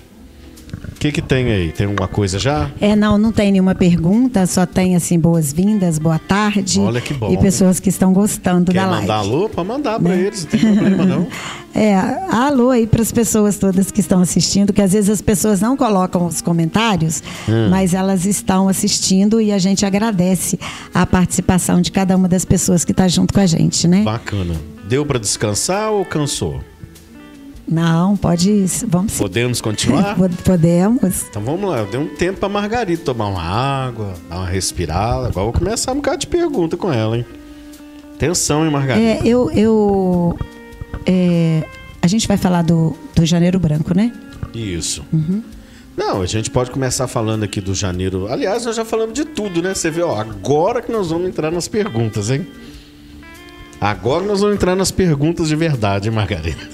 O 1.05 1.07
que, 1.07 1.13
que 1.13 1.21
tem 1.21 1.53
aí? 1.53 1.71
Tem 1.71 1.87
alguma 1.87 2.09
coisa 2.09 2.39
já? 2.39 2.71
É, 2.81 2.97
não, 2.97 3.19
não 3.19 3.31
tem 3.31 3.53
nenhuma 3.53 3.75
pergunta, 3.75 4.47
só 4.47 4.65
tem 4.65 4.97
assim 4.97 5.19
boas-vindas, 5.19 5.99
boa 5.99 6.19
tarde. 6.19 6.81
Olha 6.81 6.99
que 6.99 7.13
bom. 7.13 7.31
E 7.31 7.37
pessoas 7.37 7.79
que 7.79 7.91
estão 7.91 8.11
gostando 8.11 8.73
Quer 8.73 8.79
da 8.79 8.87
live. 8.87 9.03
mandar 9.03 9.17
alô? 9.17 9.47
Pode 9.51 9.69
mandar 9.69 10.01
para 10.01 10.17
né? 10.17 10.23
eles, 10.23 10.45
não 10.45 10.51
tem 10.51 10.61
problema 10.61 11.05
não. 11.05 11.27
É, 11.77 11.97
alô 12.31 12.71
aí 12.71 12.87
para 12.87 13.03
as 13.03 13.11
pessoas 13.11 13.59
todas 13.59 13.91
que 13.91 13.99
estão 13.99 14.21
assistindo, 14.21 14.73
que 14.73 14.81
às 14.81 14.93
vezes 14.93 15.11
as 15.11 15.21
pessoas 15.21 15.61
não 15.61 15.77
colocam 15.77 16.25
os 16.25 16.41
comentários, 16.41 17.21
hum. 17.49 17.69
mas 17.69 17.93
elas 17.93 18.27
estão 18.27 18.69
assistindo 18.69 19.41
e 19.41 19.51
a 19.51 19.59
gente 19.59 19.85
agradece 19.85 20.57
a 20.95 21.05
participação 21.05 21.81
de 21.81 21.91
cada 21.91 22.17
uma 22.17 22.29
das 22.29 22.45
pessoas 22.45 22.85
que 22.85 22.93
está 22.93 23.09
junto 23.09 23.35
com 23.35 23.41
a 23.41 23.47
gente, 23.47 23.89
né? 23.89 24.03
Bacana. 24.05 24.55
Deu 24.89 25.05
para 25.05 25.19
descansar 25.19 25.91
ou 25.91 26.05
cansou? 26.05 26.61
Não, 27.67 28.17
pode. 28.17 28.67
Vamos 28.87 29.17
Podemos 29.17 29.61
continuar? 29.61 30.17
Podemos. 30.45 31.27
Então 31.29 31.43
vamos 31.43 31.71
lá. 31.71 31.83
Deu 31.85 32.01
um 32.01 32.09
tempo 32.09 32.41
para 32.41 32.49
Margarida 32.49 33.03
tomar 33.03 33.29
uma 33.29 33.43
água, 33.43 34.15
dar 34.29 34.37
uma 34.37 34.47
respirada. 34.47 35.29
Agora 35.29 35.45
vou 35.45 35.53
começar 35.53 35.93
um 35.93 35.97
bocado 35.97 36.19
de 36.19 36.27
pergunta 36.27 36.77
com 36.77 36.93
ela, 36.93 37.17
hein? 37.17 37.27
Atenção, 38.15 38.65
hein, 38.65 38.71
Margarida? 38.71 39.07
É, 39.07 39.21
eu. 39.27 39.51
eu 39.51 40.39
é, 41.07 41.65
a 42.01 42.07
gente 42.07 42.29
vai 42.29 42.37
falar 42.37 42.63
do, 42.63 42.95
do 43.15 43.25
Janeiro 43.25 43.59
Branco, 43.59 43.95
né? 43.97 44.13
Isso. 44.55 45.05
Uhum. 45.13 45.43
Não, 45.97 46.23
a 46.23 46.27
gente 46.27 46.51
pode 46.51 46.71
começar 46.71 47.07
falando 47.07 47.45
aqui 47.45 47.61
do 47.61 47.75
janeiro. 47.75 48.27
Aliás, 48.31 48.65
nós 48.67 48.77
já 48.77 48.85
falamos 48.85 49.15
de 49.15 49.25
tudo, 49.25 49.63
né? 49.63 49.75
Você 49.75 49.91
vê, 49.91 50.03
ó, 50.03 50.21
agora 50.21 50.83
que 50.83 50.93
nós 50.93 51.11
vamos 51.11 51.29
entrar 51.29 51.51
nas 51.51 51.69
perguntas, 51.69 52.31
hein? 52.31 52.47
Agora 53.81 54.25
nós 54.25 54.41
vamos 54.41 54.57
entrar 54.57 54.75
nas 54.75 54.91
perguntas 54.91 55.49
de 55.49 55.57
verdade, 55.57 56.11
Margarida. 56.11 56.69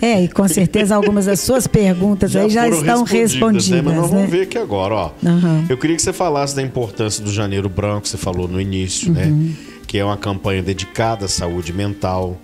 É, 0.00 0.22
e 0.22 0.28
com 0.28 0.46
certeza 0.48 0.94
algumas 0.94 1.26
das 1.26 1.40
suas 1.40 1.66
perguntas 1.66 2.30
já 2.30 2.42
aí 2.42 2.50
já 2.50 2.68
estão 2.68 3.04
respondidas. 3.04 3.68
Né? 3.70 3.82
Mas 3.82 3.96
nós 3.96 4.10
né? 4.10 4.16
vamos 4.16 4.30
ver 4.30 4.42
aqui 4.42 4.58
agora, 4.58 4.94
ó. 4.94 5.10
Uhum. 5.22 5.64
Eu 5.68 5.78
queria 5.78 5.96
que 5.96 6.02
você 6.02 6.12
falasse 6.12 6.54
da 6.54 6.62
importância 6.62 7.24
do 7.24 7.32
Janeiro 7.32 7.68
Branco, 7.68 8.02
que 8.02 8.08
você 8.08 8.16
falou 8.16 8.46
no 8.48 8.60
início, 8.60 9.12
né? 9.12 9.26
uhum. 9.26 9.36
né? 9.36 9.54
Que 9.86 9.98
é 9.98 10.04
uma 10.04 10.16
campanha 10.16 10.62
dedicada 10.62 11.26
à 11.26 11.28
saúde 11.28 11.72
mental. 11.72 12.38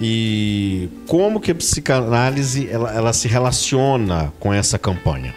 E 0.00 0.88
como 1.06 1.40
que 1.40 1.50
a 1.50 1.54
psicanálise 1.54 2.68
ela, 2.70 2.92
ela 2.92 3.12
se 3.12 3.26
relaciona 3.26 4.32
com 4.38 4.52
essa 4.52 4.78
campanha? 4.78 5.34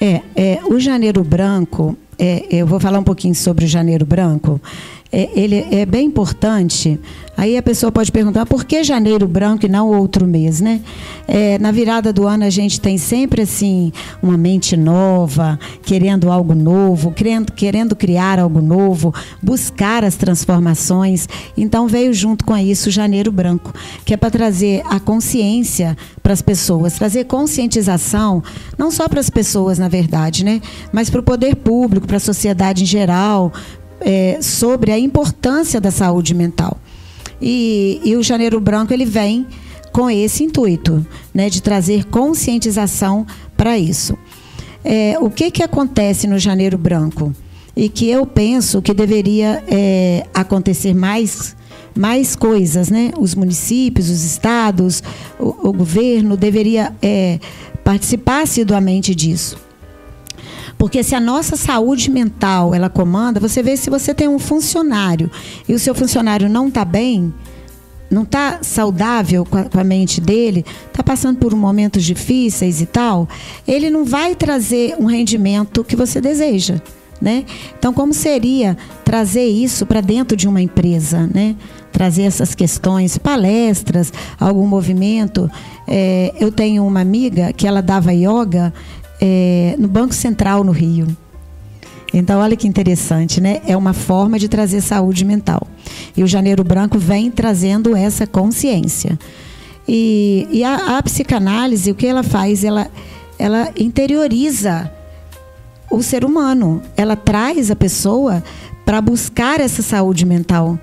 É, 0.00 0.20
é 0.34 0.60
o 0.64 0.78
Janeiro 0.80 1.22
Branco, 1.22 1.96
é, 2.18 2.46
eu 2.50 2.66
vou 2.66 2.80
falar 2.80 2.98
um 2.98 3.04
pouquinho 3.04 3.34
sobre 3.34 3.64
o 3.64 3.68
Janeiro 3.68 4.04
Branco. 4.04 4.60
É, 5.16 5.30
ele 5.34 5.64
é 5.70 5.86
bem 5.86 6.06
importante 6.06 6.98
Aí 7.36 7.56
a 7.56 7.62
pessoa 7.62 7.90
pode 7.90 8.12
perguntar 8.12 8.46
por 8.46 8.64
que 8.64 8.84
janeiro 8.84 9.26
branco 9.26 9.66
e 9.66 9.68
não 9.68 9.88
outro 9.88 10.26
mês, 10.26 10.60
né? 10.60 10.80
É, 11.26 11.58
na 11.58 11.72
virada 11.72 12.12
do 12.12 12.28
ano 12.28 12.44
a 12.44 12.50
gente 12.50 12.80
tem 12.80 12.96
sempre 12.96 13.42
assim 13.42 13.92
uma 14.22 14.36
mente 14.36 14.76
nova, 14.76 15.58
querendo 15.82 16.30
algo 16.30 16.54
novo, 16.54 17.10
querendo, 17.10 17.52
querendo 17.52 17.96
criar 17.96 18.38
algo 18.38 18.60
novo, 18.60 19.12
buscar 19.42 20.04
as 20.04 20.14
transformações. 20.14 21.28
Então 21.56 21.88
veio 21.88 22.14
junto 22.14 22.44
com 22.44 22.56
isso 22.56 22.88
o 22.88 22.92
janeiro 22.92 23.32
branco, 23.32 23.74
que 24.04 24.14
é 24.14 24.16
para 24.16 24.30
trazer 24.30 24.82
a 24.88 25.00
consciência 25.00 25.96
para 26.22 26.32
as 26.32 26.40
pessoas, 26.40 26.94
trazer 26.94 27.24
conscientização, 27.24 28.42
não 28.78 28.92
só 28.92 29.08
para 29.08 29.18
as 29.18 29.28
pessoas, 29.28 29.78
na 29.78 29.88
verdade, 29.88 30.44
né? 30.44 30.60
Mas 30.92 31.10
para 31.10 31.20
o 31.20 31.24
poder 31.24 31.56
público, 31.56 32.06
para 32.06 32.18
a 32.18 32.20
sociedade 32.20 32.84
em 32.84 32.86
geral, 32.86 33.52
é, 34.00 34.38
sobre 34.40 34.90
a 34.92 34.98
importância 34.98 35.80
da 35.80 35.90
saúde 35.90 36.34
mental. 36.34 36.76
E, 37.40 38.00
e, 38.04 38.16
o 38.16 38.22
Janeiro 38.22 38.60
Branco 38.60 38.92
ele 38.92 39.04
vem 39.04 39.46
com 39.92 40.10
esse 40.10 40.44
intuito, 40.44 41.06
né, 41.32 41.48
de 41.48 41.62
trazer 41.62 42.04
conscientização 42.06 43.26
para 43.56 43.78
isso. 43.78 44.16
É, 44.84 45.16
o 45.20 45.30
que, 45.30 45.50
que 45.50 45.62
acontece 45.62 46.26
no 46.26 46.38
Janeiro 46.38 46.76
Branco? 46.76 47.32
E 47.76 47.88
que 47.88 48.08
eu 48.08 48.24
penso 48.24 48.80
que 48.80 48.94
deveria 48.94 49.62
é, 49.68 50.26
acontecer 50.32 50.94
mais 50.94 51.56
mais 51.96 52.34
coisas, 52.34 52.90
né? 52.90 53.12
Os 53.16 53.36
municípios, 53.36 54.10
os 54.10 54.24
estados, 54.24 55.00
o, 55.38 55.68
o 55.68 55.72
governo 55.72 56.36
deveria 56.36 56.92
é, 57.00 57.38
participar 57.84 58.42
assiduamente 58.42 59.14
disso. 59.14 59.63
Porque 60.84 61.02
se 61.02 61.14
a 61.14 61.20
nossa 61.20 61.56
saúde 61.56 62.10
mental 62.10 62.74
ela 62.74 62.90
comanda, 62.90 63.40
você 63.40 63.62
vê 63.62 63.74
se 63.74 63.88
você 63.88 64.12
tem 64.12 64.28
um 64.28 64.38
funcionário 64.38 65.30
e 65.66 65.72
o 65.72 65.78
seu 65.78 65.94
funcionário 65.94 66.46
não 66.46 66.68
está 66.68 66.84
bem, 66.84 67.32
não 68.10 68.22
está 68.22 68.58
saudável 68.60 69.46
com 69.46 69.56
a, 69.56 69.64
com 69.64 69.80
a, 69.80 69.82
mente 69.82 70.20
dele, 70.20 70.62
está 70.86 71.02
passando 71.02 71.38
por 71.38 71.54
momentos 71.56 72.04
difíceis 72.04 72.82
e 72.82 72.86
tal, 72.86 73.26
ele 73.66 73.88
não 73.88 74.04
vai 74.04 74.34
trazer 74.34 74.94
um 75.00 75.06
rendimento 75.06 75.82
que 75.82 75.96
você 75.96 76.20
deseja. 76.20 76.78
Né? 77.18 77.46
Então, 77.78 77.94
como 77.94 78.12
seria 78.12 78.76
trazer 79.06 79.46
isso 79.46 79.86
para 79.86 80.02
dentro 80.02 80.36
de 80.36 80.46
uma 80.46 80.60
empresa? 80.60 81.26
Né? 81.32 81.56
Trazer 81.92 82.24
essas 82.24 82.54
questões, 82.54 83.16
palestras, 83.16 84.12
algum 84.38 84.66
movimento. 84.66 85.50
É, 85.88 86.34
eu 86.38 86.52
tenho 86.52 86.86
uma 86.86 87.00
amiga 87.00 87.54
que 87.54 87.66
ela 87.66 87.80
dava 87.80 88.12
yoga 88.12 88.70
é, 89.20 89.74
no 89.78 89.88
Banco 89.88 90.14
Central 90.14 90.64
no 90.64 90.72
Rio. 90.72 91.06
Então, 92.12 92.40
olha 92.40 92.56
que 92.56 92.68
interessante, 92.68 93.40
né? 93.40 93.60
É 93.66 93.76
uma 93.76 93.92
forma 93.92 94.38
de 94.38 94.48
trazer 94.48 94.80
saúde 94.80 95.24
mental. 95.24 95.66
E 96.16 96.22
o 96.22 96.26
Janeiro 96.28 96.62
Branco 96.62 96.96
vem 96.96 97.28
trazendo 97.28 97.96
essa 97.96 98.24
consciência. 98.24 99.18
E, 99.86 100.46
e 100.50 100.62
a, 100.62 100.98
a, 100.98 101.02
psicanálise, 101.02 101.90
o 101.90 101.94
que 101.94 102.06
ela 102.06 102.22
faz? 102.22 102.62
Ela, 102.62 102.88
ela 103.36 103.70
interioriza 103.76 104.90
o 105.90 106.02
ser 106.02 106.24
humano. 106.24 106.80
Ela 106.96 107.16
traz 107.16 107.70
a 107.70 107.76
pessoa 107.76 108.44
para 108.84 109.00
buscar 109.00 109.60
essa 109.60 109.82
saúde 109.82 110.24
mental. 110.24 110.78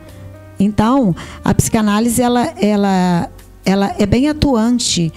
Então, 0.60 1.16
a 1.46 1.54
psicanálise 1.54 2.22
ela, 2.22 2.54
ela, 2.60 3.30
ela 3.66 3.96
é 3.98 4.06
bem 4.06 4.28
atuante. 4.28 5.14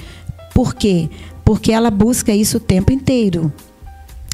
Por 0.54 0.74
quê? 0.74 1.10
Porque 1.44 1.72
ela 1.72 1.90
busca 1.90 2.32
isso 2.34 2.56
o 2.56 2.60
tempo 2.60 2.92
inteiro. 2.92 3.52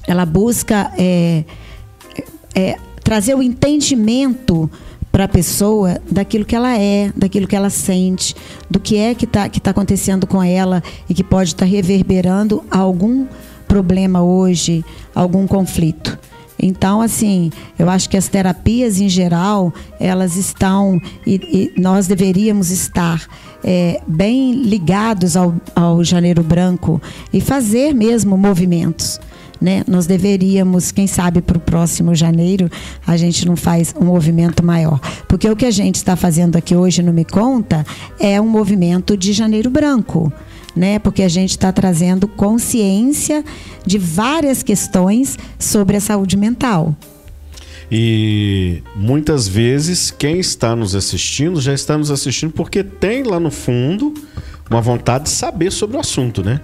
Ela 0.07 0.25
busca 0.25 0.93
é, 0.97 1.45
é, 2.55 2.77
trazer 3.03 3.35
o 3.35 3.43
entendimento 3.43 4.71
para 5.11 5.25
a 5.25 5.29
pessoa 5.29 6.01
daquilo 6.11 6.45
que 6.45 6.55
ela 6.55 6.79
é, 6.79 7.13
daquilo 7.17 7.47
que 7.47 7.57
ela 7.57 7.71
sente, 7.71 8.35
do 8.71 8.79
que 8.79 8.97
é 8.97 9.15
que 9.15 9.25
está 9.25 9.49
que 9.49 9.61
tá 9.61 9.73
acontecendo 9.73 10.27
com 10.27 10.43
ela 10.43 10.83
e 11.09 11.15
que 11.15 11.25
pode 11.25 11.51
estar 11.51 11.67
tá 11.67 11.71
reverberando 11.71 12.65
algum 12.71 13.27
problema 13.67 14.23
hoje, 14.23 14.85
algum 15.15 15.47
conflito. 15.47 16.19
Então, 16.63 17.01
assim, 17.01 17.51
eu 17.79 17.89
acho 17.89 18.09
que 18.09 18.17
as 18.17 18.29
terapias 18.29 19.01
em 19.01 19.09
geral, 19.09 19.73
elas 19.99 20.37
estão, 20.37 21.01
e, 21.27 21.71
e 21.77 21.81
nós 21.81 22.07
deveríamos 22.07 22.71
estar 22.71 23.27
é, 23.65 24.01
bem 24.07 24.53
ligados 24.63 25.37
ao, 25.37 25.55
ao 25.75 26.03
Janeiro 26.05 26.43
Branco 26.43 27.01
e 27.33 27.41
fazer 27.41 27.95
mesmo 27.95 28.37
movimentos 28.37 29.21
né? 29.61 29.83
Nós 29.87 30.07
deveríamos, 30.07 30.91
quem 30.91 31.07
sabe, 31.07 31.43
para 31.43 31.59
o 31.59 31.61
próximo 31.61 32.15
janeiro, 32.15 32.71
a 33.07 33.17
gente 33.17 33.47
não 33.47 33.57
faz 33.57 33.95
um 34.01 34.07
movimento 34.07 34.65
maior. 34.65 34.99
Porque 35.29 35.49
o 35.49 35.55
que 35.55 35.67
a 35.67 35.71
gente 35.71 35.97
está 35.97 36.17
fazendo 36.17 36.57
aqui 36.57 36.75
hoje 36.75 37.03
no 37.03 37.13
Me 37.13 37.25
Conta 37.25 37.85
é 38.19 38.41
um 38.41 38.49
movimento 38.49 39.17
de 39.17 39.33
janeiro 39.33 39.69
branco. 39.69 40.33
Né? 40.81 40.99
Porque 40.99 41.23
a 41.23 41.29
gente 41.29 41.51
está 41.51 41.71
trazendo 41.71 42.27
consciência 42.27 43.45
de 43.85 43.99
várias 43.99 44.63
questões 44.63 45.39
sobre 45.59 45.99
a 45.99 46.01
saúde 46.01 46.39
mental. 46.39 46.97
E 47.93 48.83
muitas 48.97 49.47
vezes 49.47 50.11
quem 50.11 50.41
está 50.41 50.75
nos 50.75 50.95
assistindo 50.95 51.61
já 51.61 51.75
está 51.75 51.99
nos 51.99 52.11
assistindo 52.11 52.53
porque 52.53 52.83
tem 52.83 53.25
lá 53.25 53.39
no 53.39 53.51
fundo 53.51 54.15
uma 54.71 54.81
vontade 54.81 55.25
de 55.25 55.31
saber 55.31 55.71
sobre 55.71 55.99
o 55.99 56.01
assunto, 56.01 56.43
né? 56.43 56.63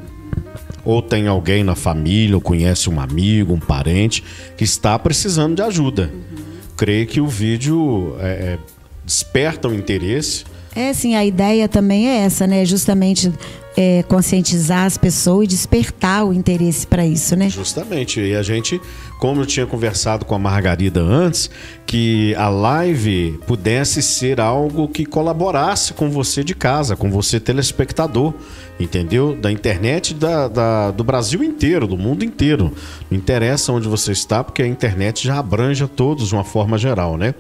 ou 0.83 1.03
tem 1.03 1.27
alguém 1.27 1.65
na 1.65 1.75
família, 1.75 2.37
ou 2.37 2.41
conhece 2.41 2.89
um 2.89 3.01
amigo, 3.01 3.53
um 3.53 3.59
parente 3.59 4.23
que 4.57 4.63
está 4.63 4.97
precisando 4.97 5.57
de 5.57 5.63
ajuda. 5.63 6.13
Uhum. 6.15 6.45
Creio 6.77 7.07
que 7.09 7.21
o 7.21 7.27
vídeo 7.27 8.17
é, 8.21 8.29
é, 8.29 8.59
desperta 9.05 9.67
o 9.67 9.75
interesse. 9.75 10.45
É, 10.77 10.93
sim, 10.93 11.17
a 11.17 11.25
ideia 11.25 11.69
também 11.69 12.09
é 12.09 12.19
essa, 12.19 12.47
né? 12.47 12.65
Justamente 12.65 13.33
é, 13.77 14.03
conscientizar 14.05 14.85
as 14.85 14.97
pessoas 14.97 15.45
e 15.45 15.49
despertar 15.49 16.25
o 16.25 16.33
interesse 16.33 16.87
para 16.87 17.07
isso, 17.07 17.37
né? 17.37 17.51
Justamente. 17.51 18.21
E 18.21 18.35
a 18.35 18.43
gente, 18.43 18.81
como 19.19 19.43
eu 19.43 19.47
tinha 19.47 19.67
conversado 19.67 20.25
com 20.25 20.35
a 20.35 20.39
Margarida 20.39 21.01
antes, 21.01 21.51
que 21.87 22.35
a 22.37 22.49
live 22.49 23.39
pudesse 23.47 24.03
ser 24.03 24.41
algo 24.41 24.89
que 24.89 25.05
colaborasse 25.05 25.93
com 25.93 26.09
você 26.09 26.43
de 26.43 26.55
casa, 26.55 26.97
com 26.97 27.11
você 27.11 27.39
telespectador 27.39 28.35
entendeu? 28.79 29.35
Da 29.35 29.51
internet 29.51 30.15
da, 30.15 30.49
da, 30.49 30.91
do 30.91 31.03
Brasil 31.03 31.43
inteiro, 31.43 31.87
do 31.87 31.97
mundo 31.97 32.25
inteiro. 32.25 32.73
Não 33.11 33.17
interessa 33.17 33.73
onde 33.73 33.89
você 33.89 34.13
está, 34.13 34.45
porque 34.45 34.63
a 34.63 34.67
internet 34.67 35.27
já 35.27 35.39
abrange 35.39 35.83
a 35.83 35.89
todos 35.89 36.29
de 36.29 36.35
uma 36.35 36.45
forma 36.45 36.77
geral, 36.77 37.17
né? 37.17 37.35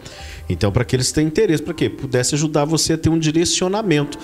Então, 0.48 0.70
para 0.70 0.84
que 0.84 0.96
eles 0.96 1.12
tenham 1.12 1.28
interesse, 1.28 1.62
para 1.62 1.74
que 1.74 1.88
pudesse 1.88 2.34
ajudar 2.34 2.64
você 2.64 2.94
a 2.94 2.98
ter 2.98 3.10
um 3.10 3.18
direcionamento. 3.18 4.18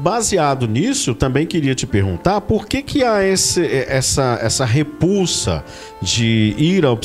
Baseado 0.00 0.66
nisso, 0.66 1.14
também 1.14 1.46
queria 1.46 1.74
te 1.74 1.86
perguntar 1.86 2.40
por 2.40 2.66
que, 2.66 2.80
que 2.80 3.04
há 3.04 3.22
esse, 3.22 3.66
essa, 3.66 4.38
essa 4.40 4.64
repulsa 4.64 5.62
de 6.00 6.54
ir 6.56 6.86
ao, 6.86 6.98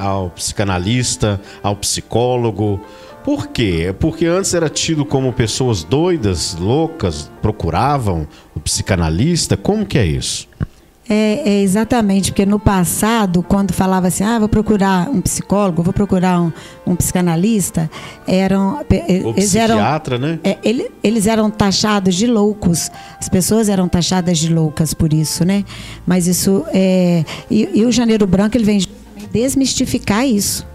ao 0.00 0.30
psicanalista, 0.30 1.38
ao 1.62 1.76
psicólogo, 1.76 2.80
por 3.24 3.48
quê? 3.48 3.86
É 3.88 3.92
porque 3.92 4.26
antes 4.26 4.52
era 4.52 4.68
tido 4.68 5.02
como 5.02 5.32
pessoas 5.32 5.82
doidas, 5.82 6.54
loucas, 6.60 7.30
procuravam 7.40 8.28
o 8.54 8.60
psicanalista. 8.60 9.56
Como 9.56 9.86
que 9.86 9.96
é 9.98 10.04
isso? 10.04 10.46
É, 11.08 11.42
é, 11.44 11.62
exatamente, 11.62 12.32
porque 12.32 12.46
no 12.46 12.58
passado, 12.58 13.42
quando 13.42 13.74
falava 13.74 14.08
assim, 14.08 14.24
ah, 14.24 14.38
vou 14.38 14.48
procurar 14.48 15.10
um 15.10 15.20
psicólogo, 15.20 15.82
vou 15.82 15.92
procurar 15.92 16.40
um, 16.40 16.50
um 16.86 16.96
psicanalista, 16.96 17.90
eram. 18.26 18.78
Ou 19.24 19.32
eles 19.32 19.50
psiquiatra, 19.50 20.14
eram, 20.14 20.26
né? 20.26 20.40
É, 20.42 20.56
ele, 20.64 20.90
eles 21.02 21.26
eram 21.26 21.50
taxados 21.50 22.14
de 22.14 22.26
loucos. 22.26 22.90
As 23.20 23.28
pessoas 23.28 23.68
eram 23.68 23.86
taxadas 23.86 24.38
de 24.38 24.52
loucas 24.52 24.94
por 24.94 25.12
isso, 25.12 25.44
né? 25.44 25.64
Mas 26.06 26.26
isso. 26.26 26.64
É, 26.72 27.22
e, 27.50 27.68
e 27.74 27.84
o 27.84 27.92
Janeiro 27.92 28.26
Branco 28.26 28.56
ele 28.56 28.64
vem 28.64 28.86
desmistificar 29.30 30.26
isso 30.26 30.66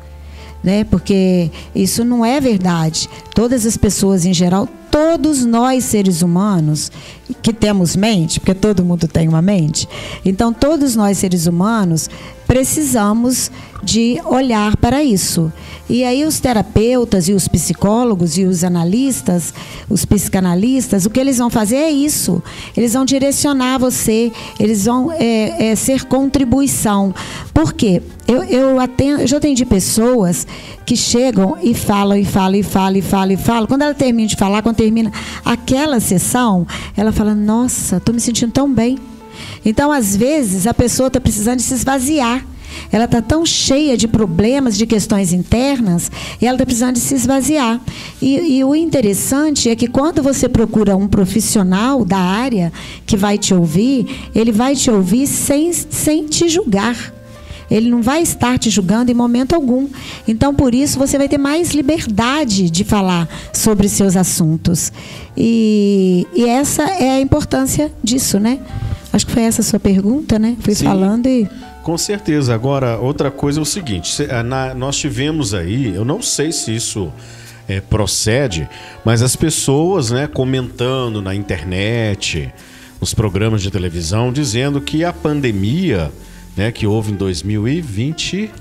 né? 0.63 0.83
Porque 0.83 1.49
isso 1.73 2.03
não 2.03 2.25
é 2.25 2.39
verdade. 2.39 3.09
Todas 3.33 3.65
as 3.65 3.77
pessoas 3.77 4.25
em 4.25 4.33
geral, 4.33 4.67
todos 4.91 5.45
nós 5.45 5.85
seres 5.85 6.21
humanos 6.21 6.91
que 7.41 7.53
temos 7.53 7.95
mente, 7.95 8.39
porque 8.39 8.53
todo 8.53 8.83
mundo 8.83 9.07
tem 9.07 9.27
uma 9.27 9.41
mente. 9.41 9.87
Então, 10.25 10.51
todos 10.53 10.95
nós 10.95 11.17
seres 11.17 11.47
humanos 11.47 12.09
precisamos 12.47 13.51
de 13.83 14.19
olhar 14.25 14.75
para 14.77 15.03
isso. 15.03 15.51
E 15.89 16.03
aí 16.03 16.25
os 16.25 16.39
terapeutas 16.39 17.27
e 17.27 17.33
os 17.33 17.47
psicólogos 17.47 18.37
e 18.37 18.43
os 18.43 18.63
analistas, 18.63 19.53
os 19.89 20.05
psicanalistas, 20.05 21.05
o 21.05 21.09
que 21.09 21.19
eles 21.19 21.37
vão 21.37 21.49
fazer 21.49 21.77
é 21.77 21.91
isso. 21.91 22.41
Eles 22.75 22.93
vão 22.93 23.05
direcionar 23.05 23.79
você, 23.79 24.31
eles 24.59 24.85
vão 24.85 25.11
é, 25.11 25.71
é, 25.71 25.75
ser 25.75 26.05
contribuição. 26.05 27.13
Por 27.53 27.73
quê? 27.73 28.01
Eu, 28.27 28.43
eu, 28.43 28.79
atendo, 28.79 29.21
eu 29.21 29.27
já 29.27 29.37
atendi 29.37 29.65
pessoas 29.65 30.45
que 30.85 30.95
chegam 30.95 31.57
e 31.61 31.73
falam, 31.73 32.17
e 32.17 32.25
falam, 32.25 32.55
e 32.55 32.63
falam, 32.63 32.97
e 32.97 33.01
falam, 33.01 33.31
e 33.31 33.37
falam. 33.37 33.67
Quando 33.67 33.81
ela 33.81 33.93
termina 33.93 34.27
de 34.27 34.35
falar, 34.35 34.61
quando 34.61 34.75
termina 34.75 35.11
aquela 35.43 35.99
sessão, 35.99 36.67
ela 36.95 37.11
fala, 37.19 37.35
nossa, 37.35 37.97
estou 37.97 38.15
me 38.15 38.21
sentindo 38.21 38.53
tão 38.53 38.73
bem. 38.73 38.97
Então, 39.65 39.91
às 39.91 40.15
vezes, 40.15 40.65
a 40.65 40.73
pessoa 40.73 41.07
está 41.07 41.19
precisando 41.19 41.59
se 41.59 41.73
esvaziar. 41.73 42.45
Ela 42.93 43.05
está 43.05 43.21
tão 43.21 43.45
cheia 43.45 43.97
de 43.97 44.07
problemas, 44.07 44.77
de 44.77 44.85
questões 44.85 45.33
internas, 45.33 46.09
e 46.41 46.45
ela 46.45 46.55
está 46.55 46.65
precisando 46.65 46.93
de 46.93 47.01
se 47.01 47.15
esvaziar. 47.15 47.81
E, 48.21 48.57
e, 48.57 48.63
o 48.63 48.73
interessante 48.73 49.69
é 49.69 49.75
que 49.75 49.87
quando 49.87 50.23
você 50.23 50.47
procura 50.47 50.95
um 50.95 51.09
profissional 51.09 52.05
da 52.05 52.19
área 52.19 52.71
que 53.05 53.17
vai 53.17 53.37
te 53.37 53.53
ouvir, 53.53 54.29
ele 54.33 54.53
vai 54.53 54.75
te 54.75 54.89
ouvir 54.89 55.27
sem, 55.27 55.73
sem 55.73 56.25
te 56.25 56.47
julgar. 56.47 57.18
Ele 57.69 57.89
não 57.89 58.01
vai 58.01 58.21
estar 58.21 58.57
te 58.57 58.69
julgando 58.69 59.11
em 59.11 59.13
momento 59.13 59.53
algum. 59.53 59.87
Então, 60.27 60.53
por 60.53 60.73
isso, 60.73 60.97
você 60.97 61.17
vai 61.17 61.27
ter 61.27 61.37
mais 61.37 61.71
liberdade 61.71 62.69
de 62.69 62.83
falar 62.83 63.27
sobre 63.53 63.87
seus 63.87 64.15
assuntos. 64.15 64.91
E, 65.37 66.27
e 66.33 66.45
essa 66.45 66.83
é 66.83 67.11
a 67.11 67.21
importância 67.21 67.91
disso, 68.03 68.39
né? 68.39 68.59
Acho 69.11 69.25
que 69.25 69.31
foi 69.31 69.43
essa 69.43 69.61
a 69.61 69.63
sua 69.63 69.79
pergunta, 69.79 70.37
né? 70.37 70.55
Fui 70.61 70.75
Sim. 70.75 70.85
falando 70.85 71.27
e. 71.27 71.47
Com 71.83 71.97
certeza. 71.97 72.53
Agora, 72.53 72.97
outra 72.97 73.31
coisa 73.31 73.59
é 73.59 73.61
o 73.61 73.65
seguinte: 73.65 74.23
na, 74.45 74.73
nós 74.73 74.97
tivemos 74.97 75.53
aí, 75.53 75.93
eu 75.95 76.05
não 76.05 76.21
sei 76.21 76.51
se 76.51 76.75
isso 76.75 77.11
é, 77.67 77.79
procede, 77.79 78.67
mas 79.05 79.21
as 79.21 79.35
pessoas 79.35 80.11
né, 80.11 80.27
comentando 80.27 81.21
na 81.21 81.35
internet, 81.35 82.51
nos 82.99 83.13
programas 83.13 83.61
de 83.61 83.71
televisão, 83.71 84.33
dizendo 84.33 84.81
que 84.81 85.03
a 85.03 85.13
pandemia 85.13 86.11
né, 86.55 86.71
que 86.71 86.85
houve 86.85 87.11
em 87.11 87.15
2020. 87.15 88.51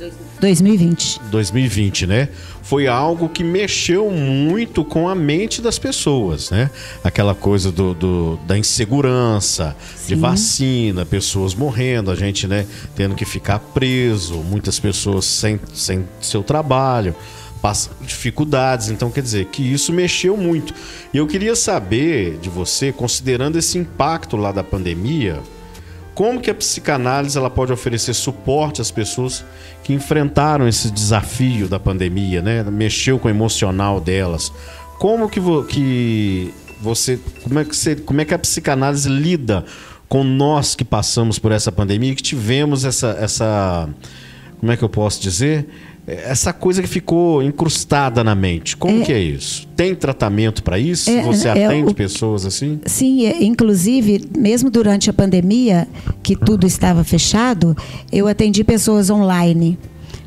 2020. 0.41 1.21
2020, 1.31 2.07
né? 2.07 2.29
Foi 2.63 2.87
algo 2.87 3.29
que 3.29 3.43
mexeu 3.43 4.11
muito 4.11 4.85
com 4.85 5.09
a 5.09 5.15
mente 5.15 5.63
das 5.63 5.79
pessoas, 5.79 6.51
né? 6.51 6.71
Aquela 7.03 7.35
coisa 7.35 7.73
do, 7.73 7.95
do 7.95 8.39
da 8.47 8.57
insegurança, 8.59 9.75
Sim. 9.97 10.15
de 10.15 10.21
vacina, 10.21 11.07
pessoas 11.07 11.55
morrendo, 11.55 12.11
a 12.11 12.15
gente, 12.15 12.47
né, 12.47 12.67
tendo 12.95 13.15
que 13.15 13.25
ficar 13.25 13.59
preso, 13.59 14.35
muitas 14.37 14.79
pessoas 14.79 15.25
sem, 15.25 15.59
sem 15.73 16.05
seu 16.21 16.43
trabalho 16.43 17.15
dificuldades. 18.01 18.89
Então, 18.89 19.11
quer 19.11 19.23
dizer, 19.23 19.47
que 19.47 19.63
isso 19.63 19.93
mexeu 19.93 20.37
muito. 20.37 20.73
E 21.13 21.17
eu 21.17 21.27
queria 21.27 21.57
saber 21.57 22.39
de 22.39 22.49
você, 22.49 22.93
considerando 22.93 23.59
esse 23.59 23.79
impacto 23.79 24.37
lá 24.37 24.53
da 24.53 24.63
pandemia, 24.63 25.41
como 26.19 26.41
que 26.41 26.51
a 26.51 26.55
psicanálise 26.55 27.39
ela 27.39 27.49
pode 27.49 27.73
oferecer 27.73 28.13
suporte 28.13 28.81
às 28.81 28.91
pessoas 28.91 29.45
que 29.85 29.93
enfrentaram 29.93 30.67
esse 30.67 30.91
desafio 30.91 31.69
da 31.69 31.79
pandemia, 31.79 32.43
né? 32.43 32.65
Mexeu 32.65 33.21
com 33.21 33.29
o 33.29 33.31
emocional 33.31 34.01
delas. 34.01 34.53
Como 34.99 35.29
que, 35.29 35.39
vo, 35.39 35.63
que 35.63 36.53
você, 36.81 37.21
como 37.45 37.61
é 37.61 37.65
que 37.65 37.77
você, 37.77 37.95
como 37.95 38.21
é 38.21 38.25
que 38.25 38.35
a 38.35 38.39
psicanálise 38.41 39.09
lida 39.09 39.65
com 40.09 40.25
nós 40.25 40.75
que 40.75 40.85
passamos 40.85 41.39
por 41.39 41.53
essa 41.53 41.71
pandemia, 41.71 42.13
que 42.17 42.23
tivemos 42.23 42.85
essa, 42.85 43.17
essa, 43.21 43.89
como 44.59 44.73
é 44.73 44.77
que 44.77 44.83
eu 44.83 44.89
posso 44.89 45.23
dizer? 45.23 45.69
Essa 46.09 46.53
coisa 46.53 46.81
que 46.81 46.89
ficou 46.89 47.43
incrustada 47.43 48.25
na 48.25 48.35
mente. 48.35 48.77
Como 48.77 49.03
é, 49.03 49.05
que 49.05 49.13
é 49.13 49.21
isso? 49.21 49.69
Tem 49.77 49.95
tratamento 49.95 50.63
para 50.63 50.79
isso? 50.79 51.11
É, 51.11 51.23
Você 51.23 51.49
é, 51.49 51.67
atende 51.67 51.93
o, 51.93 51.95
pessoas 51.95 52.47
assim? 52.47 52.81
Sim, 52.87 53.27
é, 53.27 53.43
inclusive, 53.43 54.25
mesmo 54.37 54.71
durante 54.71 55.11
a 55.11 55.13
pandemia, 55.13 55.87
que 56.23 56.35
tudo 56.35 56.67
estava 56.67 57.05
fechado, 57.05 57.77
eu 58.11 58.27
atendi 58.27 58.65
pessoas 58.65 59.11
online. 59.11 59.79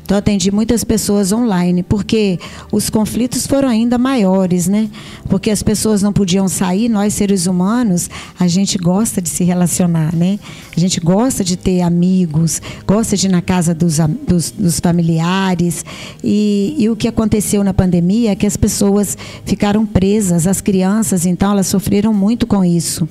Então, 0.04 0.16
atendi 0.16 0.50
muitas 0.50 0.82
pessoas 0.82 1.32
online, 1.32 1.82
porque 1.82 2.38
os 2.72 2.90
conflitos 2.90 3.46
foram 3.46 3.68
ainda 3.68 3.96
maiores, 3.96 4.66
né? 4.66 4.90
Porque 5.28 5.50
as 5.50 5.62
pessoas 5.62 6.02
não 6.02 6.12
podiam 6.12 6.48
sair, 6.48 6.88
nós 6.88 7.14
seres 7.14 7.46
humanos, 7.46 8.10
a 8.38 8.48
gente 8.48 8.76
gosta 8.78 9.22
de 9.22 9.28
se 9.28 9.44
relacionar, 9.44 10.14
né? 10.14 10.38
A 10.76 10.80
gente 10.80 11.00
gosta 11.00 11.44
de 11.44 11.56
ter 11.56 11.82
amigos, 11.82 12.60
gosta 12.86 13.16
de 13.16 13.26
ir 13.26 13.30
na 13.30 13.40
casa 13.40 13.72
dos, 13.72 13.98
dos, 14.26 14.50
dos 14.50 14.80
familiares. 14.80 15.84
E, 16.22 16.74
e 16.78 16.90
o 16.90 16.96
que 16.96 17.06
aconteceu 17.06 17.62
na 17.62 17.72
pandemia 17.72 18.32
é 18.32 18.36
que 18.36 18.46
as 18.46 18.56
pessoas 18.56 19.16
ficaram 19.44 19.86
presas, 19.86 20.46
as 20.46 20.60
crianças, 20.60 21.24
então, 21.26 21.52
elas 21.52 21.68
sofreram 21.68 22.12
muito 22.12 22.46
com 22.46 22.64
isso. 22.64 23.08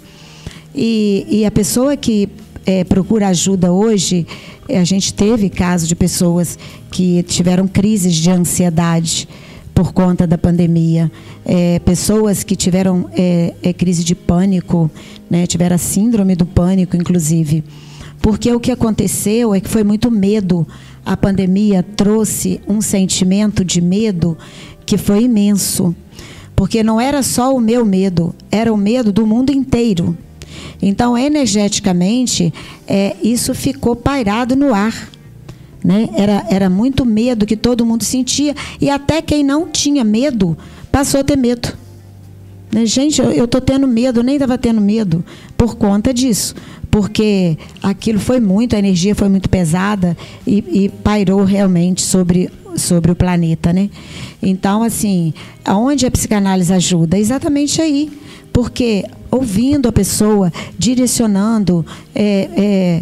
E, 0.76 1.26
e 1.30 1.46
a 1.46 1.52
pessoa 1.52 1.96
que 1.98 2.30
é, 2.66 2.84
procura 2.84 3.28
ajuda 3.28 3.72
hoje, 3.72 4.26
é, 4.68 4.80
a 4.80 4.84
gente 4.84 5.14
teve 5.14 5.50
casos 5.50 5.88
de 5.88 5.96
pessoas 5.96 6.58
que 6.90 7.24
tiveram 7.24 7.68
crises 7.68 8.16
de 8.16 8.30
ansiedade 8.30 9.28
por 9.74 9.94
conta 9.94 10.28
da 10.28 10.38
pandemia, 10.38 11.12
é, 11.46 11.80
pessoas 11.80 12.44
que 12.44 12.56
tiveram 12.56 13.10
é, 13.14 13.54
é, 13.64 13.74
crise 13.74 14.04
de 14.04 14.14
pânico, 14.14 14.92
né, 15.30 15.48
tiveram 15.48 15.78
síndrome 15.78 16.36
do 16.36 16.46
pânico, 16.46 16.96
inclusive. 16.96 17.64
Porque 18.22 18.52
o 18.52 18.60
que 18.60 18.72
aconteceu 18.72 19.56
é 19.56 19.60
que 19.60 19.70
foi 19.70 19.84
muito 19.84 20.12
medo. 20.12 20.68
A 21.04 21.18
pandemia 21.18 21.82
trouxe 21.82 22.62
um 22.68 22.80
sentimento 22.80 23.66
de 23.66 23.82
medo 23.82 24.38
que 24.86 24.98
foi 24.98 25.24
imenso. 25.24 25.96
Porque 26.56 26.84
não 26.84 27.02
era 27.02 27.24
só 27.24 27.56
o 27.56 27.60
meu 27.60 27.84
medo, 27.84 28.36
era 28.52 28.72
o 28.72 28.78
medo 28.78 29.12
do 29.12 29.26
mundo 29.26 29.52
inteiro. 29.52 30.16
Então, 30.82 31.18
energeticamente, 31.18 32.54
é, 32.88 33.16
isso 33.22 33.54
ficou 33.54 33.96
pairado 33.96 34.56
no 34.56 34.74
ar. 34.74 35.10
Né? 35.84 36.10
Era, 36.16 36.46
era 36.50 36.70
muito 36.70 37.06
medo 37.06 37.46
que 37.46 37.58
todo 37.58 37.86
mundo 37.86 38.04
sentia. 38.04 38.56
E 38.80 38.90
até 38.90 39.22
quem 39.22 39.44
não 39.44 39.68
tinha 39.68 40.04
medo 40.04 40.58
passou 40.92 41.20
a 41.20 41.24
ter 41.24 41.38
medo. 41.38 41.78
Né? 42.72 42.86
Gente, 42.86 43.22
eu 43.22 43.46
estou 43.46 43.62
tendo 43.62 43.88
medo, 43.88 44.24
nem 44.24 44.36
estava 44.36 44.58
tendo 44.58 44.82
medo 44.82 45.24
por 45.58 45.76
conta 45.76 46.14
disso. 46.14 46.56
Porque 46.90 47.58
aquilo 47.82 48.20
foi 48.20 48.40
muito, 48.40 48.76
a 48.76 48.80
energia 48.80 49.16
foi 49.16 49.30
muito 49.30 49.50
pesada 49.50 50.18
e, 50.46 50.84
e 50.86 50.90
pairou 50.90 51.44
realmente 51.44 52.02
sobre, 52.02 52.50
sobre 52.76 53.12
o 53.12 53.16
planeta. 53.16 53.72
Né? 53.72 53.90
Então, 54.42 54.84
assim, 54.84 55.34
aonde 55.64 56.06
a 56.06 56.12
psicanálise 56.12 56.74
ajuda? 56.74 57.18
Exatamente 57.18 57.82
aí 57.82 58.12
porque 58.52 59.06
ouvindo 59.32 59.88
a 59.88 59.92
pessoa, 59.92 60.52
direcionando, 60.78 61.86
é, 62.14 62.50
é, 62.58 63.02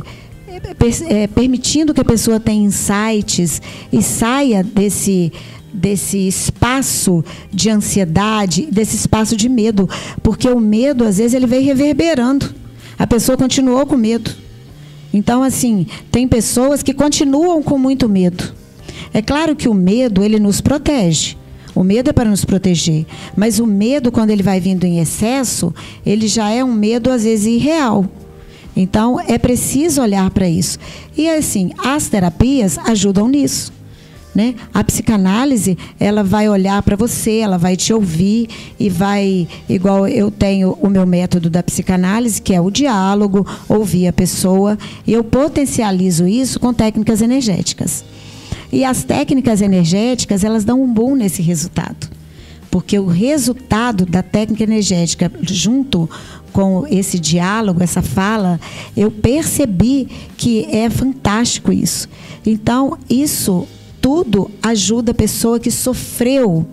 é, 1.08 1.28
permitindo 1.28 1.94
que 1.94 2.02
a 2.02 2.06
pessoa 2.06 2.40
tenha 2.40 2.66
insights 2.66 3.62
e 3.92 4.02
saia 4.02 4.64
desse 4.64 5.32
desse 5.72 6.28
espaço 6.28 7.24
de 7.54 7.70
ansiedade, 7.70 8.68
desse 8.72 8.96
espaço 8.96 9.38
de 9.38 9.48
medo, 9.48 9.88
porque 10.24 10.50
o 10.50 10.60
medo 10.60 11.04
às 11.04 11.20
vezes 11.20 11.36
ele 11.36 11.46
vem 11.46 11.62
reverberando. 11.62 12.54
A 12.98 13.06
pessoa 13.06 13.38
continuou 13.38 13.86
com 13.86 13.96
medo. 13.96 14.32
Então 15.14 15.44
assim, 15.44 15.86
tem 16.12 16.28
pessoas 16.28 16.82
que 16.82 16.94
continuam 16.94 17.62
com 17.62 17.78
muito 17.78 18.10
medo. 18.10 18.52
É 19.14 19.22
claro 19.22 19.56
que 19.56 19.70
o 19.70 19.74
medo 19.74 20.24
ele 20.24 20.40
nos 20.40 20.60
protege. 20.60 21.38
O 21.76 21.84
medo 21.84 22.09
é 22.09 22.13
para 22.13 22.30
nos 22.30 22.43
proteger, 22.43 23.05
mas 23.36 23.59
o 23.59 23.67
medo, 23.67 24.11
quando 24.11 24.32
ele 24.32 24.43
vai 24.43 24.59
vindo 24.59 24.86
em 24.86 24.99
excesso, 24.99 25.74
ele 26.05 26.28
já 26.28 26.49
é 26.49 26.63
um 26.63 26.74
medo 26.74 27.11
às 27.11 27.24
vezes 27.24 27.45
irreal. 27.45 28.05
Então 28.76 29.20
é 29.20 29.38
preciso 29.38 30.01
olhar 30.01 30.30
para 30.32 30.47
isso. 30.47 30.80
E 31.15 31.30
assim, 31.30 31.72
as 31.78 32.07
terapias 32.07 32.78
ajudam 32.78 33.28
nisso. 33.28 33.74
Né? 34.34 34.55
A 34.74 34.84
psicanálise, 34.84 35.78
ela 35.99 36.24
vai 36.24 36.47
olhar 36.47 36.82
para 36.84 36.95
você, 36.95 37.38
ela 37.38 37.57
vai 37.57 37.76
te 37.76 37.91
ouvir 37.91 38.47
e 38.80 38.88
vai, 38.88 39.47
igual 39.67 40.07
eu 40.07 40.30
tenho 40.30 40.78
o 40.82 40.88
meu 40.88 41.05
método 41.05 41.49
da 41.49 41.63
psicanálise, 41.63 42.41
que 42.41 42.53
é 42.53 42.61
o 42.61 42.70
diálogo, 42.70 43.45
ouvir 43.67 44.07
a 44.07 44.13
pessoa, 44.13 44.78
e 45.05 45.13
eu 45.13 45.24
potencializo 45.24 46.28
isso 46.28 46.59
com 46.59 46.74
técnicas 46.74 47.22
energéticas. 47.22 48.03
E 48.72 48.86
as 48.86 49.03
técnicas 49.03 49.61
energéticas, 49.61 50.43
elas 50.43 50.63
dão 50.63 50.82
um 50.82 50.91
boom 50.91 51.15
nesse 51.15 51.41
resultado. 51.41 52.09
Porque 52.70 52.99
o 52.99 53.07
resultado 53.07 54.05
da 54.05 54.22
técnica 54.22 54.63
energética, 54.63 55.32
junto 55.41 56.07
com 56.53 56.86
esse 56.88 57.20
diálogo, 57.20 57.82
essa 57.82 58.01
fala, 58.01 58.59
eu 58.95 59.09
percebi 59.09 60.07
que 60.38 60.65
é 60.65 60.89
fantástico 60.89 61.74
isso. 61.74 62.07
Então, 62.45 62.97
isso 63.09 63.67
tudo 63.99 64.51
ajuda 64.61 65.11
a 65.11 65.15
pessoa 65.15 65.59
que 65.59 65.72
sofreu 65.72 66.65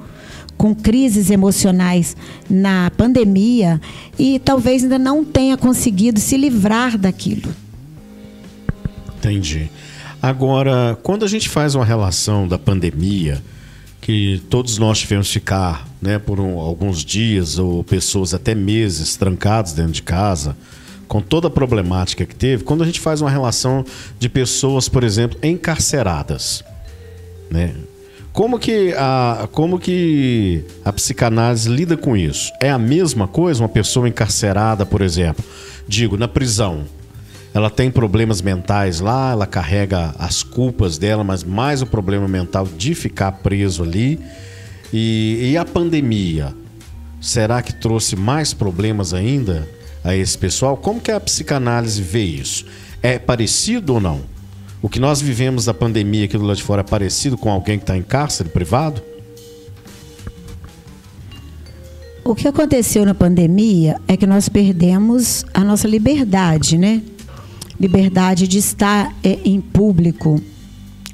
com 0.57 0.75
crises 0.75 1.31
emocionais 1.31 2.17
na 2.49 2.91
pandemia 2.97 3.81
e 4.19 4.39
talvez 4.39 4.83
ainda 4.83 4.99
não 4.99 5.25
tenha 5.25 5.57
conseguido 5.57 6.19
se 6.19 6.37
livrar 6.37 6.97
daquilo. 6.97 7.55
Entendi. 9.19 9.71
Agora, 10.23 10.99
quando 11.03 11.25
a 11.25 11.29
gente 11.29 11.49
faz 11.49 11.75
uma 11.75 11.85
relação 11.85 12.49
da 12.49 12.59
pandemia, 12.59 13.43
que 14.01 14.41
todos 14.49 14.79
nós 14.79 14.99
tivemos 14.99 15.31
ficar 15.31 15.87
né, 16.01 16.19
por 16.19 16.39
um, 16.39 16.59
alguns 16.59 17.05
dias 17.05 17.59
ou 17.59 17.83
pessoas 17.83 18.33
até 18.35 18.55
meses 18.55 19.17
trancados 19.17 19.73
dentro 19.73 19.93
de 19.93 20.03
casa, 20.03 20.57
com 21.09 21.21
toda 21.21 21.49
a 21.49 21.51
problemática 21.51 22.25
que 22.25 22.35
teve, 22.35 22.65
quando 22.65 22.83
a 22.83 22.87
gente 22.87 23.01
faz 23.01 23.21
uma 23.21 23.31
relação 23.31 23.85
de 24.19 24.29
pessoas, 24.29 24.89
por 24.89 25.05
exemplo, 25.05 25.39
encarceradas, 25.43 26.65
né? 27.51 27.75
Como 28.33 28.59
que 28.59 28.93
a, 28.99 29.49
como 29.51 29.79
que 29.79 30.63
a 30.85 30.93
psicanálise 30.93 31.71
lida 31.71 31.97
com 31.97 32.15
isso? 32.17 32.53
É 32.61 32.71
a 32.71 32.79
mesma 32.79 33.27
coisa 33.27 33.63
uma 33.63 33.69
pessoa 33.69 34.09
encarcerada, 34.09 34.85
por 34.85 35.01
exemplo, 35.01 35.43
digo, 35.89 36.19
na 36.19 36.29
prisão, 36.29 36.85
ela 37.57 37.71
tem 37.71 37.91
problemas 37.91 38.43
mentais 38.43 39.01
lá, 39.01 39.31
ela 39.31 39.47
carrega 39.47 40.15
as 40.19 40.43
culpas 40.43 40.99
dela, 40.99 41.25
mas 41.25 41.43
mais 41.43 41.81
o 41.81 41.87
problema 41.87 42.29
mental 42.29 42.67
de 42.67 42.95
ficar 42.95 43.33
preso 43.33 43.83
ali. 43.83 44.21
E, 44.93 45.53
e 45.53 45.57
a 45.57 45.65
pandemia, 45.65 46.55
será 47.19 47.63
que 47.63 47.73
trouxe 47.73 48.15
mais 48.15 48.53
problemas 48.53 49.15
ainda 49.15 49.67
a 50.05 50.15
esse 50.15 50.37
pessoal? 50.37 50.77
Como 50.77 51.01
que 51.01 51.11
a 51.11 51.19
psicanálise 51.19 52.03
vê 52.03 52.25
isso? 52.25 52.67
É 53.03 53.19
parecido 53.19 53.95
ou 53.95 54.01
não? 54.01 54.21
O 54.83 54.89
que 54.91 55.01
nós 55.01 55.23
vivemos 55.23 55.65
da 55.65 55.73
pandemia 55.73 56.27
aqui 56.27 56.37
do 56.37 56.45
lado 56.45 56.59
de 56.59 56.63
fora 56.63 56.83
é 56.83 56.85
parecido 56.85 57.39
com 57.39 57.51
alguém 57.51 57.79
que 57.79 57.85
está 57.85 57.97
em 57.97 58.03
cárcere 58.03 58.51
privado? 58.51 59.01
O 62.23 62.35
que 62.35 62.47
aconteceu 62.47 63.07
na 63.07 63.15
pandemia 63.15 63.99
é 64.07 64.15
que 64.15 64.27
nós 64.27 64.47
perdemos 64.47 65.43
a 65.55 65.65
nossa 65.65 65.89
liberdade, 65.89 66.77
né? 66.77 67.01
Liberdade 67.81 68.49
de 68.49 68.59
estar 68.59 69.15
é, 69.23 69.39
em 69.45 69.61
público, 69.61 70.41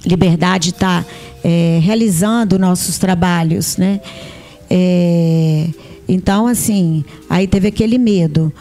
liberdade 0.05 0.71
de 0.71 0.71
estar 0.71 1.05
é, 1.43 1.81
realizando 1.83 2.59
nossos 2.59 2.99
trabalhos, 2.99 3.77
né? 3.77 4.01
É, 4.71 5.69
então, 6.09 6.47
assim, 6.47 7.05
aí 7.29 7.47
teve 7.47 7.69
aquele 7.69 7.99
medo. 7.99 8.53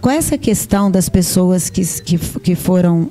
Qual 0.00 0.14
é 0.14 0.18
essa 0.18 0.38
questão 0.38 0.90
das 0.90 1.08
pessoas 1.08 1.68
que, 1.70 1.84
que, 2.02 2.18
que 2.18 2.54
foram, 2.54 3.10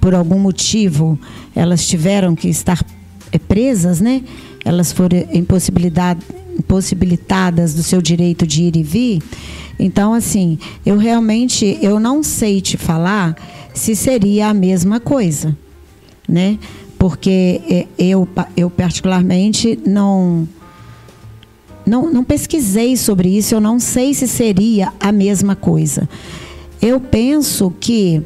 por 0.00 0.14
algum 0.14 0.38
motivo, 0.38 1.18
elas 1.54 1.86
tiveram 1.86 2.34
que 2.34 2.48
estar 2.48 2.82
presas, 3.46 4.00
né? 4.00 4.22
Elas 4.64 4.92
foram 4.92 5.18
impossibilitadas 6.58 7.74
do 7.74 7.82
seu 7.82 8.02
direito 8.02 8.46
de 8.46 8.64
ir 8.64 8.76
e 8.76 8.82
vir. 8.82 9.22
Então, 9.78 10.12
assim, 10.12 10.58
eu 10.84 10.96
realmente 10.96 11.78
eu 11.80 12.00
não 12.00 12.22
sei 12.22 12.60
te 12.60 12.76
falar 12.76 13.36
se 13.72 13.94
seria 13.94 14.48
a 14.48 14.54
mesma 14.54 14.98
coisa, 14.98 15.56
né? 16.28 16.58
Porque 16.98 17.60
é, 17.68 17.86
eu, 17.96 18.28
eu 18.56 18.68
particularmente 18.68 19.78
não 19.86 20.48
não, 21.86 22.12
não 22.12 22.22
pesquisei 22.22 22.96
sobre 22.98 23.30
isso, 23.30 23.54
eu 23.54 23.60
não 23.60 23.80
sei 23.80 24.12
se 24.12 24.28
seria 24.28 24.92
a 25.00 25.10
mesma 25.10 25.56
coisa. 25.56 26.06
Eu 26.82 27.00
penso 27.00 27.72
que 27.80 28.22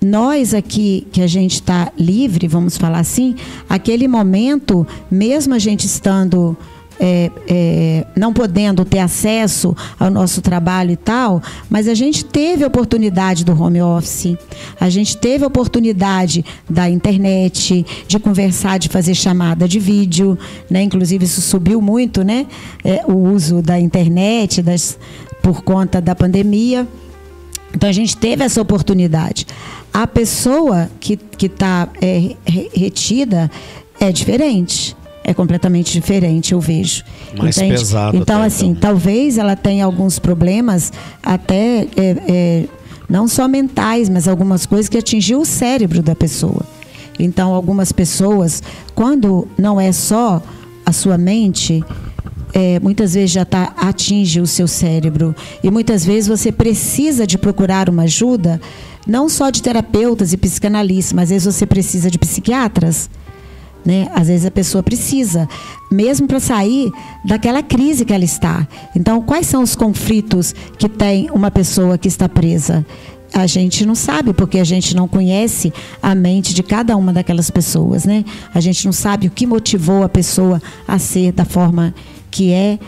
nós 0.00 0.52
aqui, 0.54 1.06
que 1.10 1.22
a 1.22 1.26
gente 1.26 1.54
está 1.54 1.90
livre, 1.98 2.46
vamos 2.46 2.76
falar 2.76 3.00
assim, 3.00 3.34
aquele 3.68 4.06
momento, 4.06 4.86
mesmo 5.10 5.54
a 5.54 5.58
gente 5.58 5.86
estando 5.86 6.56
é, 7.00 7.30
é, 7.48 8.06
não 8.16 8.32
podendo 8.32 8.84
ter 8.84 8.98
acesso 8.98 9.76
ao 9.98 10.10
nosso 10.10 10.42
trabalho 10.42 10.90
e 10.90 10.96
tal, 10.96 11.42
mas 11.70 11.86
a 11.86 11.94
gente 11.94 12.24
teve 12.24 12.64
a 12.64 12.66
oportunidade 12.66 13.44
do 13.44 13.60
home 13.60 13.80
office, 13.80 14.36
a 14.80 14.90
gente 14.90 15.16
teve 15.16 15.44
a 15.44 15.46
oportunidade 15.46 16.44
da 16.68 16.88
internet, 16.88 17.86
de 18.06 18.18
conversar, 18.18 18.78
de 18.78 18.88
fazer 18.88 19.14
chamada 19.14 19.68
de 19.68 19.78
vídeo, 19.78 20.36
né? 20.68 20.82
Inclusive 20.82 21.24
isso 21.24 21.40
subiu 21.40 21.80
muito, 21.80 22.22
né? 22.22 22.46
É, 22.84 23.04
o 23.06 23.16
uso 23.16 23.62
da 23.62 23.78
internet 23.78 24.62
das, 24.62 24.98
por 25.42 25.62
conta 25.62 26.00
da 26.00 26.14
pandemia. 26.14 26.86
Então 27.74 27.88
a 27.88 27.92
gente 27.92 28.16
teve 28.16 28.42
essa 28.42 28.60
oportunidade. 28.60 29.46
A 29.92 30.06
pessoa 30.06 30.90
que 30.98 31.18
está 31.42 31.88
é, 32.00 32.34
retida 32.44 33.50
é 34.00 34.10
diferente 34.10 34.96
é 35.28 35.34
completamente 35.34 35.92
diferente, 35.92 36.52
eu 36.52 36.60
vejo. 36.60 37.04
Mais 37.36 37.58
Entende? 37.58 37.74
pesado. 37.74 38.16
Então, 38.16 38.42
assim, 38.42 38.68
então. 38.68 38.80
talvez 38.80 39.36
ela 39.36 39.54
tenha 39.54 39.84
alguns 39.84 40.18
problemas 40.18 40.90
até 41.22 41.86
é, 41.96 42.16
é, 42.26 42.64
não 43.06 43.28
só 43.28 43.46
mentais, 43.46 44.08
mas 44.08 44.26
algumas 44.26 44.64
coisas 44.64 44.88
que 44.88 44.96
atingiu 44.96 45.42
o 45.42 45.44
cérebro 45.44 46.02
da 46.02 46.16
pessoa. 46.16 46.62
Então, 47.18 47.52
algumas 47.52 47.92
pessoas, 47.92 48.62
quando 48.94 49.46
não 49.58 49.78
é 49.78 49.92
só 49.92 50.42
a 50.86 50.92
sua 50.92 51.18
mente, 51.18 51.84
é, 52.54 52.80
muitas 52.80 53.12
vezes 53.12 53.32
já 53.32 53.44
tá, 53.44 53.74
atinge 53.76 54.40
o 54.40 54.46
seu 54.46 54.66
cérebro. 54.66 55.36
E 55.62 55.70
muitas 55.70 56.06
vezes 56.06 56.26
você 56.26 56.50
precisa 56.50 57.26
de 57.26 57.36
procurar 57.36 57.90
uma 57.90 58.04
ajuda, 58.04 58.58
não 59.06 59.28
só 59.28 59.50
de 59.50 59.62
terapeutas 59.62 60.32
e 60.32 60.38
psicanalistas, 60.38 61.12
mas 61.12 61.24
às 61.24 61.28
vezes 61.28 61.54
você 61.54 61.66
precisa 61.66 62.10
de 62.10 62.18
psiquiatras 62.18 63.10
né? 63.88 64.06
Às 64.14 64.28
vezes 64.28 64.44
a 64.44 64.50
pessoa 64.50 64.82
precisa, 64.82 65.48
mesmo 65.90 66.28
para 66.28 66.38
sair 66.38 66.92
daquela 67.24 67.62
crise 67.62 68.04
que 68.04 68.12
ela 68.12 68.22
está. 68.22 68.68
Então, 68.94 69.22
quais 69.22 69.46
são 69.46 69.62
os 69.62 69.74
conflitos 69.74 70.54
que 70.78 70.90
tem 70.90 71.30
uma 71.30 71.50
pessoa 71.50 71.96
que 71.96 72.06
está 72.06 72.28
presa? 72.28 72.84
A 73.32 73.46
gente 73.46 73.86
não 73.86 73.94
sabe, 73.94 74.34
porque 74.34 74.58
a 74.58 74.64
gente 74.64 74.94
não 74.94 75.08
conhece 75.08 75.72
a 76.02 76.14
mente 76.14 76.52
de 76.52 76.62
cada 76.62 76.94
uma 76.98 77.14
daquelas 77.14 77.50
pessoas, 77.50 78.04
né? 78.04 78.26
A 78.54 78.60
gente 78.60 78.84
não 78.84 78.92
sabe 78.92 79.26
o 79.26 79.30
que 79.30 79.46
motivou 79.46 80.02
a 80.02 80.08
pessoa 80.08 80.60
a 80.86 80.98
ser 80.98 81.32
da 81.32 81.46
forma 81.46 81.94
que 82.30 82.52
é 82.52 82.78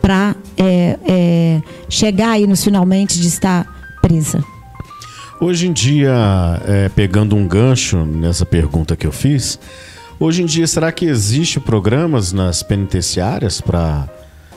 para 0.00 0.34
é, 0.56 0.98
é, 1.06 1.62
chegar 1.90 2.30
aí 2.30 2.46
nos 2.46 2.64
finalmente 2.64 3.20
de 3.20 3.28
estar 3.28 3.66
presa. 4.00 4.42
Hoje 5.38 5.68
em 5.68 5.72
dia, 5.74 6.10
é, 6.64 6.88
pegando 6.88 7.36
um 7.36 7.46
gancho 7.46 8.06
nessa 8.06 8.46
pergunta 8.46 8.96
que 8.96 9.06
eu 9.06 9.12
fiz, 9.12 9.58
Hoje 10.20 10.42
em 10.42 10.46
dia, 10.46 10.66
será 10.66 10.92
que 10.92 11.06
existe 11.06 11.58
programas 11.58 12.32
nas 12.32 12.62
penitenciárias 12.62 13.60
para 13.60 14.08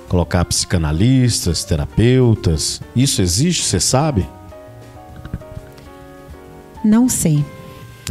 colocar 0.07 0.45
psicanalistas, 0.45 1.63
terapeutas? 1.63 2.81
Isso 2.95 3.21
existe, 3.21 3.63
você 3.63 3.79
sabe? 3.79 4.27
Não 6.83 7.09
sei. 7.09 7.43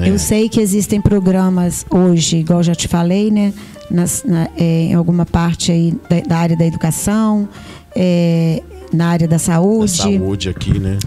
É. 0.01 0.11
Eu 0.11 0.18
sei 0.18 0.49
que 0.49 0.61
existem 0.61 1.01
programas 1.01 1.86
hoje, 1.88 2.38
igual 2.38 2.62
já 2.62 2.74
te 2.74 2.88
falei, 2.88 3.30
né? 3.30 3.55
Nas, 3.90 4.24
na, 4.24 4.49
é, 4.57 4.86
em 4.86 4.95
alguma 4.95 5.24
parte 5.24 5.70
aí 5.70 5.97
da, 6.09 6.20
da 6.20 6.36
área 6.38 6.57
da 6.57 6.66
educação, 6.66 7.49
é, 7.95 8.61
na 8.92 9.09
área 9.09 9.28
da 9.28 9.38
saúde. 9.38 9.99
Da 9.99 10.05
saúde 10.05 10.49
aqui, 10.49 10.78
né? 10.78 10.99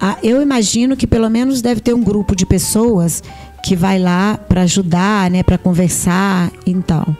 Ah, 0.00 0.16
eu 0.22 0.40
imagino 0.40 0.96
que 0.96 1.06
pelo 1.06 1.28
menos 1.28 1.60
deve 1.60 1.80
ter 1.80 1.92
um 1.92 2.02
grupo 2.02 2.34
de 2.34 2.46
pessoas 2.46 3.22
que 3.70 3.76
vai 3.76 4.00
lá 4.00 4.36
para 4.36 4.62
ajudar, 4.62 5.30
né, 5.30 5.44
para 5.44 5.56
conversar, 5.56 6.50
então. 6.66 7.16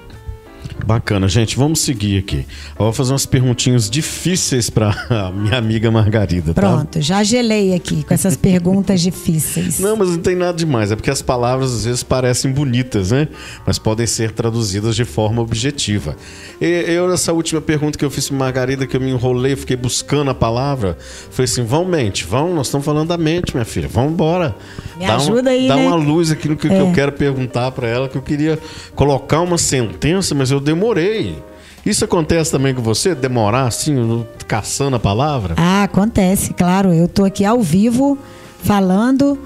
Bacana, 0.86 1.28
gente, 1.28 1.56
vamos 1.56 1.80
seguir 1.80 2.18
aqui. 2.18 2.46
Eu 2.78 2.84
vou 2.84 2.92
fazer 2.92 3.12
umas 3.12 3.26
perguntinhas 3.26 3.88
difíceis 3.88 4.70
para 4.70 4.90
a 5.10 5.30
minha 5.30 5.56
amiga 5.56 5.90
Margarida. 5.90 6.54
Tá? 6.54 6.60
Pronto, 6.60 7.00
já 7.00 7.22
gelei 7.22 7.74
aqui 7.74 8.02
com 8.04 8.14
essas 8.14 8.36
perguntas 8.36 9.00
difíceis. 9.00 9.78
Não, 9.78 9.96
mas 9.96 10.08
não 10.08 10.18
tem 10.18 10.34
nada 10.34 10.56
demais. 10.56 10.90
É 10.90 10.96
porque 10.96 11.10
as 11.10 11.22
palavras 11.22 11.72
às 11.72 11.84
vezes 11.84 12.02
parecem 12.02 12.52
bonitas, 12.52 13.10
né? 13.10 13.28
Mas 13.66 13.78
podem 13.78 14.06
ser 14.06 14.32
traduzidas 14.32 14.96
de 14.96 15.04
forma 15.04 15.42
objetiva. 15.42 16.16
E, 16.60 16.84
eu, 16.88 17.08
nessa 17.08 17.32
última 17.32 17.60
pergunta 17.60 17.98
que 17.98 18.04
eu 18.04 18.10
fiz 18.10 18.28
para 18.28 18.36
Margarida, 18.36 18.86
que 18.86 18.96
eu 18.96 19.00
me 19.00 19.10
enrolei, 19.10 19.56
fiquei 19.56 19.76
buscando 19.76 20.30
a 20.30 20.34
palavra, 20.34 20.96
falei 21.30 21.44
assim: 21.44 21.64
vão 21.64 21.84
mente, 21.84 22.24
vão, 22.24 22.54
nós 22.54 22.66
estamos 22.66 22.84
falando 22.84 23.08
da 23.08 23.18
mente, 23.18 23.54
minha 23.54 23.64
filha, 23.64 23.88
vamos 23.88 24.12
embora. 24.12 24.54
Me 24.96 25.06
dá 25.06 25.16
ajuda 25.16 25.42
uma, 25.42 25.50
aí. 25.50 25.68
Dá 25.68 25.76
né? 25.76 25.86
uma 25.86 25.96
luz 25.96 26.30
aqui 26.30 26.48
no 26.48 26.56
que, 26.56 26.66
é. 26.66 26.70
que 26.70 26.76
eu 26.76 26.92
quero 26.92 27.12
perguntar 27.12 27.70
para 27.72 27.88
ela, 27.88 28.08
que 28.08 28.16
eu 28.16 28.22
queria 28.22 28.58
colocar 28.94 29.40
uma 29.40 29.58
sentença, 29.58 30.34
mas 30.34 30.50
eu 30.50 30.60
demorei. 30.74 31.36
Isso 31.84 32.04
acontece 32.04 32.50
também 32.50 32.74
com 32.74 32.82
você? 32.82 33.14
Demorar 33.14 33.66
assim, 33.66 34.24
caçando 34.46 34.96
a 34.96 35.00
palavra? 35.00 35.54
Ah, 35.56 35.84
acontece, 35.84 36.52
claro. 36.54 36.92
Eu 36.92 37.08
tô 37.08 37.24
aqui 37.24 37.44
ao 37.44 37.60
vivo 37.60 38.18
falando. 38.62 39.38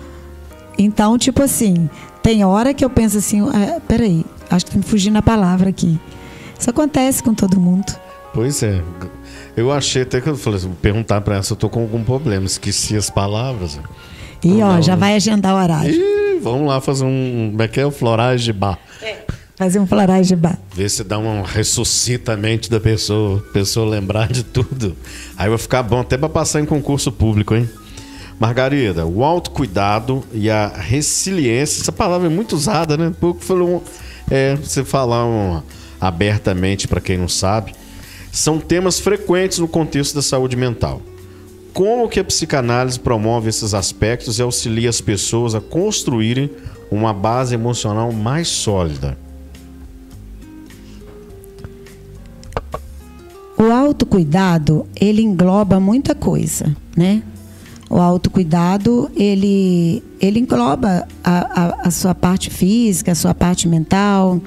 Então, 0.77 1.17
tipo 1.17 1.43
assim, 1.43 1.89
tem 2.23 2.45
hora 2.45 2.75
que 2.75 2.85
eu 2.85 2.91
penso 2.91 3.19
assim, 3.19 3.41
ah, 3.41 3.81
peraí, 3.87 4.25
acho 4.51 4.67
que 4.67 4.73
tô 4.73 4.79
me 4.79 4.85
fugindo 4.85 5.17
a 5.17 5.23
palavra 5.23 5.71
aqui. 5.71 5.99
Isso 6.59 6.69
acontece 6.69 7.23
com 7.23 7.33
todo 7.33 7.61
mundo. 7.61 7.95
Pois 8.33 8.63
é. 8.63 8.83
Eu 9.57 9.71
achei 9.71 10.03
até 10.03 10.21
que 10.21 10.29
eu 10.29 10.37
falei 10.37 10.59
assim, 10.59 10.73
perguntar 10.83 11.21
para 11.21 11.35
ela 11.35 11.43
se 11.43 11.53
eu 11.53 11.57
tô 11.57 11.71
com 11.71 11.81
algum 11.81 12.03
problema, 12.03 12.45
esqueci 12.45 12.97
as 12.97 13.09
palavras. 13.09 13.79
E 14.43 14.61
ó, 14.63 14.81
já 14.81 14.97
vai 14.97 15.15
agendar 15.15 15.55
o 15.55 15.63
horário. 15.63 15.95
Ih, 15.95 16.41
vamos 16.41 16.67
lá 16.67 16.81
fazer 16.81 17.05
um. 17.05 17.51
Como 17.53 17.63
é 17.63 17.69
que 17.69 17.81
é? 17.81 17.87
O 17.87 17.91
florais 17.91 18.43
de 18.43 18.53
bar. 18.53 18.79
É. 19.01 19.19
Fazer 19.65 19.79
um 19.79 19.87
florais 19.87 20.29
de 20.29 20.37
bar. 20.37 20.59
Ver 20.75 20.91
se 20.91 21.03
dá 21.03 21.19
um 21.19 21.41
ressuscita 21.41 22.35
a 22.35 22.37
mente 22.37 22.71
da 22.71 22.79
pessoa, 22.79 23.43
pessoa 23.51 23.89
lembrar 23.89 24.29
de 24.31 24.43
tudo. 24.45 24.95
Aí 25.39 25.49
vai 25.49 25.57
ficar 25.57 25.83
bom 25.83 26.01
até 26.01 26.19
para 26.19 26.29
passar 26.29 26.61
em 26.61 26.67
concurso 26.67 27.11
público, 27.11 27.55
hein? 27.55 27.67
Margarida, 28.39 29.07
o 29.07 29.25
autocuidado 29.25 30.23
e 30.35 30.51
a 30.51 30.69
resiliência, 30.69 31.81
essa 31.81 31.91
palavra 31.93 32.27
é 32.27 32.31
muito 32.31 32.55
usada, 32.55 32.99
né? 32.99 33.11
Pouco 33.19 33.43
falou, 33.43 33.83
é, 34.31 34.55
você 34.55 34.85
falar 34.85 35.25
um, 35.25 35.63
abertamente 35.99 36.87
para 36.87 37.01
quem 37.01 37.17
não 37.17 37.29
sabe, 37.29 37.75
são 38.31 38.61
temas 38.61 39.01
frequentes 39.01 39.61
no 39.61 39.67
contexto 39.67 40.15
da 40.15 40.21
saúde 40.21 40.57
mental. 40.57 41.01
Como 41.73 42.07
que 42.07 42.21
a 42.21 42.25
psicanálise 42.25 43.01
promove 43.01 43.49
esses 43.49 43.73
aspectos 43.73 44.39
e 44.39 44.43
auxilia 44.43 44.91
as 44.91 45.01
pessoas 45.01 45.55
a 45.55 45.61
construírem 45.63 46.51
uma 46.91 47.15
base 47.15 47.55
emocional 47.55 48.13
mais 48.13 48.49
sólida? 48.49 49.24
O 53.57 53.71
autocuidado, 53.71 54.87
ele 55.01 55.23
engloba 55.23 55.79
muita 55.79 56.15
coisa, 56.15 56.75
né? 56.97 57.23
O 57.89 57.99
autocuidado, 57.99 59.11
ele, 59.15 60.03
ele 60.21 60.41
engloba 60.41 61.07
a, 61.23 61.63
a, 61.63 61.89
a 61.89 61.91
sua 61.91 62.15
parte 62.15 62.51
física, 62.51 63.13
a 63.13 63.15
sua 63.15 63.35
parte 63.35 63.69
mental, 63.69 64.41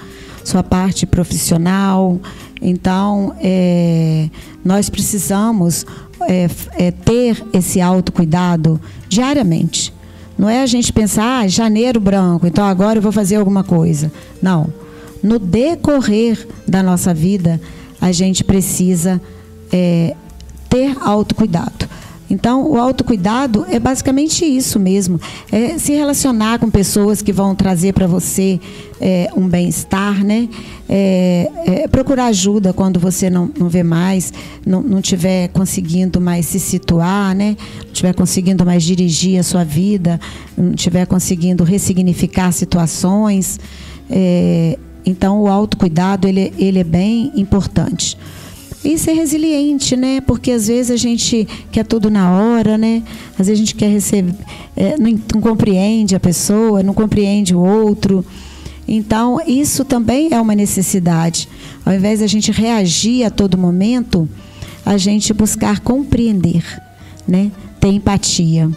sua 0.43 0.63
parte 0.63 1.05
profissional. 1.05 2.19
Então, 2.61 3.33
é, 3.39 4.29
nós 4.65 4.89
precisamos 4.89 5.85
é, 6.21 6.49
é, 6.73 6.91
ter 6.91 7.41
esse 7.53 7.79
autocuidado 7.79 8.81
diariamente. 9.07 9.93
Não 10.37 10.49
é 10.49 10.61
a 10.61 10.65
gente 10.65 10.91
pensar, 10.93 11.43
ah, 11.43 11.47
janeiro 11.47 11.99
branco, 11.99 12.45
então 12.45 12.65
agora 12.65 12.99
eu 12.99 13.01
vou 13.01 13.11
fazer 13.11 13.37
alguma 13.37 13.63
coisa. 13.63 14.11
Não. 14.41 14.67
No 15.23 15.39
decorrer 15.39 16.47
da 16.67 16.83
nossa 16.83 17.13
vida, 17.13 17.59
a 17.99 18.11
gente 18.11 18.43
precisa 18.43 19.21
é, 19.71 20.15
ter 20.69 20.97
autocuidado. 21.01 21.87
Então, 22.29 22.69
o 22.69 22.77
autocuidado 22.77 23.65
é 23.69 23.79
basicamente 23.79 24.43
isso 24.43 24.79
mesmo. 24.79 25.19
É 25.51 25.77
se 25.77 25.93
relacionar 25.93 26.59
com 26.59 26.69
pessoas 26.69 27.21
que 27.21 27.31
vão 27.31 27.55
trazer 27.55 27.93
para 27.93 28.05
você 28.05 28.59
é, 28.99 29.29
um 29.35 29.47
bem-estar, 29.47 30.23
né? 30.25 30.49
É, 30.89 31.49
é, 31.65 31.87
procurar 31.87 32.25
ajuda 32.25 32.73
quando 32.73 32.99
você 32.99 33.29
não, 33.29 33.49
não 33.57 33.69
vê 33.69 33.81
mais, 33.81 34.33
não, 34.65 34.81
não 34.81 35.01
tiver 35.01 35.47
conseguindo 35.49 36.19
mais 36.19 36.45
se 36.45 36.59
situar, 36.59 37.33
né? 37.33 37.55
Não 37.85 37.93
tiver 37.93 38.13
conseguindo 38.13 38.65
mais 38.65 38.83
dirigir 38.83 39.39
a 39.39 39.43
sua 39.43 39.63
vida, 39.63 40.19
não 40.57 40.73
tiver 40.73 41.05
conseguindo 41.05 41.63
ressignificar 41.63 42.51
situações. 42.51 43.57
É, 44.09 44.77
então, 45.07 45.41
o 45.41 45.47
autocuidado, 45.47 46.27
ele, 46.27 46.53
ele 46.57 46.79
é 46.79 46.83
bem 46.83 47.31
importante. 47.33 48.17
E 48.83 48.97
ser 48.97 49.13
resiliente, 49.13 49.95
né? 49.95 50.19
Porque 50.19 50.51
às 50.51 50.67
vezes 50.67 50.91
a 50.91 50.97
gente 50.97 51.47
quer 51.71 51.85
tudo 51.85 52.09
na 52.09 52.29
hora, 52.29 52.77
né? 52.77 53.01
Às 53.39 53.47
vezes 53.47 53.53
a 53.53 53.55
gente 53.55 53.73
quer 53.73 53.89
receber, 53.89 54.35
é, 54.75 54.97
não, 54.97 55.17
não 55.33 55.41
compreende 55.41 56.13
a 56.13 56.19
pessoa, 56.19 56.83
não 56.83 56.93
compreende 56.93 57.55
o 57.55 57.59
outro. 57.59 58.23
Então, 58.85 59.39
isso 59.47 59.85
também 59.85 60.27
é 60.33 60.41
uma 60.41 60.53
necessidade. 60.53 61.47
Ao 61.85 61.93
invés 61.93 62.19
de 62.19 62.25
a 62.25 62.27
gente 62.27 62.51
reagir 62.51 63.23
a 63.23 63.29
todo 63.29 63.57
momento, 63.57 64.27
a 64.85 64.97
gente 64.97 65.33
buscar 65.33 65.79
compreender, 65.79 66.65
né? 67.25 67.49
Ter 67.79 67.93
empatia. 67.93 68.69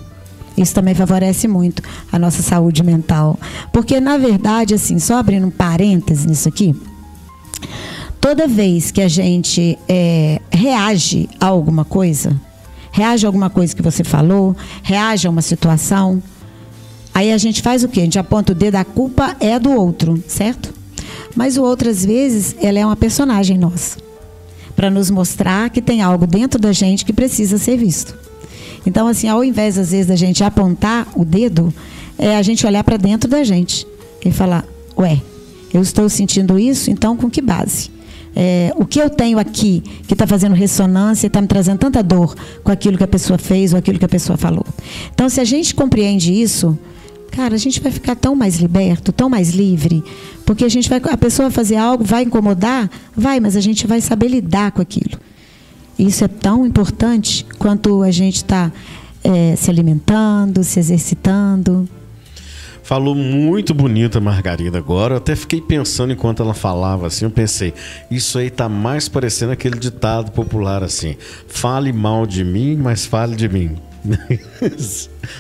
Isso 0.61 0.75
também 0.75 0.95
favorece 0.95 1.49
muito 1.49 1.83
a 2.13 2.19
nossa 2.19 2.43
saúde 2.43 2.83
mental. 2.83 3.39
Porque, 3.73 3.99
na 3.99 4.19
verdade, 4.19 4.75
assim, 4.75 4.99
só 4.99 5.17
abrindo 5.17 5.47
um 5.47 5.51
parêntese 5.51 6.29
nisso 6.29 6.49
aqui, 6.49 6.75
toda 8.21 8.47
vez 8.47 8.91
que 8.91 9.01
a 9.01 9.09
gente 9.09 9.79
é, 9.89 10.41
reage 10.51 11.29
a 11.41 11.47
alguma 11.47 11.85
coisa, 11.85 12.39
reage 12.93 13.25
a 13.25 13.29
alguma 13.29 13.49
coisa 13.49 13.75
que 13.75 13.81
você 13.81 14.05
falou, 14.05 14.55
reage 14.83 15.27
a 15.27 15.31
uma 15.31 15.43
situação, 15.43 16.23
aí 17.15 17.33
a 17.33 17.39
gente 17.39 17.63
faz 17.63 17.83
o 17.83 17.89
quê? 17.89 18.01
A 18.01 18.05
gente 18.05 18.19
aponta 18.19 18.53
o 18.53 18.55
dedo, 18.55 18.77
a 18.77 18.85
culpa 18.85 19.35
é 19.41 19.59
do 19.59 19.71
outro, 19.73 20.23
certo? 20.29 20.75
Mas 21.35 21.57
o 21.57 21.63
outro, 21.63 21.89
às 21.89 22.05
vezes, 22.05 22.55
ela 22.61 22.79
é 22.79 22.85
uma 22.85 22.97
personagem 22.97 23.57
nossa. 23.57 23.99
Para 24.77 24.91
nos 24.91 25.11
mostrar 25.11 25.71
que 25.71 25.81
tem 25.81 26.03
algo 26.03 26.27
dentro 26.27 26.61
da 26.61 26.73
gente 26.73 27.05
que 27.05 27.13
precisa 27.13 27.57
ser 27.57 27.77
visto. 27.77 28.30
Então, 28.87 29.07
assim, 29.07 29.28
ao 29.28 29.45
invés, 29.45 29.78
às 29.78 29.91
vezes, 29.91 30.07
da 30.07 30.16
gente 30.16 30.43
apontar 30.43 31.07
o 31.14 31.24
dedo, 31.24 31.72
é 32.18 32.37
a 32.37 32.43
gente 32.43 32.66
olhar 32.66 32.85
para 32.85 32.97
dentro 32.97 33.28
da 33.28 33.43
gente 33.45 33.87
e 34.24 34.31
falar: 34.31 34.64
ué, 34.97 35.20
eu 35.72 35.81
estou 35.81 36.09
sentindo 36.09 36.59
isso, 36.59 36.91
então 36.91 37.16
com 37.16 37.31
que 37.31 37.41
base? 37.41 37.91
É, 38.35 38.72
o 38.76 38.85
que 38.85 39.01
eu 39.01 39.11
tenho 39.11 39.39
aqui 39.39 39.83
que 40.07 40.14
está 40.14 40.26
fazendo 40.26 40.55
ressonância 40.55 41.26
e 41.26 41.28
está 41.28 41.41
me 41.41 41.49
trazendo 41.49 41.78
tanta 41.78 42.03
dor 42.03 42.37
com 42.62 42.70
aquilo 42.70 42.97
que 42.97 43.03
a 43.03 43.09
pessoa 43.09 43.39
fez 43.39 43.72
ou 43.72 43.78
aquilo 43.78 43.99
que 43.99 44.05
a 44.05 44.09
pessoa 44.09 44.37
falou. 44.37 44.64
Então, 45.12 45.28
se 45.28 45.41
a 45.41 45.45
gente 45.45 45.74
compreende 45.74 46.33
isso, 46.33 46.78
cara, 47.33 47.55
a 47.55 47.59
gente 47.59 47.81
vai 47.81 47.91
ficar 47.91 48.14
tão 48.14 48.37
mais 48.37 48.57
liberto, 48.57 49.12
tão 49.12 49.28
mais 49.28 49.51
livre, 49.51 50.05
porque 50.47 50.64
a 50.64 50.68
gente 50.68 50.89
vai, 50.89 51.01
a 51.11 51.16
pessoa 51.16 51.49
vai 51.49 51.55
fazer 51.55 51.76
algo, 51.76 52.05
vai 52.05 52.22
incomodar, 52.22 52.89
vai, 53.16 53.41
mas 53.41 53.57
a 53.57 53.61
gente 53.61 53.87
vai 53.87 54.01
saber 54.01 54.28
lidar 54.28 54.72
com 54.72 54.81
aquilo. 54.81 55.18
Isso 56.01 56.25
é 56.25 56.29
tão 56.29 56.65
importante 56.65 57.45
quanto 57.59 58.03
a 58.03 58.11
gente 58.11 58.37
está 58.37 58.73
é, 59.23 59.55
se 59.55 59.71
alimentando, 59.71 60.65
se 60.65 60.81
exercitando. 60.81 61.87
Falou 62.83 63.15
muito 63.15 63.75
bonita 63.75 64.19
Margarida 64.19 64.79
agora. 64.79 65.15
Eu 65.15 65.19
até 65.19 65.37
fiquei 65.37 65.61
pensando 65.61 66.13
enquanto 66.13 66.43
ela 66.43 66.55
falava 66.55 67.07
assim, 67.07 67.27
eu 67.27 67.31
pensei, 67.31 67.75
isso 68.11 68.39
aí 68.39 68.49
tá 68.49 68.69
mais 68.69 69.09
parecendo 69.09 69.53
aquele 69.53 69.79
ditado 69.79 70.33
popular 70.33 70.83
assim: 70.83 71.17
fale 71.47 71.93
mal 71.93 72.27
de 72.27 72.43
mim, 72.45 72.77
mas 72.77 73.05
fale 73.05 73.37
de 73.37 73.49
mim. 73.49 73.77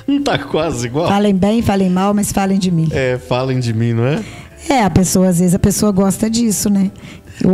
não 0.06 0.22
tá 0.22 0.38
quase 0.38 0.86
igual? 0.86 1.08
Falem 1.08 1.34
bem, 1.34 1.62
falem 1.62 1.88
mal, 1.88 2.12
mas 2.12 2.30
falem 2.30 2.58
de 2.58 2.70
mim. 2.70 2.88
É, 2.92 3.16
falem 3.16 3.58
de 3.58 3.72
mim, 3.72 3.94
não 3.94 4.06
é? 4.06 4.22
É, 4.68 4.84
a 4.84 4.90
pessoa, 4.90 5.28
às 5.28 5.38
vezes, 5.38 5.54
a 5.54 5.58
pessoa 5.58 5.90
gosta 5.90 6.28
disso, 6.28 6.68
né? 6.68 6.90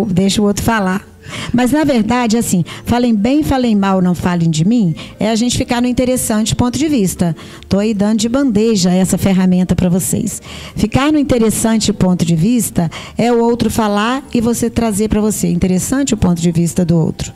Deixa 0.08 0.42
o 0.42 0.44
outro 0.44 0.64
falar. 0.64 1.06
Mas, 1.52 1.70
na 1.70 1.84
verdade, 1.84 2.36
assim, 2.36 2.64
falem 2.84 3.14
bem, 3.14 3.42
falem 3.42 3.74
mal, 3.74 4.00
não 4.02 4.14
falem 4.14 4.50
de 4.50 4.64
mim, 4.64 4.94
é 5.18 5.30
a 5.30 5.36
gente 5.36 5.56
ficar 5.56 5.80
no 5.80 5.88
interessante 5.88 6.54
ponto 6.54 6.78
de 6.78 6.88
vista. 6.88 7.36
Estou 7.60 7.80
aí 7.80 7.94
dando 7.94 8.18
de 8.18 8.28
bandeja 8.28 8.90
essa 8.90 9.18
ferramenta 9.18 9.74
para 9.74 9.88
vocês. 9.88 10.40
Ficar 10.74 11.12
no 11.12 11.18
interessante 11.18 11.92
ponto 11.92 12.24
de 12.24 12.36
vista 12.36 12.90
é 13.16 13.32
o 13.32 13.40
outro 13.40 13.70
falar 13.70 14.22
e 14.32 14.40
você 14.40 14.70
trazer 14.70 15.08
para 15.08 15.20
você 15.20 15.48
interessante 15.48 16.14
o 16.14 16.16
ponto 16.16 16.40
de 16.40 16.50
vista 16.50 16.84
do 16.84 16.96
outro. 16.96 17.32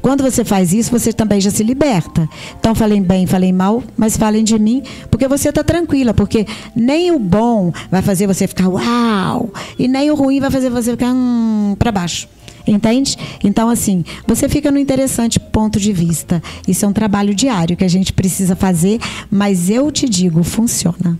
Quando 0.00 0.22
você 0.22 0.44
faz 0.44 0.72
isso, 0.72 0.90
você 0.90 1.12
também 1.12 1.40
já 1.40 1.50
se 1.50 1.62
liberta. 1.62 2.28
Então, 2.58 2.74
falem 2.74 3.02
bem, 3.02 3.26
falem 3.26 3.52
mal, 3.52 3.82
mas 3.96 4.16
falem 4.16 4.44
de 4.44 4.58
mim, 4.58 4.82
porque 5.10 5.26
você 5.28 5.48
está 5.48 5.64
tranquila, 5.64 6.12
porque 6.12 6.46
nem 6.74 7.10
o 7.10 7.18
bom 7.18 7.72
vai 7.90 8.02
fazer 8.02 8.26
você 8.26 8.46
ficar 8.46 8.68
uau, 8.68 9.50
e 9.78 9.88
nem 9.88 10.10
o 10.10 10.14
ruim 10.14 10.40
vai 10.40 10.50
fazer 10.50 10.70
você 10.70 10.92
ficar 10.92 11.12
hum, 11.12 11.74
para 11.78 11.92
baixo. 11.92 12.28
Entende? 12.66 13.16
Então, 13.44 13.68
assim, 13.68 14.04
você 14.26 14.48
fica 14.48 14.70
no 14.72 14.78
interessante 14.78 15.38
ponto 15.38 15.78
de 15.78 15.92
vista. 15.92 16.42
Isso 16.66 16.84
é 16.84 16.88
um 16.88 16.92
trabalho 16.92 17.34
diário 17.34 17.76
que 17.76 17.84
a 17.84 17.88
gente 17.88 18.12
precisa 18.12 18.56
fazer, 18.56 18.98
mas 19.30 19.70
eu 19.70 19.90
te 19.92 20.08
digo, 20.08 20.42
funciona. 20.42 21.18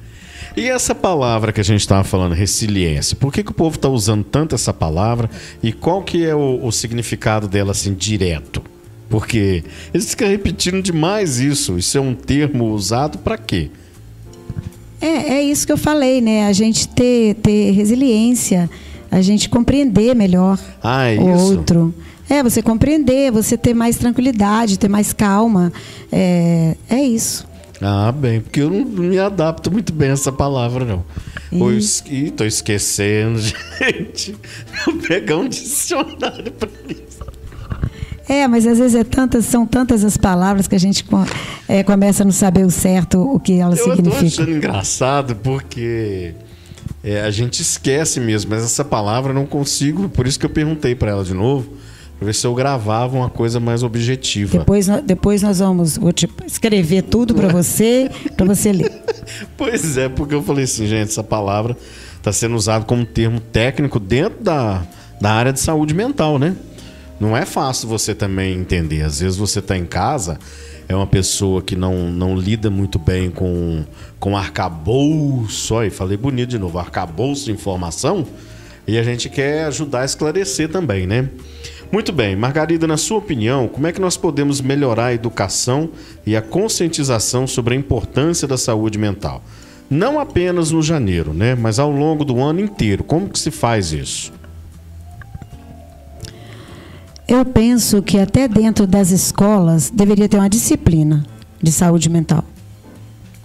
E 0.56 0.68
essa 0.68 0.94
palavra 0.94 1.52
que 1.52 1.60
a 1.60 1.64
gente 1.64 1.80
estava 1.80 2.02
falando, 2.02 2.32
resiliência, 2.32 3.14
por 3.14 3.30
que, 3.30 3.44
que 3.44 3.50
o 3.50 3.54
povo 3.54 3.76
está 3.76 3.88
usando 3.88 4.24
tanto 4.24 4.54
essa 4.54 4.72
palavra 4.72 5.28
e 5.62 5.70
qual 5.70 6.02
que 6.02 6.24
é 6.24 6.34
o, 6.34 6.64
o 6.64 6.72
significado 6.72 7.46
dela 7.46 7.72
assim 7.72 7.92
direto? 7.92 8.62
Porque 9.08 9.62
eles 9.92 10.08
ficam 10.10 10.28
repetindo 10.28 10.82
demais 10.82 11.38
isso. 11.38 11.78
Isso 11.78 11.98
é 11.98 12.00
um 12.00 12.14
termo 12.14 12.72
usado 12.72 13.18
para 13.18 13.36
quê? 13.36 13.70
É, 15.00 15.34
é 15.34 15.42
isso 15.42 15.66
que 15.66 15.72
eu 15.72 15.76
falei, 15.76 16.20
né? 16.20 16.46
A 16.46 16.52
gente 16.52 16.88
ter, 16.88 17.34
ter 17.34 17.72
resiliência, 17.72 18.68
a 19.10 19.20
gente 19.20 19.48
compreender 19.48 20.14
melhor 20.14 20.58
ah, 20.82 21.06
é 21.06 21.18
o 21.18 21.26
outro. 21.26 21.94
É, 22.28 22.42
você 22.42 22.60
compreender, 22.60 23.30
você 23.30 23.56
ter 23.56 23.72
mais 23.72 23.96
tranquilidade, 23.96 24.78
ter 24.78 24.88
mais 24.88 25.12
calma. 25.12 25.72
É, 26.10 26.76
é 26.88 27.02
isso. 27.02 27.46
Ah, 27.80 28.10
bem, 28.10 28.40
porque 28.40 28.60
eu 28.60 28.70
não 28.70 28.84
me 28.84 29.18
adapto 29.18 29.70
muito 29.70 29.92
bem 29.92 30.10
a 30.10 30.12
essa 30.12 30.32
palavra, 30.32 30.84
não. 30.84 31.04
E... 32.10 32.30
tô 32.30 32.44
esquecendo, 32.44 33.38
gente. 33.78 34.34
Vou 34.84 34.96
pegar 34.96 35.36
um 35.36 35.48
dicionário 35.48 36.52
para 36.52 36.70
isso. 36.88 37.06
É, 38.28 38.48
mas 38.48 38.66
às 38.66 38.78
vezes 38.78 38.96
é 38.96 39.04
tantas, 39.04 39.44
são 39.44 39.64
tantas 39.64 40.04
as 40.04 40.16
palavras 40.16 40.66
que 40.66 40.74
a 40.74 40.80
gente 40.80 41.04
é, 41.68 41.84
começa 41.84 42.22
a 42.22 42.24
não 42.24 42.32
saber 42.32 42.66
o 42.66 42.70
certo 42.70 43.20
o 43.20 43.38
que 43.38 43.60
elas 43.60 43.78
eu 43.78 43.84
significam. 43.84 44.12
Eu 44.14 44.20
tô 44.20 44.26
achando 44.26 44.50
engraçado 44.50 45.36
porque 45.36 46.34
é, 47.06 47.20
a 47.20 47.30
gente 47.30 47.62
esquece 47.62 48.18
mesmo, 48.18 48.50
mas 48.50 48.64
essa 48.64 48.84
palavra 48.84 49.30
eu 49.30 49.34
não 49.34 49.46
consigo, 49.46 50.08
por 50.08 50.26
isso 50.26 50.40
que 50.40 50.44
eu 50.44 50.50
perguntei 50.50 50.92
para 50.92 51.12
ela 51.12 51.22
de 51.22 51.32
novo, 51.32 51.70
para 52.18 52.26
ver 52.26 52.34
se 52.34 52.44
eu 52.44 52.52
gravava 52.52 53.16
uma 53.16 53.30
coisa 53.30 53.60
mais 53.60 53.84
objetiva. 53.84 54.58
Depois, 54.58 54.88
depois 55.04 55.40
nós 55.40 55.60
vamos 55.60 55.96
vou 55.96 56.12
te 56.12 56.28
escrever 56.44 57.02
tudo 57.02 57.32
para 57.32 57.46
você, 57.46 58.10
para 58.36 58.44
você 58.44 58.72
ler. 58.72 58.90
Pois 59.56 59.96
é, 59.96 60.08
porque 60.08 60.34
eu 60.34 60.42
falei 60.42 60.64
assim, 60.64 60.86
gente, 60.86 61.10
essa 61.10 61.22
palavra 61.22 61.76
está 62.16 62.32
sendo 62.32 62.54
usada 62.54 62.84
como 62.84 63.04
termo 63.04 63.40
técnico 63.40 63.98
dentro 63.98 64.42
da, 64.42 64.86
da 65.20 65.32
área 65.32 65.52
de 65.52 65.58
saúde 65.58 65.92
mental, 65.92 66.38
né? 66.38 66.54
Não 67.18 67.36
é 67.36 67.44
fácil 67.44 67.88
você 67.88 68.14
também 68.14 68.56
entender. 68.56 69.02
Às 69.02 69.18
vezes 69.18 69.36
você 69.36 69.58
está 69.58 69.76
em 69.76 69.84
casa 69.84 70.38
é 70.88 70.94
uma 70.94 71.06
pessoa 71.06 71.60
que 71.62 71.74
não, 71.74 72.10
não 72.10 72.36
lida 72.36 72.70
muito 72.70 72.98
bem 72.98 73.30
com, 73.30 73.84
com 74.18 74.36
arcabouço, 74.36 75.74
olha, 75.74 75.90
falei 75.90 76.16
bonito 76.16 76.50
de 76.50 76.58
novo, 76.58 76.78
arcabouço 76.78 77.46
de 77.46 77.52
informação, 77.52 78.26
e 78.86 78.98
a 78.98 79.02
gente 79.02 79.28
quer 79.28 79.64
ajudar 79.64 80.02
a 80.02 80.04
esclarecer 80.04 80.68
também, 80.68 81.06
né? 81.06 81.28
Muito 81.90 82.12
bem, 82.12 82.34
Margarida, 82.34 82.86
na 82.86 82.96
sua 82.96 83.18
opinião, 83.18 83.68
como 83.68 83.86
é 83.86 83.92
que 83.92 84.00
nós 84.00 84.16
podemos 84.16 84.60
melhorar 84.60 85.06
a 85.06 85.14
educação 85.14 85.90
e 86.26 86.34
a 86.36 86.42
conscientização 86.42 87.46
sobre 87.46 87.74
a 87.74 87.76
importância 87.76 88.48
da 88.48 88.58
saúde 88.58 88.98
mental? 88.98 89.42
Não 89.88 90.18
apenas 90.18 90.72
no 90.72 90.82
janeiro, 90.82 91.32
né? 91.32 91.54
Mas 91.54 91.78
ao 91.78 91.90
longo 91.90 92.24
do 92.24 92.40
ano 92.40 92.60
inteiro. 92.60 93.04
Como 93.04 93.28
que 93.28 93.38
se 93.38 93.52
faz 93.52 93.92
isso? 93.92 94.32
Eu 97.28 97.44
penso 97.44 98.02
que 98.02 98.18
até 98.18 98.48
dentro 98.48 98.86
das 98.86 99.10
escolas 99.10 99.88
deveria 99.90 100.28
ter 100.28 100.38
uma 100.38 100.50
disciplina 100.50 101.24
de 101.62 101.70
saúde 101.70 102.08
mental. 102.08 102.44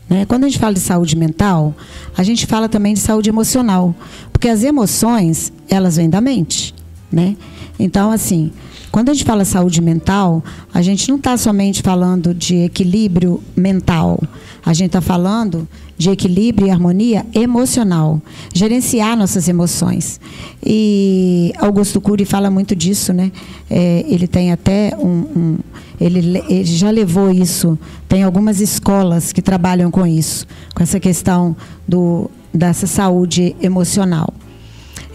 Né? 0.10 0.26
Quando 0.26 0.44
a 0.44 0.48
gente 0.48 0.60
fala 0.60 0.74
de 0.74 0.80
saúde 0.80 1.16
mental, 1.16 1.74
a 2.18 2.24
gente 2.24 2.46
fala 2.46 2.68
também 2.68 2.94
de 2.94 3.00
saúde 3.00 3.30
emocional, 3.30 3.96
porque 4.32 4.50
as 4.50 4.64
emoções 4.64 5.52
elas 5.70 5.96
vêm 5.96 6.10
da 6.10 6.20
mente, 6.20 6.74
né? 7.12 7.36
Então, 7.82 8.12
assim, 8.12 8.52
quando 8.92 9.10
a 9.10 9.14
gente 9.14 9.26
fala 9.26 9.44
saúde 9.44 9.82
mental, 9.82 10.44
a 10.72 10.84
gente 10.84 11.10
não 11.10 11.18
está 11.18 11.36
somente 11.36 11.82
falando 11.82 12.32
de 12.32 12.58
equilíbrio 12.58 13.42
mental. 13.56 14.22
A 14.64 14.72
gente 14.72 14.88
está 14.88 15.02
falando 15.02 15.68
de 15.98 16.12
equilíbrio 16.12 16.68
e 16.68 16.72
harmonia 16.72 17.26
emocional, 17.34 18.22
gerenciar 18.54 19.18
nossas 19.18 19.48
emoções. 19.48 20.20
E 20.64 21.52
Augusto 21.58 22.00
Cury 22.00 22.24
fala 22.24 22.52
muito 22.52 22.76
disso, 22.76 23.14
né? 23.14 23.32
É, 23.70 24.06
ele 24.08 24.28
tem 24.28 24.52
até 24.52 24.96
um, 24.98 25.26
um 25.36 25.58
ele, 26.00 26.40
ele, 26.48 26.66
já 26.66 26.92
levou 26.92 27.32
isso. 27.32 27.78
Tem 28.08 28.24
algumas 28.24 28.62
escolas 28.62 29.34
que 29.34 29.42
trabalham 29.42 29.90
com 29.90 30.06
isso, 30.06 30.46
com 30.76 30.84
essa 30.84 31.00
questão 31.00 31.56
do, 31.88 32.30
dessa 32.54 32.86
saúde 32.86 33.56
emocional. 33.62 34.34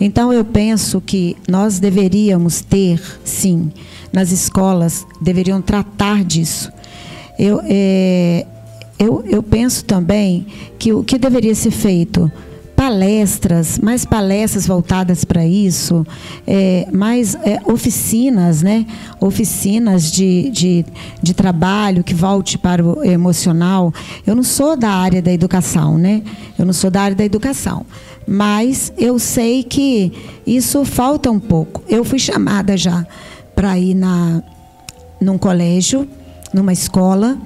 Então, 0.01 0.33
eu 0.33 0.45
penso 0.45 1.01
que 1.01 1.37
nós 1.49 1.79
deveríamos 1.79 2.61
ter, 2.61 3.01
sim, 3.25 3.73
nas 4.13 4.31
escolas, 4.31 5.07
deveriam 5.21 5.61
tratar 5.61 6.25
disso. 6.25 6.71
Eu, 7.39 7.61
é, 7.65 8.47
eu, 8.99 9.25
eu 9.27 9.43
penso 9.43 9.85
também 9.85 10.47
que 10.79 10.93
o 10.93 11.03
que 11.03 11.19
deveria 11.19 11.55
ser 11.55 11.71
feito 11.71 12.31
palestras, 12.77 13.79
mais 13.79 14.05
palestras 14.05 14.67
voltadas 14.67 15.25
para 15.25 15.47
isso, 15.47 16.07
é, 16.47 16.87
mais 16.93 17.35
é, 17.37 17.59
oficinas, 17.65 18.63
né? 18.63 18.87
Oficinas 19.19 20.13
de, 20.13 20.51
de, 20.51 20.85
de, 21.23 21.33
trabalho 21.33 22.05
que 22.05 22.15
volte 22.15 22.59
para 22.59 22.85
o 22.85 23.03
emocional. 23.03 23.93
Eu 24.27 24.37
não 24.37 24.43
sou 24.43 24.77
da 24.77 24.91
área 24.91 25.23
da 25.23 25.33
educação, 25.33 25.97
né? 25.97 26.23
Eu 26.59 26.67
não 26.67 26.73
sou 26.75 26.91
da 26.91 27.01
área 27.01 27.17
da 27.17 27.25
educação 27.25 27.87
mas 28.27 28.93
eu 28.99 29.19
sei 29.19 29.63
que 29.63 30.13
isso 30.47 30.85
falta 30.85 31.31
um 31.31 31.39
pouco. 31.39 31.83
Eu 31.89 32.05
fui 32.05 32.19
chamada 32.19 32.77
já 32.77 33.07
para 33.55 33.79
ir 33.79 33.95
na, 33.95 34.43
num 35.21 35.39
colégio, 35.39 36.09
numa 36.53 36.73
escola, 36.73 37.39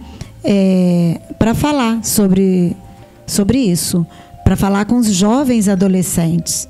é, 0.42 1.20
para 1.38 1.54
falar 1.54 2.02
sobre, 2.02 2.74
sobre 3.26 3.58
isso, 3.58 4.06
para 4.42 4.56
falar 4.56 4.86
com 4.86 4.96
os 4.96 5.12
jovens 5.12 5.68
adolescentes. 5.68 6.68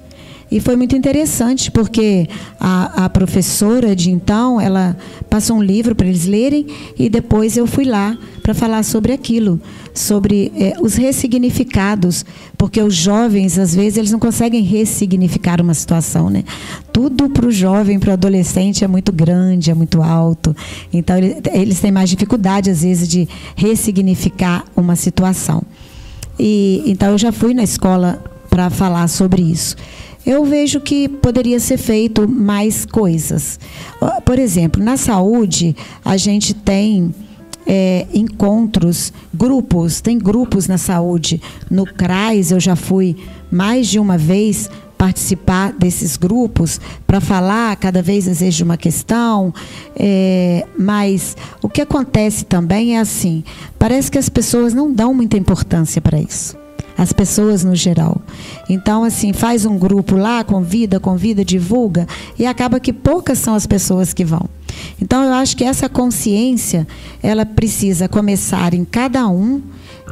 E 0.50 0.58
foi 0.58 0.74
muito 0.74 0.96
interessante, 0.96 1.70
porque 1.70 2.28
a, 2.58 3.04
a 3.04 3.08
professora 3.08 3.94
de 3.94 4.10
então, 4.10 4.60
ela 4.60 4.96
passou 5.28 5.58
um 5.58 5.62
livro 5.62 5.94
para 5.94 6.08
eles 6.08 6.26
lerem 6.26 6.66
e 6.98 7.08
depois 7.08 7.56
eu 7.56 7.68
fui 7.68 7.84
lá 7.84 8.18
para 8.50 8.54
falar 8.54 8.82
sobre 8.82 9.12
aquilo, 9.12 9.60
sobre 9.94 10.50
é, 10.56 10.74
os 10.80 10.94
ressignificados, 10.94 12.24
porque 12.58 12.82
os 12.82 12.94
jovens, 12.94 13.56
às 13.58 13.74
vezes, 13.74 13.96
eles 13.96 14.10
não 14.10 14.18
conseguem 14.18 14.62
ressignificar 14.62 15.60
uma 15.60 15.72
situação, 15.72 16.28
né? 16.28 16.42
Tudo 16.92 17.30
para 17.30 17.46
o 17.46 17.52
jovem, 17.52 18.00
para 18.00 18.10
o 18.10 18.12
adolescente 18.14 18.82
é 18.82 18.88
muito 18.88 19.12
grande, 19.12 19.70
é 19.70 19.74
muito 19.74 20.02
alto. 20.02 20.54
Então, 20.92 21.16
eles 21.52 21.78
têm 21.78 21.92
mais 21.92 22.10
dificuldade, 22.10 22.70
às 22.70 22.82
vezes, 22.82 23.08
de 23.08 23.28
ressignificar 23.54 24.64
uma 24.76 24.96
situação. 24.96 25.62
E, 26.36 26.82
então, 26.86 27.10
eu 27.10 27.18
já 27.18 27.30
fui 27.30 27.54
na 27.54 27.62
escola 27.62 28.20
para 28.48 28.68
falar 28.68 29.06
sobre 29.06 29.42
isso 29.42 29.76
eu 30.26 30.44
vejo 30.44 30.82
que 30.82 31.08
poderia 31.08 31.58
ser 31.58 31.78
feito 31.78 32.28
mais 32.28 32.84
coisas. 32.84 33.58
Por 34.22 34.38
exemplo, 34.38 34.82
na 34.84 34.98
saúde, 34.98 35.74
a 36.04 36.18
gente 36.18 36.52
tem 36.52 37.10
é, 37.66 38.06
encontros, 38.12 39.12
grupos, 39.32 40.00
tem 40.00 40.18
grupos 40.18 40.66
na 40.66 40.78
saúde. 40.78 41.40
No 41.70 41.84
CRAS, 41.84 42.50
eu 42.50 42.60
já 42.60 42.76
fui 42.76 43.16
mais 43.50 43.88
de 43.88 43.98
uma 43.98 44.16
vez 44.16 44.70
participar 44.96 45.72
desses 45.72 46.18
grupos 46.18 46.78
para 47.06 47.22
falar 47.22 47.74
cada 47.76 48.02
vez 48.02 48.28
às 48.28 48.54
de 48.54 48.62
uma 48.62 48.76
questão, 48.76 49.52
é, 49.96 50.66
mas 50.78 51.34
o 51.62 51.70
que 51.70 51.80
acontece 51.80 52.44
também 52.44 52.96
é 52.96 53.00
assim: 53.00 53.42
parece 53.78 54.10
que 54.10 54.18
as 54.18 54.28
pessoas 54.28 54.74
não 54.74 54.92
dão 54.92 55.14
muita 55.14 55.38
importância 55.38 56.02
para 56.02 56.20
isso 56.20 56.60
as 57.00 57.14
pessoas 57.14 57.64
no 57.64 57.74
geral. 57.74 58.20
Então, 58.68 59.04
assim, 59.04 59.32
faz 59.32 59.64
um 59.64 59.78
grupo 59.78 60.16
lá, 60.16 60.44
convida, 60.44 61.00
convida, 61.00 61.42
divulga, 61.42 62.06
e 62.38 62.44
acaba 62.44 62.78
que 62.78 62.92
poucas 62.92 63.38
são 63.38 63.54
as 63.54 63.66
pessoas 63.66 64.12
que 64.12 64.22
vão. 64.22 64.46
Então, 65.00 65.24
eu 65.24 65.32
acho 65.32 65.56
que 65.56 65.64
essa 65.64 65.88
consciência, 65.88 66.86
ela 67.22 67.46
precisa 67.46 68.06
começar 68.06 68.74
em 68.74 68.84
cada 68.84 69.26
um 69.28 69.62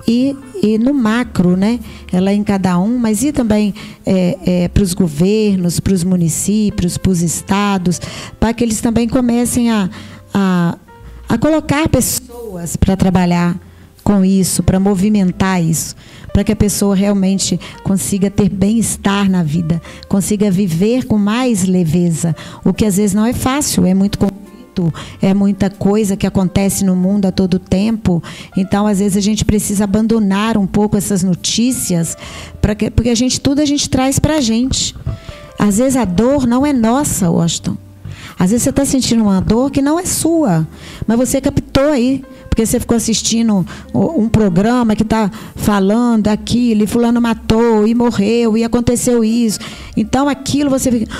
e, 0.06 0.34
e 0.62 0.78
no 0.78 0.94
macro, 0.94 1.58
né? 1.58 1.78
Ela 2.10 2.30
é 2.30 2.34
em 2.34 2.42
cada 2.42 2.78
um, 2.78 2.96
mas 2.98 3.22
e 3.22 3.32
também 3.32 3.74
é, 4.06 4.38
é, 4.46 4.68
para 4.68 4.82
os 4.82 4.94
governos, 4.94 5.80
para 5.80 5.92
os 5.92 6.02
municípios, 6.02 6.96
para 6.96 7.12
os 7.12 7.20
estados, 7.20 8.00
para 8.40 8.54
que 8.54 8.64
eles 8.64 8.80
também 8.80 9.06
comecem 9.06 9.70
a, 9.70 9.90
a, 10.32 10.78
a 11.28 11.36
colocar 11.36 11.86
pessoas 11.90 12.76
para 12.76 12.96
trabalhar 12.96 13.58
com 14.02 14.24
isso, 14.24 14.62
para 14.62 14.80
movimentar 14.80 15.62
isso 15.62 15.94
para 16.32 16.44
que 16.44 16.52
a 16.52 16.56
pessoa 16.56 16.94
realmente 16.94 17.58
consiga 17.82 18.30
ter 18.30 18.48
bem-estar 18.48 19.30
na 19.30 19.42
vida, 19.42 19.80
consiga 20.08 20.50
viver 20.50 21.04
com 21.06 21.18
mais 21.18 21.64
leveza, 21.64 22.34
o 22.64 22.72
que 22.72 22.84
às 22.84 22.96
vezes 22.96 23.14
não 23.14 23.26
é 23.26 23.32
fácil, 23.32 23.86
é 23.86 23.94
muito 23.94 24.18
conflito, 24.18 24.92
é 25.20 25.34
muita 25.34 25.68
coisa 25.68 26.16
que 26.16 26.26
acontece 26.26 26.84
no 26.84 26.94
mundo 26.94 27.26
a 27.26 27.32
todo 27.32 27.58
tempo. 27.58 28.22
Então, 28.56 28.86
às 28.86 28.98
vezes 29.00 29.16
a 29.16 29.20
gente 29.20 29.44
precisa 29.44 29.84
abandonar 29.84 30.56
um 30.56 30.66
pouco 30.66 30.96
essas 30.96 31.22
notícias, 31.22 32.16
para 32.60 32.74
que, 32.74 32.90
porque 32.90 33.10
a 33.10 33.14
gente 33.14 33.40
tudo 33.40 33.60
a 33.60 33.64
gente 33.64 33.88
traz 33.88 34.18
para 34.18 34.36
a 34.36 34.40
gente. 34.40 34.94
Às 35.58 35.78
vezes 35.78 35.96
a 35.96 36.04
dor 36.04 36.46
não 36.46 36.64
é 36.64 36.72
nossa, 36.72 37.28
Washington. 37.28 37.76
Às 38.38 38.52
vezes 38.52 38.62
você 38.62 38.70
está 38.70 38.84
sentindo 38.84 39.22
uma 39.22 39.40
dor 39.40 39.70
que 39.70 39.82
não 39.82 39.98
é 39.98 40.04
sua, 40.04 40.66
mas 41.06 41.18
você 41.18 41.40
captou 41.40 41.90
aí 41.90 42.22
porque 42.58 42.66
você 42.66 42.80
ficou 42.80 42.96
assistindo 42.96 43.64
um 43.94 44.28
programa 44.28 44.96
que 44.96 45.04
está 45.04 45.30
falando 45.54 46.26
aquilo, 46.26 46.82
e 46.82 46.88
fulano 46.88 47.20
matou, 47.20 47.86
e 47.86 47.94
morreu, 47.94 48.58
e 48.58 48.64
aconteceu 48.64 49.22
isso. 49.22 49.60
Então 49.96 50.28
aquilo 50.28 50.68
você 50.68 50.90
fica. 50.90 51.12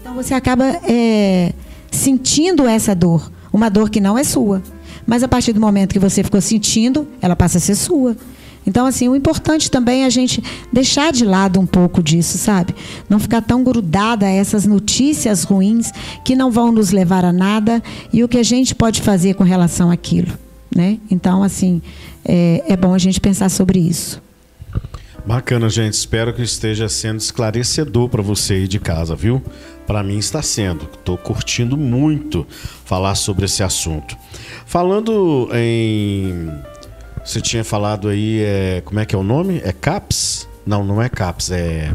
Então 0.00 0.16
você 0.16 0.34
acaba 0.34 0.64
é, 0.82 1.52
sentindo 1.92 2.66
essa 2.66 2.92
dor. 2.92 3.30
Uma 3.52 3.68
dor 3.68 3.88
que 3.88 4.00
não 4.00 4.18
é 4.18 4.24
sua. 4.24 4.60
Mas 5.06 5.22
a 5.22 5.28
partir 5.28 5.52
do 5.52 5.60
momento 5.60 5.92
que 5.92 6.00
você 6.00 6.24
ficou 6.24 6.40
sentindo, 6.40 7.06
ela 7.22 7.36
passa 7.36 7.58
a 7.58 7.60
ser 7.60 7.76
sua. 7.76 8.16
Então, 8.68 8.84
assim, 8.84 9.08
o 9.08 9.16
importante 9.16 9.70
também 9.70 10.02
é 10.02 10.04
a 10.04 10.10
gente 10.10 10.44
deixar 10.70 11.10
de 11.10 11.24
lado 11.24 11.58
um 11.58 11.64
pouco 11.64 12.02
disso, 12.02 12.36
sabe? 12.36 12.74
Não 13.08 13.18
ficar 13.18 13.40
tão 13.40 13.64
grudada 13.64 14.26
a 14.26 14.28
essas 14.28 14.66
notícias 14.66 15.42
ruins 15.42 15.90
que 16.22 16.36
não 16.36 16.50
vão 16.50 16.70
nos 16.70 16.90
levar 16.90 17.24
a 17.24 17.32
nada 17.32 17.82
e 18.12 18.22
o 18.22 18.28
que 18.28 18.36
a 18.36 18.42
gente 18.42 18.74
pode 18.74 19.00
fazer 19.00 19.32
com 19.32 19.42
relação 19.42 19.90
àquilo, 19.90 20.34
né? 20.76 20.98
Então, 21.10 21.42
assim, 21.42 21.80
é, 22.22 22.62
é 22.68 22.76
bom 22.76 22.92
a 22.92 22.98
gente 22.98 23.18
pensar 23.22 23.48
sobre 23.48 23.78
isso. 23.78 24.20
Bacana, 25.24 25.70
gente. 25.70 25.94
Espero 25.94 26.34
que 26.34 26.42
esteja 26.42 26.90
sendo 26.90 27.20
esclarecedor 27.20 28.10
para 28.10 28.22
você 28.22 28.52
aí 28.54 28.68
de 28.68 28.78
casa, 28.78 29.16
viu? 29.16 29.42
Para 29.86 30.02
mim 30.02 30.18
está 30.18 30.42
sendo. 30.42 30.86
Estou 30.92 31.16
curtindo 31.16 31.74
muito 31.74 32.46
falar 32.84 33.14
sobre 33.14 33.46
esse 33.46 33.62
assunto. 33.62 34.14
Falando 34.66 35.48
em 35.54 36.50
você 37.28 37.42
tinha 37.42 37.62
falado 37.62 38.08
aí, 38.08 38.40
é, 38.40 38.82
como 38.82 38.98
é 38.98 39.04
que 39.04 39.14
é 39.14 39.18
o 39.18 39.22
nome? 39.22 39.60
É 39.62 39.70
CAPS? 39.70 40.48
Não, 40.64 40.82
não 40.82 41.02
é 41.02 41.10
CAPS, 41.10 41.50
é. 41.50 41.92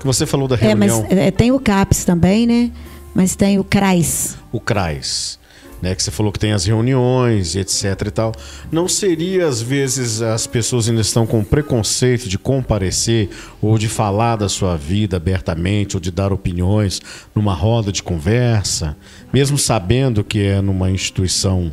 Que 0.00 0.06
você 0.06 0.24
falou 0.24 0.48
da 0.48 0.56
reunião. 0.56 1.00
É, 1.00 1.14
mas 1.14 1.18
é, 1.18 1.30
tem 1.30 1.52
o 1.52 1.60
CAPS 1.60 2.02
também, 2.04 2.46
né? 2.46 2.72
Mas 3.14 3.36
tem 3.36 3.58
o 3.58 3.64
CRAS. 3.64 4.38
O 4.50 4.58
CRAS. 4.58 5.38
Né, 5.82 5.94
que 5.94 6.02
você 6.02 6.10
falou 6.10 6.32
que 6.32 6.40
tem 6.40 6.52
as 6.52 6.64
reuniões 6.64 7.54
e 7.54 7.60
etc 7.60 7.84
e 8.06 8.10
tal. 8.10 8.32
Não 8.72 8.88
seria, 8.88 9.46
às 9.46 9.62
vezes, 9.62 10.22
as 10.22 10.44
pessoas 10.44 10.88
ainda 10.88 11.02
estão 11.02 11.24
com 11.24 11.44
preconceito 11.44 12.28
de 12.28 12.36
comparecer 12.36 13.28
ou 13.62 13.78
de 13.78 13.86
falar 13.86 14.34
da 14.36 14.48
sua 14.48 14.76
vida 14.76 15.18
abertamente 15.18 15.96
ou 15.96 16.00
de 16.00 16.10
dar 16.10 16.32
opiniões 16.32 17.00
numa 17.32 17.54
roda 17.54 17.92
de 17.92 18.02
conversa, 18.02 18.96
mesmo 19.32 19.56
sabendo 19.56 20.24
que 20.24 20.42
é 20.42 20.60
numa 20.60 20.90
instituição 20.90 21.72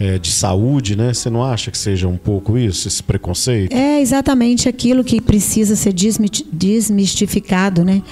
é, 0.00 0.18
de 0.18 0.32
saúde, 0.32 0.96
né? 0.96 1.12
Você 1.12 1.28
não 1.28 1.44
acha 1.44 1.70
que 1.70 1.76
seja 1.76 2.08
um 2.08 2.16
pouco 2.16 2.56
isso, 2.56 2.88
esse 2.88 3.02
preconceito? 3.02 3.76
É 3.76 4.00
exatamente 4.00 4.66
aquilo 4.66 5.04
que 5.04 5.20
precisa 5.20 5.76
ser 5.76 5.92
desmistificado, 5.92 7.84
né? 7.84 8.02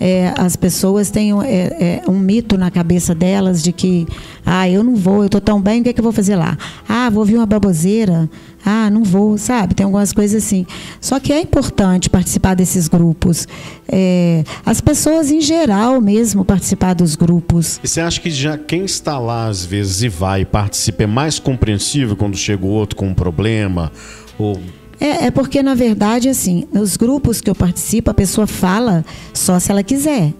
É, 0.00 0.32
as 0.36 0.54
pessoas 0.56 1.10
têm 1.10 1.32
é, 1.42 2.02
é, 2.06 2.10
um 2.10 2.18
mito 2.18 2.56
na 2.56 2.70
cabeça 2.70 3.14
delas 3.14 3.62
de 3.62 3.72
que, 3.72 4.06
ah, 4.46 4.68
eu 4.68 4.84
não 4.84 4.94
vou, 4.94 5.22
eu 5.22 5.26
estou 5.26 5.40
tão 5.40 5.60
bem, 5.60 5.80
o 5.80 5.84
que, 5.84 5.90
é 5.90 5.92
que 5.92 6.00
eu 6.00 6.04
vou 6.04 6.12
fazer 6.12 6.36
lá? 6.36 6.56
Ah, 6.88 7.10
vou 7.10 7.20
ouvir 7.20 7.36
uma 7.36 7.46
baboseira, 7.46 8.30
ah, 8.64 8.90
não 8.90 9.02
vou, 9.02 9.38
sabe? 9.38 9.74
Tem 9.74 9.84
algumas 9.84 10.12
coisas 10.12 10.44
assim. 10.44 10.66
Só 11.00 11.18
que 11.18 11.32
é 11.32 11.40
importante 11.40 12.10
participar 12.10 12.54
desses 12.54 12.86
grupos. 12.86 13.48
É, 13.88 14.44
as 14.64 14.80
pessoas 14.80 15.30
em 15.30 15.40
geral 15.40 16.00
mesmo 16.00 16.44
participar 16.44 16.94
dos 16.94 17.16
grupos. 17.16 17.80
E 17.82 17.88
você 17.88 18.00
acha 18.00 18.20
que 18.20 18.30
já 18.30 18.56
quem 18.56 18.84
está 18.84 19.18
lá 19.18 19.46
às 19.48 19.64
vezes 19.64 20.02
e 20.02 20.08
vai 20.08 20.42
e 20.42 20.44
participa 20.44 21.04
é 21.04 21.06
mais 21.06 21.38
compreensível 21.38 22.16
quando 22.16 22.36
chega 22.36 22.64
o 22.64 22.68
outro 22.68 22.96
com 22.96 23.08
um 23.08 23.14
problema? 23.14 23.90
Ou 24.38 24.60
é, 25.00 25.26
é, 25.26 25.30
porque, 25.30 25.62
na 25.62 25.74
verdade, 25.74 26.28
assim, 26.28 26.64
nos 26.72 26.96
grupos 26.96 27.40
que 27.40 27.48
eu 27.48 27.54
participo, 27.54 28.10
a 28.10 28.14
pessoa 28.14 28.46
fala 28.46 29.04
só 29.32 29.58
se 29.58 29.70
ela 29.70 29.82
quiser. 29.82 30.32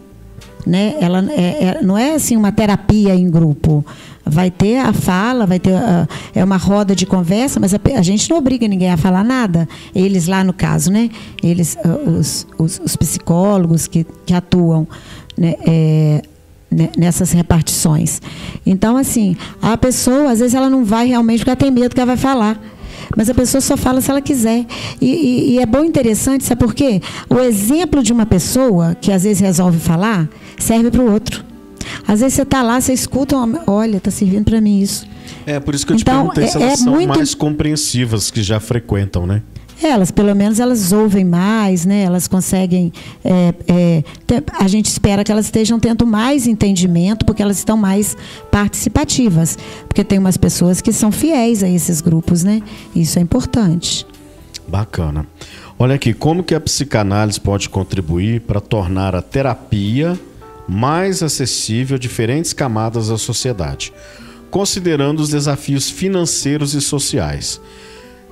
né? 0.67 0.97
Ela 1.01 1.25
é, 1.31 1.65
é, 1.65 1.83
não 1.83 1.97
é 1.97 2.15
assim 2.15 2.37
uma 2.37 2.51
terapia 2.51 3.15
em 3.15 3.31
grupo. 3.31 3.85
Vai 4.25 4.51
ter 4.51 4.77
a 4.79 4.93
fala, 4.93 5.47
vai 5.47 5.59
ter 5.59 5.73
uh, 5.73 6.07
é 6.35 6.45
uma 6.45 6.59
roda 6.59 6.95
de 6.95 7.07
conversa, 7.07 7.59
mas 7.59 7.73
a, 7.73 7.81
a, 7.97 8.03
gente 8.03 8.29
não 8.29 8.37
obriga 8.37 8.69
ninguém 8.69 8.91
a 8.91 8.97
falar 8.97 9.25
nada. 9.25 9.67
Eles 9.95 10.27
lá 10.27 10.45
no 10.45 10.53
caso, 10.53 10.91
né? 10.91 11.09
Eles, 11.43 11.79
uh, 11.85 12.11
os, 12.11 12.47
os, 12.59 12.81
os, 12.85 12.97
psicólogos 12.97 13.87
que, 13.87 14.05
que 14.27 14.35
atuam, 14.35 14.87
né? 15.37 15.55
É, 15.67 16.23
né, 16.71 16.91
nessas 16.99 17.33
repartições. 17.33 18.21
Então, 18.67 18.99
assim, 18.99 19.35
a 19.63 19.79
pessoa, 19.79 20.33
às 20.33 20.41
vezes, 20.41 20.55
ela 20.55 20.69
não 20.69 20.85
vai 20.85 21.07
realmente 21.07 21.39
porque 21.39 21.51
ela 21.51 21.57
tem 21.57 21.71
medo 21.71 21.95
que 21.95 22.01
ela 22.01 22.09
vai 22.09 22.17
falar. 22.19 22.61
Mas 23.17 23.29
a 23.29 23.35
pessoa 23.35 23.61
só 23.61 23.77
fala 23.77 24.01
se 24.01 24.11
ela 24.11 24.21
quiser. 24.21 24.67
E, 25.01 25.07
e, 25.07 25.51
e 25.53 25.59
é 25.59 25.67
bom 25.67 25.85
e 25.85 25.89
interessante, 25.89 26.45
sabe 26.45 26.61
por 26.61 26.75
quê? 26.75 27.01
O 27.29 27.39
exemplo 27.39 28.03
de 28.03 28.13
uma 28.13 28.27
pessoa 28.27 28.97
que 29.01 29.13
às 29.13 29.25
vezes 29.25 29.41
resolve 29.41 29.79
falar 29.79 30.29
serve 30.59 30.91
para 30.91 31.03
o 31.03 31.13
outro. 31.13 31.45
Às 32.07 32.21
vezes 32.21 32.35
você 32.35 32.43
está 32.43 32.63
lá, 32.63 32.81
você 32.81 32.93
escuta, 32.93 33.37
olha, 33.67 33.99
está 33.99 34.11
servindo 34.11 34.45
para 34.45 34.61
mim 34.61 34.81
isso. 34.81 35.07
É, 35.47 35.59
por 35.61 35.75
isso 35.75 35.87
que 35.87 35.93
eu 35.93 35.97
então, 35.97 36.29
te 36.29 36.35
perguntei 36.35 36.45
é, 36.45 36.47
se 36.47 36.57
elas 36.57 36.73
é 36.73 36.77
são 36.77 36.95
muito... 36.95 37.09
mais 37.09 37.35
compreensivas 37.35 38.31
que 38.31 38.43
já 38.43 38.61
frequentam, 38.61 39.27
né? 39.27 39.43
Elas, 39.83 40.11
pelo 40.11 40.35
menos, 40.35 40.59
elas 40.59 40.93
ouvem 40.93 41.25
mais, 41.25 41.87
né? 41.87 42.03
Elas 42.03 42.27
conseguem. 42.27 42.93
É, 43.25 43.55
é, 43.69 44.05
ter, 44.27 44.43
a 44.59 44.67
gente 44.67 44.87
espera 44.87 45.23
que 45.23 45.31
elas 45.31 45.47
estejam 45.47 45.79
tendo 45.79 46.07
mais 46.07 46.47
entendimento, 46.47 47.25
porque 47.25 47.43
elas 47.43 47.59
estão 47.59 47.77
mais 47.77 48.17
participativas. 48.51 49.57
Porque 49.87 50.03
tem 50.03 50.19
umas 50.19 50.37
pessoas 50.37 50.81
que 50.81 50.93
são 50.93 51.13
fiéis 51.13 51.63
a 51.63 51.69
esses 51.69 52.01
grupos, 52.01 52.43
né? 52.43 52.61
Isso 52.95 53.19
é 53.19 53.23
importante. 53.23 54.05
Bacana. 54.67 55.27
Olha 55.79 55.95
aqui, 55.95 56.13
como 56.13 56.43
que 56.43 56.57
a 56.57 56.61
psicanálise 56.61 57.41
pode 57.41 57.69
contribuir 57.69 58.41
para 58.41 58.61
tornar 58.61 59.15
a 59.15 59.23
terapia 59.23 60.19
mais 60.69 61.23
acessível 61.23 61.97
a 61.97 61.99
diferentes 61.99 62.53
camadas 62.53 63.09
da 63.09 63.17
sociedade, 63.17 63.93
considerando 64.51 65.21
os 65.21 65.31
desafios 65.31 65.89
financeiros 65.89 66.75
e 66.75 66.81
sociais. 66.81 67.61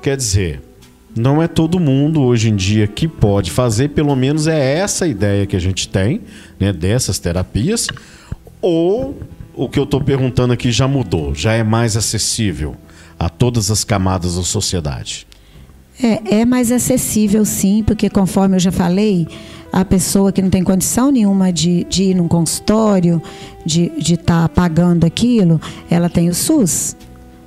Quer 0.02 0.16
dizer, 0.16 0.60
não 1.16 1.42
é 1.42 1.48
todo 1.48 1.80
mundo 1.80 2.22
hoje 2.22 2.50
em 2.50 2.56
dia 2.56 2.86
que 2.86 3.08
pode 3.08 3.50
fazer, 3.50 3.88
pelo 3.88 4.14
menos 4.14 4.46
é 4.46 4.74
essa 4.78 5.06
a 5.06 5.08
ideia 5.08 5.46
que 5.46 5.56
a 5.56 5.60
gente 5.60 5.88
tem, 5.88 6.20
né, 6.60 6.72
dessas 6.72 7.18
terapias, 7.18 7.88
ou 8.60 9.16
o 9.54 9.68
que 9.68 9.78
eu 9.78 9.84
estou 9.84 10.00
perguntando 10.02 10.52
aqui 10.52 10.70
já 10.70 10.86
mudou, 10.86 11.34
já 11.34 11.54
é 11.54 11.64
mais 11.64 11.96
acessível 11.96 12.76
a 13.18 13.30
todas 13.30 13.70
as 13.70 13.82
camadas 13.82 14.36
da 14.36 14.42
sociedade? 14.42 15.26
É, 16.02 16.40
é 16.40 16.44
mais 16.44 16.70
acessível 16.70 17.44
sim, 17.46 17.82
porque 17.82 18.10
conforme 18.10 18.56
eu 18.56 18.60
já 18.60 18.70
falei, 18.70 19.26
a 19.72 19.82
pessoa 19.82 20.30
que 20.30 20.42
não 20.42 20.50
tem 20.50 20.62
condição 20.62 21.10
nenhuma 21.10 21.50
de, 21.50 21.84
de 21.84 22.04
ir 22.04 22.14
num 22.14 22.28
consultório, 22.28 23.22
de 23.64 23.90
estar 23.98 24.42
tá 24.42 24.48
pagando 24.48 25.04
aquilo, 25.04 25.58
ela 25.90 26.10
tem 26.10 26.28
o 26.28 26.34
SUS. 26.34 26.94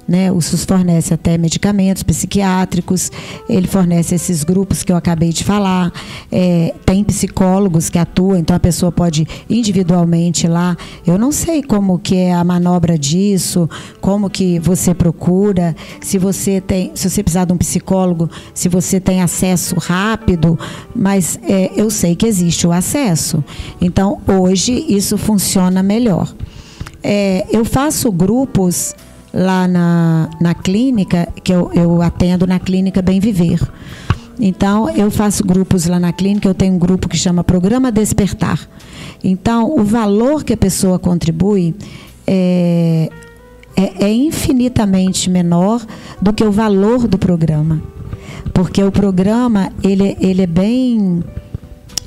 Né? 0.10 0.32
O 0.32 0.42
SUS 0.42 0.66
fornece 0.66 1.14
até 1.14 1.38
medicamentos 1.38 2.02
psiquiátricos, 2.02 3.12
ele 3.48 3.68
fornece 3.68 4.16
esses 4.16 4.44
grupos 4.44 4.82
que 4.82 4.92
eu 4.92 4.96
acabei 4.96 5.30
de 5.30 5.44
falar, 5.44 5.94
é, 6.32 6.74
tem 6.84 7.04
psicólogos 7.04 7.90
que 7.92 8.00
atuam, 8.00 8.36
então 8.36 8.56
a 8.56 8.60
pessoa 8.60 8.92
pode 8.92 9.28
individualmente 9.48 10.48
lá. 10.48 10.76
Eu 11.06 11.20
não 11.20 11.32
sei 11.32 11.62
como 11.62 12.00
que 12.00 12.16
é 12.16 12.34
a 12.34 12.44
manobra 12.44 12.98
disso, 12.98 13.70
como 14.02 14.32
que 14.32 14.58
você 14.58 14.96
procura, 14.96 15.76
se 16.02 16.18
você 16.18 16.60
tem, 16.60 16.90
se 16.96 17.08
você 17.08 17.22
precisar 17.22 17.46
de 17.46 17.54
um 17.54 17.58
psicólogo, 17.58 18.32
se 18.52 18.68
você 18.68 19.00
tem 19.00 19.22
acesso 19.22 19.76
rápido, 19.78 20.58
mas 20.96 21.40
é, 21.44 21.70
eu 21.76 21.92
sei 21.92 22.16
que 22.16 22.26
existe 22.26 22.66
o 22.66 22.72
acesso. 22.72 23.44
Então 23.80 24.20
hoje 24.28 24.86
isso 24.90 25.20
funciona 25.20 25.84
melhor. 25.84 26.34
É, 27.04 27.46
eu 27.52 27.64
faço 27.64 28.12
grupos 28.12 28.96
lá 29.34 29.68
na, 29.68 30.30
na 30.40 30.54
clínica, 30.54 31.28
que 31.44 31.54
eu, 31.54 31.72
eu 31.74 32.02
atendo 32.02 32.48
na 32.48 32.60
clínica 32.60 33.02
Bem 33.02 33.20
Viver. 33.20 33.60
Então, 34.40 34.90
eu 34.90 35.12
faço 35.12 35.44
grupos 35.44 35.86
lá 35.86 36.00
na 36.00 36.14
clínica, 36.14 36.48
eu 36.48 36.54
tenho 36.54 36.74
um 36.74 36.80
grupo 36.80 37.10
que 37.10 37.18
chama 37.18 37.44
Programa 37.44 37.92
Despertar. 37.92 38.60
Então, 39.24 39.78
o 39.78 39.84
valor 39.84 40.44
que 40.44 40.54
a 40.54 40.58
pessoa 40.58 40.98
contribui 40.98 41.76
é, 42.26 43.10
é, 43.76 44.06
é 44.06 44.14
infinitamente 44.14 45.30
menor 45.30 45.86
do 46.22 46.32
que 46.32 46.44
o 46.44 46.52
valor 46.52 47.08
do 47.08 47.18
programa. 47.18 47.82
Porque 48.54 48.82
o 48.82 48.92
programa, 48.92 49.72
ele, 49.84 50.18
ele 50.22 50.42
é 50.42 50.48
bem 50.48 51.22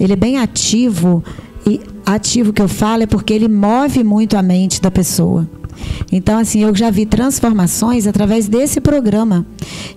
ele 0.00 0.14
é 0.14 0.16
bem 0.16 0.38
ativo 0.38 1.22
e 1.66 1.80
ativo 2.04 2.52
que 2.52 2.60
eu 2.60 2.66
falo 2.66 3.04
é 3.04 3.06
porque 3.06 3.32
ele 3.32 3.46
move 3.46 4.02
muito 4.02 4.36
a 4.36 4.42
mente 4.42 4.80
da 4.80 4.90
pessoa. 4.90 5.46
Então, 6.10 6.38
assim, 6.38 6.62
eu 6.62 6.74
já 6.74 6.90
vi 6.90 7.06
transformações 7.06 8.06
através 8.06 8.48
desse 8.48 8.80
programa. 8.80 9.46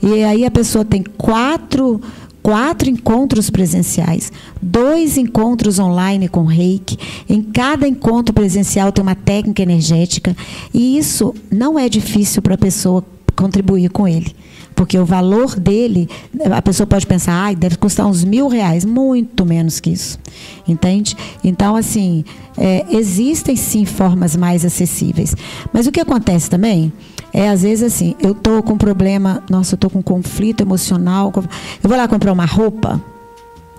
E 0.01 0.23
aí 0.23 0.45
a 0.45 0.51
pessoa 0.51 0.86
tem 0.86 1.03
quatro 1.03 2.01
quatro 2.45 2.88
encontros 2.88 3.49
presenciais, 3.49 4.31
dois 4.61 5.17
encontros 5.17 5.79
online 5.79 6.27
com 6.27 6.43
reiki. 6.43 6.95
Em 7.27 7.41
cada 7.41 7.88
encontro 7.88 8.36
presencial 8.36 8.91
tem 8.91 9.01
uma 9.01 9.15
técnica 9.15 9.63
energética. 9.63 10.38
E 10.71 10.95
isso 10.95 11.33
não 11.51 11.79
é 11.79 11.89
difícil 11.89 12.43
para 12.43 12.53
a 12.53 12.57
pessoa 12.57 13.03
contribuir 13.36 13.89
com 13.89 14.07
ele. 14.07 14.36
Porque 14.76 14.99
o 14.99 15.05
valor 15.05 15.57
dele, 15.57 16.09
a 16.53 16.61
pessoa 16.61 16.85
pode 16.85 17.07
pensar, 17.07 17.47
ah, 17.47 17.53
deve 17.53 17.77
custar 17.77 18.06
uns 18.06 18.23
mil 18.23 18.47
reais, 18.49 18.84
muito 18.84 19.45
menos 19.45 19.80
que 19.80 19.89
isso. 19.89 20.19
Entende? 20.68 21.15
Então, 21.43 21.76
assim, 21.76 22.26
é, 22.57 22.85
existem 22.89 23.56
sim 23.56 23.85
formas 23.85 24.35
mais 24.35 24.65
acessíveis. 24.65 25.34
Mas 25.72 25.88
o 25.88 25.91
que 25.91 26.02
acontece 26.02 26.49
também 26.49 26.91
é, 27.34 27.49
às 27.49 27.64
vezes, 27.64 27.93
assim, 27.93 28.15
eu 28.19 28.31
estou 28.31 28.61
com 28.64 28.77
problema, 28.77 29.43
nossa, 29.49 29.73
eu 29.73 29.77
estou 29.77 29.89
com 29.89 30.02
conflito 30.02 30.61
emocional, 30.61 31.34
eu 31.35 31.89
vou 31.89 31.97
lá 31.97 32.07
comprar 32.07 32.31
uma 32.31 32.45
roupa 32.45 33.02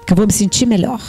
que 0.06 0.12
eu 0.12 0.16
vou 0.16 0.27
me 0.27 0.32
sentir 0.32 0.66
melhor. 0.66 1.01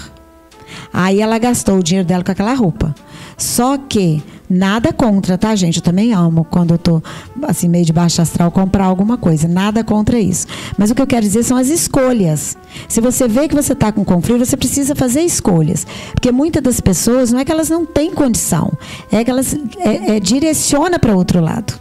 Aí 0.93 1.22
ela 1.22 1.38
gastou 1.38 1.77
o 1.77 1.84
dinheiro 1.84 2.07
dela 2.07 2.23
com 2.23 2.31
aquela 2.31 2.53
roupa. 2.53 2.95
Só 3.38 3.77
que 3.77 4.23
nada 4.49 4.91
contra, 4.91 5.38
tá, 5.38 5.55
gente? 5.55 5.77
Eu 5.77 5.84
também 5.84 6.11
amo 6.11 6.43
quando 6.43 6.73
eu 6.73 6.77
tô 6.80 7.01
assim 7.43 7.69
meio 7.69 7.85
de 7.85 7.93
baixa 7.93 8.23
astral 8.23 8.49
comprar 8.49 8.85
alguma 8.85 9.15
coisa. 9.15 9.47
Nada 9.47 9.84
contra 9.84 10.19
isso. 10.19 10.47
Mas 10.76 10.89
o 10.89 10.95
que 10.95 11.01
eu 11.01 11.07
quero 11.07 11.22
dizer 11.22 11.43
são 11.43 11.55
as 11.55 11.69
escolhas. 11.69 12.57
Se 12.89 12.99
você 12.99 13.27
vê 13.27 13.47
que 13.47 13.53
você 13.53 13.73
está 13.73 13.91
com 13.91 14.03
conflito, 14.03 14.43
você 14.43 14.57
precisa 14.57 14.95
fazer 14.95 15.22
escolhas. 15.22 15.85
Porque 16.14 16.31
muitas 16.31 16.64
das 16.64 16.81
pessoas 16.81 17.31
não 17.31 17.39
é 17.39 17.45
que 17.45 17.51
elas 17.51 17.69
não 17.69 17.85
têm 17.85 18.11
condição, 18.11 18.73
é 19.11 19.23
que 19.23 19.30
elas 19.30 19.55
é, 19.77 20.15
é, 20.15 20.19
direciona 20.19 20.97
para 20.97 21.15
outro 21.15 21.39
lado. 21.39 21.80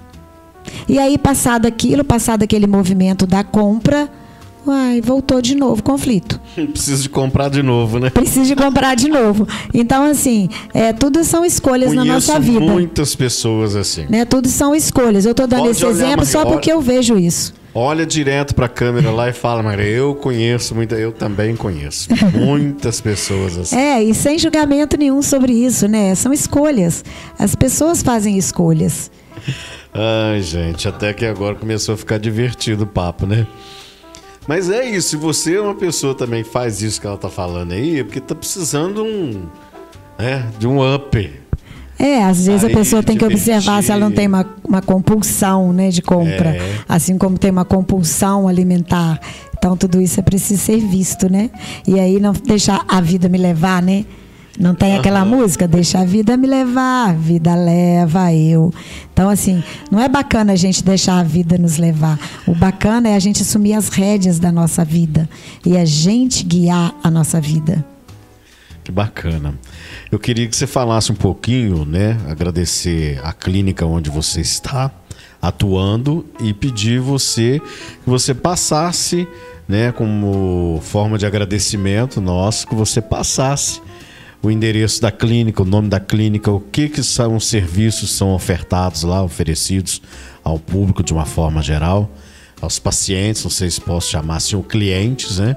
E 0.87 0.99
aí, 0.99 1.17
passado 1.17 1.65
aquilo, 1.65 2.05
passado 2.05 2.43
aquele 2.43 2.67
movimento 2.67 3.27
da 3.27 3.43
compra, 3.43 4.11
Uai, 4.67 5.01
voltou 5.01 5.41
de 5.41 5.55
novo 5.55 5.83
conflito. 5.83 6.41
Precisa 6.73 7.03
de 7.03 7.09
comprar 7.09 7.49
de 7.49 7.63
novo, 7.63 8.01
né? 8.01 8.11
Precisa 8.11 8.45
de 8.47 8.57
comprar 8.57 8.97
de 8.97 9.09
novo. 9.09 9.47
Então, 9.73 10.03
assim, 10.05 10.49
é, 10.75 10.93
tudo 10.93 11.23
são 11.23 11.45
escolhas 11.45 11.91
Conheço 11.91 12.05
na 12.05 12.15
nossa 12.15 12.41
vida. 12.41 12.61
muitas 12.61 13.15
pessoas 13.15 13.77
assim. 13.77 14.07
Né? 14.09 14.25
Tudo 14.25 14.49
são 14.49 14.75
escolhas. 14.75 15.25
Eu 15.25 15.31
estou 15.31 15.47
dando 15.47 15.61
Pode 15.61 15.73
esse 15.73 15.87
exemplo 15.87 16.27
só 16.27 16.45
porque 16.45 16.73
eu 16.73 16.81
vejo 16.81 17.17
isso. 17.17 17.55
Olha 17.79 18.07
direto 18.07 18.55
para 18.55 18.65
a 18.65 18.71
câmera 18.71 19.11
lá 19.11 19.29
e 19.29 19.35
fala, 19.35 19.63
Maria, 19.63 19.85
eu 19.85 20.15
conheço 20.15 20.75
muita, 20.75 20.95
eu 20.95 21.13
também 21.13 21.55
conheço 21.55 22.09
muitas 22.35 23.03
pessoas 23.03 23.59
assim. 23.59 23.77
É, 23.77 24.03
e 24.03 24.15
sem 24.15 24.39
julgamento 24.39 24.97
nenhum 24.97 25.21
sobre 25.21 25.53
isso, 25.53 25.87
né? 25.87 26.15
São 26.15 26.33
escolhas. 26.33 27.05
As 27.39 27.55
pessoas 27.55 28.03
fazem 28.03 28.39
escolhas. 28.39 29.11
Ai, 29.93 30.41
gente, 30.41 30.89
até 30.89 31.13
que 31.13 31.27
agora 31.27 31.55
começou 31.55 31.95
a 31.95 31.99
ficar 31.99 32.19
divertido 32.19 32.85
o 32.85 32.87
papo, 32.87 33.27
né? 33.27 33.47
Mas 34.47 34.71
é 34.71 34.89
isso, 34.89 35.11
se 35.11 35.17
você 35.17 35.57
é 35.57 35.61
uma 35.61 35.75
pessoa 35.75 36.15
também 36.15 36.45
faz 36.45 36.83
isso 36.83 37.01
que 37.01 37.07
ela 37.07 37.17
tá 37.17 37.29
falando 37.29 37.73
aí, 37.73 38.01
é 38.01 38.05
porque 38.05 38.21
tá 38.21 38.35
precisando 38.35 39.03
um, 39.03 39.47
né, 40.19 40.49
de 40.59 40.67
um 40.67 40.95
up. 40.95 41.33
É, 41.99 42.23
às 42.23 42.47
vezes 42.47 42.63
aí, 42.63 42.73
a 42.73 42.77
pessoa 42.77 43.03
tem 43.03 43.17
que 43.17 43.25
observar 43.25 43.83
se 43.83 43.91
ela 43.91 44.01
não 44.01 44.13
tem 44.13 44.27
uma, 44.27 44.47
uma 44.63 44.83
compulsão 44.83 45.73
né, 45.73 45.89
de 45.89 46.03
compra, 46.03 46.51
é. 46.51 46.79
assim 46.89 47.17
como 47.17 47.39
tem 47.39 47.51
uma 47.51 47.65
compulsão 47.65 48.47
alimentar. 48.47 49.19
Então 49.57 49.77
tudo 49.77 50.01
isso 50.01 50.21
é 50.21 50.23
preciso 50.23 50.63
ser 50.63 50.79
visto, 50.79 51.31
né? 51.31 51.51
E 51.87 51.99
aí 51.99 52.21
não 52.21 52.33
deixar 52.33 52.85
a 52.87 53.01
vida 53.01 53.29
me 53.29 53.39
levar, 53.39 53.83
né? 53.83 54.05
Não 54.59 54.75
tem 54.75 54.97
aquela 54.97 55.23
uhum. 55.23 55.39
música, 55.41 55.69
deixa 55.69 56.01
a 56.01 56.05
vida 56.05 56.37
me 56.37 56.47
levar, 56.47 57.11
a 57.11 57.13
vida 57.13 57.55
leva 57.55 58.33
eu. 58.33 58.73
Então, 59.13 59.29
assim, 59.29 59.63
não 59.91 60.01
é 60.01 60.09
bacana 60.09 60.53
a 60.53 60.57
gente 60.57 60.83
deixar 60.83 61.19
a 61.19 61.23
vida 61.23 61.59
nos 61.59 61.77
levar. 61.77 62.19
O 62.47 62.55
bacana 62.55 63.09
é 63.09 63.15
a 63.15 63.19
gente 63.19 63.43
assumir 63.43 63.75
as 63.75 63.89
rédeas 63.89 64.39
da 64.39 64.51
nossa 64.51 64.85
vida 64.85 65.29
e 65.65 65.77
a 65.77 65.85
gente 65.85 66.45
guiar 66.45 66.95
a 67.03 67.11
nossa 67.11 67.41
vida. 67.41 67.85
Que 68.83 68.93
bacana. 68.93 69.55
Eu 70.11 70.19
queria 70.19 70.47
que 70.47 70.57
você 70.57 70.67
falasse 70.67 71.11
um 71.11 71.17
pouquinho, 71.17 71.85
né? 71.85 72.17
Agradecer 72.29 73.21
a 73.23 73.33
clínica 73.33 73.85
onde 73.85 74.09
você 74.09 74.41
está 74.41 74.91
atuando 75.43 76.25
e 76.41 76.55
pedir 76.55 77.01
você 77.01 77.61
que 78.05 78.09
você 78.09 78.33
passasse, 78.33 79.29
né, 79.69 79.93
como 79.93 80.81
forma 80.83 81.19
de 81.19 81.27
agradecimento 81.27 82.21
nosso, 82.21 82.67
que 82.67 82.75
você 82.75 83.01
passasse 83.01 83.81
o 84.43 84.51
endereço 84.51 85.01
da 85.01 85.11
clínica, 85.11 85.63
o 85.63 85.67
nome 85.67 85.89
da 85.89 85.99
clínica, 85.99 86.51
o 86.51 86.61
que, 86.61 86.89
que 86.89 87.03
são 87.03 87.37
os 87.37 87.47
serviços 87.47 88.11
são 88.11 88.33
ofertados 88.33 89.03
lá, 89.03 89.23
oferecidos 89.23 90.01
ao 90.45 90.59
público 90.59 91.03
de 91.03 91.13
uma 91.13 91.25
forma 91.25 91.63
geral, 91.63 92.11
aos 92.61 92.79
pacientes, 92.79 93.43
não 93.43 93.51
sei 93.51 93.71
se 93.71 93.81
posso 93.81 94.11
chamar 94.11 94.37
assim, 94.37 94.57
ou 94.57 94.63
clientes, 94.63 95.39
né? 95.39 95.57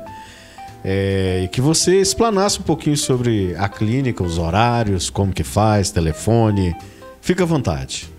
É, 0.84 1.41
e 1.43 1.47
que 1.49 1.60
você 1.60 1.99
explanasse 1.99 2.60
um 2.60 2.64
pouquinho 2.64 2.95
sobre 2.95 3.53
a 3.57 3.68
clínica, 3.68 4.23
os 4.23 4.38
horários, 4.38 5.10
como 5.10 5.34
que 5.34 5.43
faz, 5.43 5.91
telefone. 5.91 6.76
Fica 7.22 7.43
à 7.43 7.45
vontade. 7.45 8.10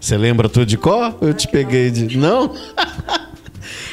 Você 0.00 0.16
lembra 0.16 0.48
tudo 0.48 0.64
de 0.64 0.78
qual? 0.78 1.18
Eu 1.20 1.34
te 1.34 1.46
peguei 1.46 1.90
de. 1.90 2.16
Não? 2.16 2.54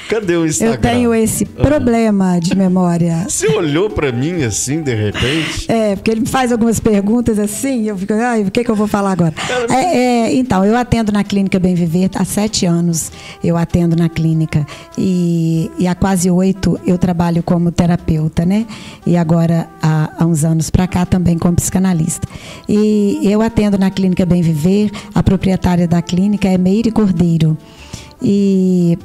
Cadê 0.08 0.38
o 0.38 0.46
Instagram? 0.46 0.76
Eu 0.76 0.82
tenho 0.82 1.14
esse 1.14 1.46
problema 1.46 2.40
de 2.40 2.56
memória. 2.56 3.26
Você 3.28 3.48
olhou 3.48 3.90
para 3.90 4.12
mim 4.12 4.44
assim, 4.44 4.82
de 4.82 4.94
repente? 4.94 5.70
É, 5.70 5.96
porque 5.96 6.12
ele 6.12 6.22
me 6.22 6.28
faz 6.28 6.52
algumas 6.52 6.80
perguntas 6.80 7.38
assim, 7.38 7.88
eu 7.88 7.98
fico, 7.98 8.14
ai, 8.14 8.44
o 8.44 8.52
que, 8.52 8.64
que 8.64 8.72
eu 8.72 8.76
vou 8.76 8.88
falar 8.88 9.12
agora? 9.12 9.34
É, 9.70 9.98
é, 9.98 10.36
então, 10.36 10.64
eu 10.64 10.78
atendo 10.78 11.12
na 11.12 11.24
clínica 11.24 11.60
Bem 11.60 11.76
Viver 11.76 12.10
há 12.16 12.24
sete 12.24 12.66
anos. 12.66 13.12
Eu 13.44 13.58
atendo 13.58 13.96
na 13.96 14.08
clínica 14.08 14.66
e, 14.98 15.70
e 15.78 15.88
há 15.88 15.96
quase 15.96 16.30
oito 16.32 16.80
eu 16.86 16.98
trabalho 16.98 17.44
como 17.44 17.72
terapeuta, 17.72 18.46
né? 18.46 18.66
E 19.06 19.18
agora 19.18 19.68
há, 19.82 20.12
há 20.20 20.26
uns 20.26 20.44
anos 20.44 20.70
para 20.70 20.88
cá 20.88 21.06
também 21.06 21.38
como 21.38 21.56
psicanalista. 21.56 22.28
E 22.68 23.20
eu 23.24 23.42
atendo 23.42 23.78
na 23.78 23.92
clínica 23.92 24.26
Bem 24.26 24.42
Viver. 24.42 24.90
A 25.14 25.22
proprietária 25.22 25.88
da 25.88 26.02
clínica 26.02 26.48
é 26.48 26.58
Meire 26.58 26.92
Cordeiro. 26.92 27.58
E 28.22 28.98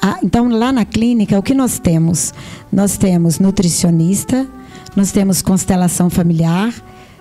ah, 0.00 0.18
então, 0.22 0.48
lá 0.48 0.72
na 0.72 0.84
clínica, 0.84 1.38
o 1.38 1.42
que 1.42 1.54
nós 1.54 1.78
temos? 1.78 2.32
Nós 2.72 2.96
temos 2.96 3.38
nutricionista, 3.38 4.46
nós 4.94 5.10
temos 5.12 5.42
constelação 5.42 6.08
familiar, 6.08 6.72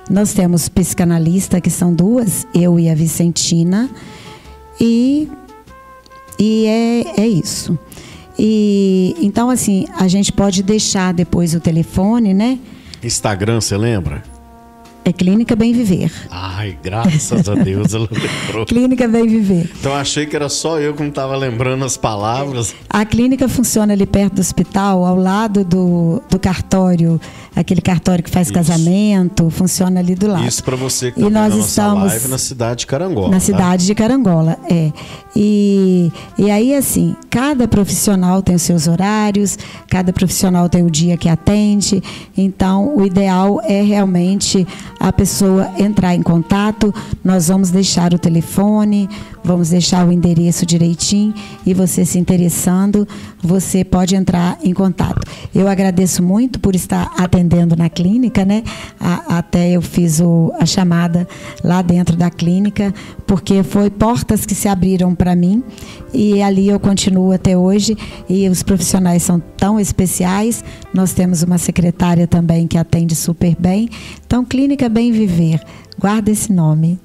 nós 0.10 0.34
temos 0.34 0.70
psicanalista, 0.70 1.60
que 1.60 1.70
são 1.70 1.94
duas, 1.94 2.48
eu 2.54 2.80
e 2.80 2.90
a 2.90 2.96
Vicentina, 2.96 3.90
e, 4.80 5.30
e 6.40 6.66
é, 6.66 7.22
é 7.22 7.28
isso. 7.28 7.78
E 8.38 9.16
então, 9.20 9.50
assim, 9.50 9.88
a 9.98 10.08
gente 10.08 10.32
pode 10.32 10.62
deixar 10.62 11.14
depois 11.14 11.56
o 11.56 11.60
telefone, 11.60 12.34
né? 12.34 12.60
Instagram, 13.04 13.60
você 13.60 13.76
lembra? 13.76 14.37
É 15.08 15.14
Clínica 15.14 15.56
Bem 15.56 15.72
Viver. 15.72 16.12
Ai, 16.30 16.78
graças 16.84 17.48
a 17.48 17.56
Deus 17.56 17.94
ela 17.94 18.10
lembrou. 18.12 18.66
Clínica 18.68 19.08
Bem 19.08 19.26
Viver. 19.26 19.72
Então 19.80 19.96
achei 19.96 20.26
que 20.26 20.36
era 20.36 20.50
só 20.50 20.82
eu 20.82 20.94
que 20.94 21.02
não 21.02 21.08
estava 21.08 21.34
lembrando 21.38 21.86
as 21.86 21.96
palavras. 21.96 22.76
A 22.90 23.06
clínica 23.06 23.48
funciona 23.48 23.94
ali 23.94 24.06
perto 24.06 24.34
do 24.34 24.42
hospital, 24.42 25.06
ao 25.06 25.16
lado 25.16 25.64
do, 25.64 26.22
do 26.30 26.38
cartório, 26.38 27.22
aquele 27.56 27.80
cartório 27.80 28.22
que 28.22 28.30
faz 28.30 28.48
Isso. 28.48 28.54
casamento, 28.54 29.50
funciona 29.50 30.02
ali 30.02 30.14
do 30.14 30.28
lado. 30.28 30.46
Isso 30.46 30.62
para 30.62 30.76
você 30.76 31.10
que 31.10 31.22
tá 31.22 31.26
e 31.26 31.30
nós 31.30 31.56
estamos 31.56 32.12
live 32.12 32.28
na 32.28 32.38
cidade 32.38 32.82
de 32.82 32.88
Carangola. 32.88 33.30
Na 33.30 33.36
tá? 33.36 33.40
cidade 33.40 33.86
de 33.86 33.96
Carangola, 33.96 34.58
é. 34.70 34.92
E, 35.34 36.12
e 36.38 36.52
aí, 36.52 36.74
assim, 36.76 37.16
cada 37.30 37.66
profissional 37.66 38.42
tem 38.42 38.56
os 38.56 38.62
seus 38.64 38.88
horários, 38.88 39.58
cada 39.88 40.12
profissional 40.12 40.68
tem 40.68 40.84
o 40.84 40.92
dia 40.92 41.16
que 41.16 41.30
atende. 41.30 42.04
Então, 42.36 42.98
o 42.98 43.06
ideal 43.06 43.62
é 43.64 43.82
realmente 43.82 44.68
a 45.00 45.12
pessoa 45.12 45.72
entrar 45.78 46.16
em 46.16 46.22
contato, 46.22 46.94
nós 47.24 47.48
vamos 47.48 47.70
deixar 47.70 48.14
o 48.14 48.20
telefone, 48.20 49.10
vamos 49.44 49.70
deixar 49.70 50.06
o 50.08 50.12
endereço 50.12 50.66
direitinho 50.66 51.34
e 51.66 51.74
você 51.74 52.06
se 52.06 52.18
interessando, 52.18 53.08
você 53.42 53.84
pode 53.84 54.16
entrar 54.16 54.58
em 54.64 54.74
contato. 54.74 55.22
Eu 55.54 55.68
agradeço 55.68 56.22
muito 56.22 56.60
por 56.60 56.76
estar 56.76 57.12
atendendo 57.18 57.76
na 57.76 57.90
clínica, 57.90 58.44
né? 58.44 58.64
A, 59.00 59.38
até 59.38 59.72
eu 59.72 59.82
fiz 59.82 60.20
o, 60.20 60.52
a 60.60 60.66
chamada 60.66 61.28
lá 61.64 61.82
dentro 61.82 62.16
da 62.16 62.30
clínica, 62.30 62.94
porque 63.26 63.64
foi 63.64 63.90
portas 63.90 64.46
que 64.46 64.56
se 64.56 64.68
abriram 64.68 65.16
para 65.16 65.36
mim 65.36 65.64
e 66.14 66.42
ali 66.42 66.70
eu 66.70 66.80
continuo 66.80 67.32
até 67.32 67.58
hoje 67.58 67.98
e 68.28 68.50
os 68.50 68.64
profissionais 68.64 69.24
são 69.24 69.40
tão 69.58 69.80
especiais. 69.80 70.64
Nós 70.98 71.14
temos 71.14 71.44
uma 71.44 71.60
secretária 71.60 72.26
também 72.26 72.66
que 72.66 72.76
atende 72.76 73.16
super 73.16 73.56
bem. 73.60 73.88
Então, 74.26 74.44
Clínica 74.44 74.90
Bem 74.90 75.12
Viver, 75.12 75.62
guarda 76.00 76.32
esse 76.32 76.52
nome. 76.52 77.00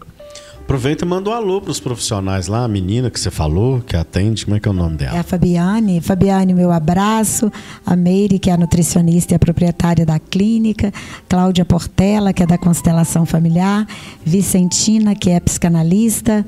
Aproveita 0.62 1.04
e 1.04 1.08
manda 1.08 1.28
um 1.28 1.32
alô 1.34 1.60
para 1.60 1.72
os 1.72 1.78
profissionais 1.78 2.46
lá, 2.46 2.64
a 2.64 2.68
menina 2.68 3.10
que 3.10 3.20
você 3.20 3.30
falou, 3.30 3.82
que 3.82 3.94
atende, 3.94 4.46
como 4.46 4.56
é 4.56 4.60
que 4.60 4.66
é 4.66 4.70
o 4.70 4.74
nome 4.74 4.96
dela? 4.96 5.14
É 5.14 5.18
a 5.18 5.22
Fabiane. 5.22 6.00
Fabiane, 6.00 6.54
meu 6.54 6.72
abraço. 6.72 7.52
A 7.84 7.94
Meire, 7.94 8.38
que 8.38 8.48
é 8.48 8.54
a 8.54 8.56
nutricionista 8.56 9.34
e 9.34 9.36
a 9.36 9.38
proprietária 9.38 10.06
da 10.06 10.18
clínica. 10.18 10.90
Cláudia 11.28 11.66
Portela, 11.66 12.32
que 12.32 12.42
é 12.42 12.46
da 12.46 12.56
Constelação 12.56 13.26
Familiar. 13.26 13.86
Vicentina, 14.24 15.14
que 15.14 15.28
é 15.28 15.38
psicanalista. 15.38 16.46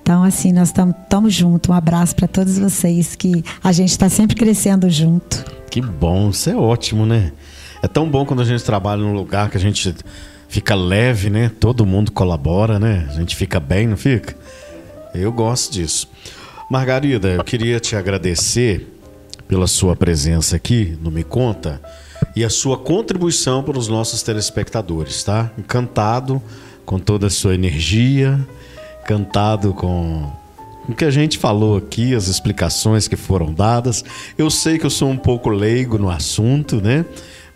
Então, 0.00 0.24
assim, 0.24 0.50
nós 0.50 0.68
estamos 0.68 1.34
juntos. 1.34 1.68
Um 1.68 1.74
abraço 1.74 2.16
para 2.16 2.26
todos 2.26 2.58
vocês, 2.58 3.14
que 3.14 3.44
a 3.62 3.70
gente 3.70 3.90
está 3.90 4.08
sempre 4.08 4.34
crescendo 4.34 4.88
junto. 4.88 5.44
Que 5.74 5.80
bom, 5.80 6.30
isso 6.30 6.48
é 6.48 6.54
ótimo, 6.54 7.04
né? 7.04 7.32
É 7.82 7.88
tão 7.88 8.08
bom 8.08 8.24
quando 8.24 8.42
a 8.42 8.44
gente 8.44 8.62
trabalha 8.62 9.02
num 9.02 9.12
lugar 9.12 9.50
que 9.50 9.56
a 9.56 9.60
gente 9.60 9.92
fica 10.46 10.72
leve, 10.72 11.28
né? 11.28 11.50
Todo 11.58 11.84
mundo 11.84 12.12
colabora, 12.12 12.78
né? 12.78 13.08
A 13.10 13.14
gente 13.14 13.34
fica 13.34 13.58
bem, 13.58 13.88
não 13.88 13.96
fica? 13.96 14.36
Eu 15.12 15.32
gosto 15.32 15.72
disso. 15.72 16.08
Margarida, 16.70 17.26
eu 17.26 17.42
queria 17.42 17.80
te 17.80 17.96
agradecer 17.96 18.86
pela 19.48 19.66
sua 19.66 19.96
presença 19.96 20.54
aqui 20.54 20.96
no 21.02 21.10
Me 21.10 21.24
Conta 21.24 21.82
e 22.36 22.44
a 22.44 22.50
sua 22.50 22.78
contribuição 22.78 23.60
para 23.64 23.76
os 23.76 23.88
nossos 23.88 24.22
telespectadores, 24.22 25.24
tá? 25.24 25.50
Encantado 25.58 26.40
com 26.86 27.00
toda 27.00 27.26
a 27.26 27.30
sua 27.30 27.52
energia, 27.52 28.38
encantado 29.02 29.74
com 29.74 30.30
o 30.88 30.94
que 30.94 31.04
a 31.04 31.10
gente 31.10 31.38
falou 31.38 31.76
aqui, 31.76 32.14
as 32.14 32.28
explicações 32.28 33.08
que 33.08 33.16
foram 33.16 33.52
dadas. 33.52 34.04
Eu 34.36 34.50
sei 34.50 34.78
que 34.78 34.86
eu 34.86 34.90
sou 34.90 35.08
um 35.08 35.16
pouco 35.16 35.48
leigo 35.48 35.98
no 35.98 36.10
assunto, 36.10 36.80
né? 36.80 37.04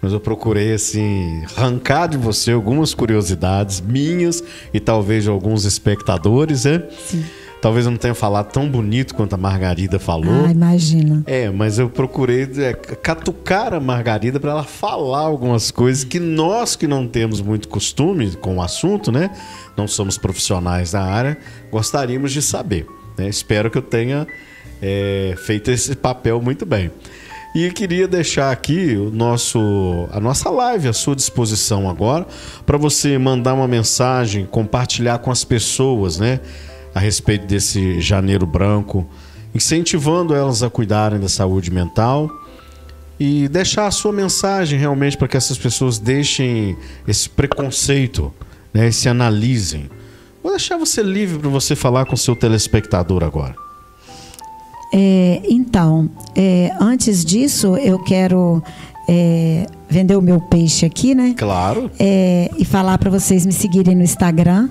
mas 0.00 0.12
eu 0.12 0.20
procurei 0.20 0.72
assim 0.72 1.42
arrancar 1.56 2.06
de 2.06 2.16
você 2.16 2.52
algumas 2.52 2.94
curiosidades 2.94 3.80
minhas 3.80 4.42
e 4.72 4.78
talvez 4.78 5.24
de 5.24 5.30
alguns 5.30 5.64
espectadores, 5.64 6.64
né? 6.64 6.84
Sim. 7.04 7.24
Talvez 7.60 7.86
eu 7.86 7.90
não 7.90 7.98
tenha 7.98 8.14
falado 8.14 8.52
tão 8.52 8.68
bonito 8.68 9.16
quanto 9.16 9.34
a 9.34 9.36
Margarida 9.36 9.98
falou. 9.98 10.46
Ah, 10.46 10.52
imagina. 10.52 11.24
É, 11.26 11.50
mas 11.50 11.76
eu 11.78 11.90
procurei 11.90 12.48
é, 12.58 12.72
catucar 12.72 13.74
a 13.74 13.80
Margarida 13.80 14.38
para 14.38 14.52
ela 14.52 14.62
falar 14.62 15.22
algumas 15.22 15.72
coisas 15.72 16.04
que 16.04 16.20
nós 16.20 16.76
que 16.76 16.86
não 16.86 17.08
temos 17.08 17.40
muito 17.40 17.68
costume 17.68 18.30
com 18.36 18.58
o 18.58 18.62
assunto, 18.62 19.10
né? 19.10 19.30
Não 19.76 19.88
somos 19.88 20.16
profissionais 20.16 20.92
da 20.92 21.02
área, 21.02 21.36
gostaríamos 21.68 22.30
de 22.30 22.42
saber. 22.42 22.86
Né? 23.18 23.28
Espero 23.28 23.70
que 23.70 23.78
eu 23.78 23.82
tenha 23.82 24.26
é, 24.80 25.34
feito 25.36 25.70
esse 25.70 25.94
papel 25.94 26.40
muito 26.40 26.64
bem. 26.64 26.90
E 27.54 27.70
queria 27.70 28.06
deixar 28.06 28.52
aqui 28.52 28.94
o 28.94 29.10
nosso, 29.10 30.08
a 30.12 30.20
nossa 30.20 30.50
live 30.50 30.86
à 30.86 30.92
sua 30.92 31.16
disposição 31.16 31.88
agora 31.88 32.26
para 32.64 32.76
você 32.76 33.16
mandar 33.18 33.54
uma 33.54 33.66
mensagem, 33.66 34.46
compartilhar 34.46 35.18
com 35.18 35.30
as 35.30 35.44
pessoas, 35.44 36.18
né, 36.18 36.40
a 36.94 37.00
respeito 37.00 37.46
desse 37.46 38.00
janeiro 38.00 38.46
branco, 38.46 39.08
incentivando 39.54 40.34
elas 40.34 40.62
a 40.62 40.68
cuidarem 40.68 41.18
da 41.18 41.28
saúde 41.28 41.70
mental 41.70 42.30
e 43.18 43.48
deixar 43.48 43.86
a 43.86 43.90
sua 43.90 44.12
mensagem 44.12 44.78
realmente 44.78 45.16
para 45.16 45.26
que 45.26 45.36
essas 45.36 45.58
pessoas 45.58 45.98
deixem 45.98 46.76
esse 47.06 47.28
preconceito, 47.28 48.32
né, 48.72 48.90
se 48.90 49.08
analisem. 49.08 49.90
Vou 50.48 50.56
deixar 50.56 50.78
você 50.78 51.02
livre 51.02 51.38
para 51.38 51.50
você 51.50 51.76
falar 51.76 52.06
com 52.06 52.14
o 52.14 52.16
seu 52.16 52.34
telespectador 52.34 53.22
agora. 53.22 53.54
É, 54.94 55.42
então, 55.44 56.08
é, 56.34 56.74
antes 56.80 57.22
disso, 57.22 57.76
eu 57.76 58.02
quero 58.02 58.62
é, 59.06 59.66
vender 59.90 60.16
o 60.16 60.22
meu 60.22 60.40
peixe 60.40 60.86
aqui, 60.86 61.14
né? 61.14 61.34
Claro. 61.36 61.90
É, 62.00 62.50
e 62.56 62.64
falar 62.64 62.96
para 62.96 63.10
vocês 63.10 63.44
me 63.44 63.52
seguirem 63.52 63.94
no 63.94 64.02
Instagram 64.02 64.70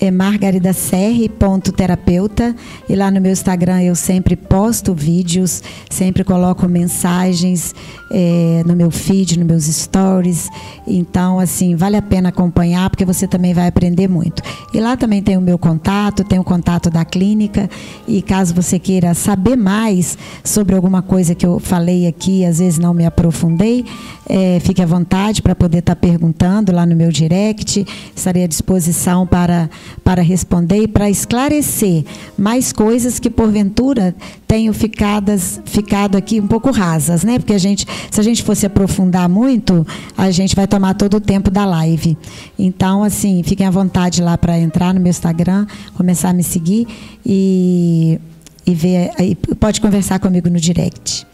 é 0.00 0.10
margaridaserre.terapeuta 0.10 2.56
e 2.88 2.96
lá 2.96 3.10
no 3.10 3.20
meu 3.20 3.32
Instagram 3.32 3.82
eu 3.82 3.94
sempre 3.94 4.34
posto 4.34 4.94
vídeos, 4.94 5.62
sempre 5.90 6.24
coloco 6.24 6.66
mensagens 6.66 7.74
é, 8.10 8.62
no 8.66 8.74
meu 8.74 8.90
feed, 8.90 9.38
nos 9.38 9.46
meus 9.46 9.64
stories. 9.64 10.48
Então, 10.86 11.38
assim, 11.38 11.76
vale 11.76 11.96
a 11.96 12.02
pena 12.02 12.30
acompanhar 12.30 12.88
porque 12.88 13.04
você 13.04 13.28
também 13.28 13.52
vai 13.52 13.68
aprender 13.68 14.08
muito. 14.08 14.42
E 14.72 14.80
lá 14.80 14.96
também 14.96 15.22
tem 15.22 15.36
o 15.36 15.40
meu 15.40 15.58
contato, 15.58 16.24
tem 16.24 16.38
o 16.38 16.44
contato 16.44 16.88
da 16.88 17.04
clínica 17.04 17.68
e 18.08 18.22
caso 18.22 18.54
você 18.54 18.78
queira 18.78 19.12
saber 19.12 19.56
mais 19.56 20.16
sobre 20.42 20.74
alguma 20.74 21.02
coisa 21.02 21.34
que 21.34 21.44
eu 21.44 21.60
falei 21.60 22.06
aqui, 22.06 22.46
às 22.46 22.58
vezes 22.58 22.78
não 22.78 22.94
me 22.94 23.04
aprofundei, 23.04 23.84
é, 24.28 24.60
fique 24.60 24.80
à 24.80 24.86
vontade 24.86 25.42
para 25.42 25.54
poder 25.54 25.78
estar 25.78 25.94
tá 25.94 26.00
perguntando 26.00 26.72
lá 26.72 26.86
no 26.86 26.96
meu 26.96 27.10
direct. 27.10 27.86
Estarei 28.14 28.44
à 28.44 28.46
disposição 28.46 29.26
para 29.26 29.68
para 30.02 30.22
responder 30.22 30.82
e 30.82 30.88
para 30.88 31.10
esclarecer 31.10 32.04
mais 32.36 32.72
coisas 32.72 33.18
que 33.18 33.30
porventura 33.30 34.14
tenham 34.46 34.74
ficadas, 34.74 35.60
ficado 35.64 36.16
aqui 36.16 36.40
um 36.40 36.46
pouco 36.46 36.70
rasas, 36.70 37.22
né? 37.22 37.38
Porque 37.38 37.52
a 37.52 37.58
gente, 37.58 37.86
se 38.10 38.20
a 38.20 38.22
gente 38.22 38.42
fosse 38.42 38.66
aprofundar 38.66 39.28
muito, 39.28 39.86
a 40.16 40.30
gente 40.30 40.56
vai 40.56 40.66
tomar 40.66 40.94
todo 40.94 41.18
o 41.18 41.20
tempo 41.20 41.50
da 41.50 41.64
live. 41.64 42.16
Então, 42.58 43.04
assim, 43.04 43.42
fiquem 43.42 43.66
à 43.66 43.70
vontade 43.70 44.22
lá 44.22 44.36
para 44.36 44.58
entrar 44.58 44.92
no 44.92 45.00
meu 45.00 45.10
Instagram, 45.10 45.66
começar 45.96 46.30
a 46.30 46.32
me 46.32 46.42
seguir 46.42 46.86
e, 47.24 48.20
e 48.66 48.74
ver, 48.74 49.10
aí 49.18 49.34
pode 49.34 49.80
conversar 49.80 50.18
comigo 50.18 50.48
no 50.48 50.58
direct. 50.58 51.26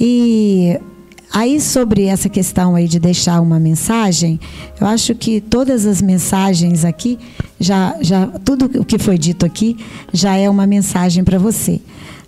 E 0.00 0.80
Aí 1.32 1.60
sobre 1.60 2.04
essa 2.04 2.28
questão 2.28 2.74
aí 2.74 2.86
de 2.86 2.98
deixar 2.98 3.40
uma 3.40 3.58
mensagem, 3.58 4.38
eu 4.78 4.86
acho 4.86 5.14
que 5.14 5.40
todas 5.40 5.86
as 5.86 6.02
mensagens 6.02 6.84
aqui 6.84 7.18
já 7.58 7.96
já 8.02 8.26
tudo 8.26 8.66
o 8.80 8.84
que 8.84 8.98
foi 8.98 9.16
dito 9.16 9.46
aqui 9.46 9.78
já 10.12 10.36
é 10.36 10.50
uma 10.50 10.66
mensagem 10.66 11.24
para 11.24 11.38
você. 11.38 11.80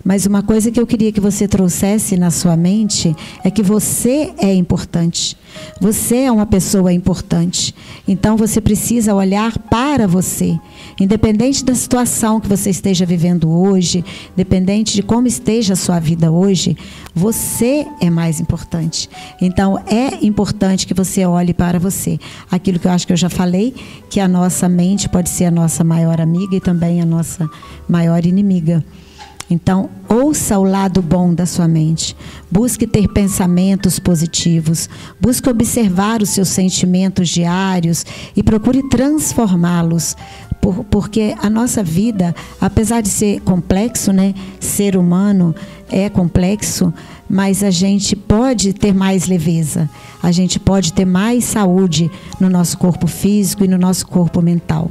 Mas 0.03 0.27
uma 0.27 0.43
coisa 0.43 0.69
que 0.69 0.79
eu 0.79 0.85
queria 0.85 1.11
que 1.11 1.19
você 1.19 1.47
trouxesse 1.47 2.15
na 2.15 2.29
sua 2.29 2.55
mente 2.55 3.15
é 3.43 3.49
que 3.49 3.63
você 3.63 4.31
é 4.37 4.53
importante. 4.53 5.35
Você 5.81 6.17
é 6.17 6.31
uma 6.31 6.45
pessoa 6.45 6.93
importante. 6.93 7.73
Então 8.07 8.37
você 8.37 8.61
precisa 8.61 9.15
olhar 9.15 9.57
para 9.57 10.07
você. 10.07 10.59
Independente 10.99 11.63
da 11.65 11.75
situação 11.75 12.39
que 12.39 12.47
você 12.47 12.69
esteja 12.69 13.05
vivendo 13.05 13.49
hoje, 13.49 14.03
independente 14.33 14.93
de 14.95 15.03
como 15.03 15.27
esteja 15.27 15.73
a 15.73 15.75
sua 15.75 15.99
vida 15.99 16.31
hoje, 16.31 16.77
você 17.13 17.85
é 17.99 18.09
mais 18.09 18.39
importante. 18.39 19.09
Então 19.41 19.77
é 19.87 20.25
importante 20.25 20.87
que 20.87 20.93
você 20.93 21.25
olhe 21.25 21.53
para 21.53 21.79
você. 21.79 22.17
Aquilo 22.49 22.79
que 22.79 22.87
eu 22.87 22.91
acho 22.91 23.05
que 23.05 23.11
eu 23.11 23.17
já 23.17 23.29
falei, 23.29 23.73
que 24.09 24.21
a 24.21 24.27
nossa 24.27 24.69
mente 24.69 25.09
pode 25.09 25.29
ser 25.29 25.45
a 25.45 25.51
nossa 25.51 25.83
maior 25.83 26.21
amiga 26.21 26.55
e 26.55 26.61
também 26.61 27.01
a 27.01 27.05
nossa 27.05 27.49
maior 27.89 28.25
inimiga. 28.25 28.83
Então, 29.49 29.91
ouça 30.09 30.57
o 30.57 30.63
lado 30.63 31.03
bom 31.03 31.33
da 31.33 31.45
sua 31.45 31.67
mente. 31.67 32.15
Busque 32.49 32.87
ter 32.87 33.07
pensamentos 33.09 33.99
positivos. 33.99 34.89
Busque 35.21 35.47
observar 35.47 36.21
os 36.21 36.29
seus 36.29 36.49
sentimentos 36.49 37.29
diários 37.29 38.03
e 38.35 38.41
procure 38.41 38.81
transformá-los. 38.89 40.15
Por, 40.65 40.83
porque 40.85 41.35
a 41.43 41.47
nossa 41.47 41.83
vida, 41.83 42.33
apesar 42.59 43.01
de 43.01 43.09
ser 43.09 43.39
complexo, 43.41 44.11
né? 44.11 44.33
Ser 44.59 44.97
humano 44.97 45.53
é 45.91 46.09
complexo, 46.09 46.91
mas 47.29 47.61
a 47.61 47.69
gente 47.69 48.15
pode 48.15 48.73
ter 48.73 48.91
mais 48.91 49.27
leveza. 49.27 49.87
A 50.23 50.31
gente 50.31 50.59
pode 50.59 50.91
ter 50.91 51.05
mais 51.05 51.43
saúde 51.43 52.09
no 52.39 52.49
nosso 52.49 52.79
corpo 52.79 53.05
físico 53.05 53.63
e 53.63 53.67
no 53.67 53.77
nosso 53.77 54.07
corpo 54.07 54.41
mental. 54.41 54.89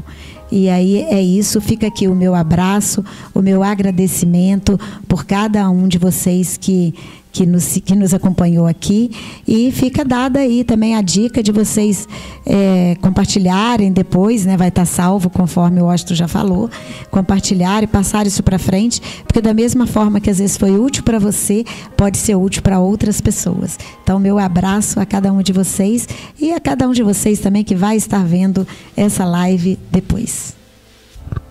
E 0.49 0.69
aí 0.69 1.03
é 1.11 1.21
isso, 1.21 1.61
fica 1.61 1.89
aqui 1.89 2.07
o 2.07 2.15
meu 2.15 2.37
abraço, 2.37 3.05
o 3.35 3.43
meu 3.43 3.65
agradecimento 3.65 4.79
por 5.09 5.25
cada 5.25 5.69
um 5.71 5.89
de 5.89 5.99
vocês 5.99 6.57
que 6.57 6.95
que 7.35 7.45
nos, 7.45 7.67
que 7.85 7.97
nos 7.97 8.15
acompanhou 8.15 8.65
aqui. 8.65 9.11
E 9.47 9.73
fica 9.73 10.05
dada 10.05 10.39
aí 10.39 10.63
também 10.63 10.95
a 10.95 11.03
dica 11.03 11.43
de 11.43 11.51
vocês 11.51 12.09
é, 12.47 12.97
compartilharem 13.01 13.93
depois, 13.93 14.47
né? 14.47 14.57
Vai 14.57 14.69
estar 14.69 14.87
salvo, 14.87 15.29
conforme 15.29 15.83
o 15.83 15.87
Ostro 15.87 16.15
já 16.15 16.29
falou. 16.29 16.71
Compartilhar 17.11 17.83
e 17.83 17.89
passar 17.89 18.25
isso 18.25 18.41
para 18.43 18.57
frente, 18.57 19.03
porque 19.27 19.41
da 19.41 19.53
mesma 19.53 19.85
forma 19.85 20.21
que 20.21 20.31
às 20.31 20.39
vezes 20.39 20.57
foi 20.57 20.79
útil 20.79 21.03
para 21.03 21.19
você, 21.19 21.65
pode 21.97 22.19
ser 22.19 22.37
útil 22.37 22.63
para 22.63 22.79
outras 22.79 23.21
pessoas. 23.21 23.77
Então, 24.05 24.21
meu 24.21 24.39
abraço 24.39 25.01
a 25.01 25.05
cada 25.05 25.33
um 25.33 25.43
de 25.43 25.53
vocês 25.53 26.09
e 26.41 26.53
a 26.53 26.61
cada 26.61 26.89
um 26.89 26.93
de 26.93 27.03
vocês 27.03 27.41
também 27.41 27.65
que 27.65 27.75
vai 27.75 27.97
estar 27.97 28.25
vendo 28.25 28.67
essa 28.97 29.25
live 29.25 29.77
depois. 29.91 30.55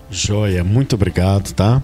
Joia, 0.09 0.63
muito 0.63 0.95
obrigado, 0.95 1.51
tá? 1.51 1.81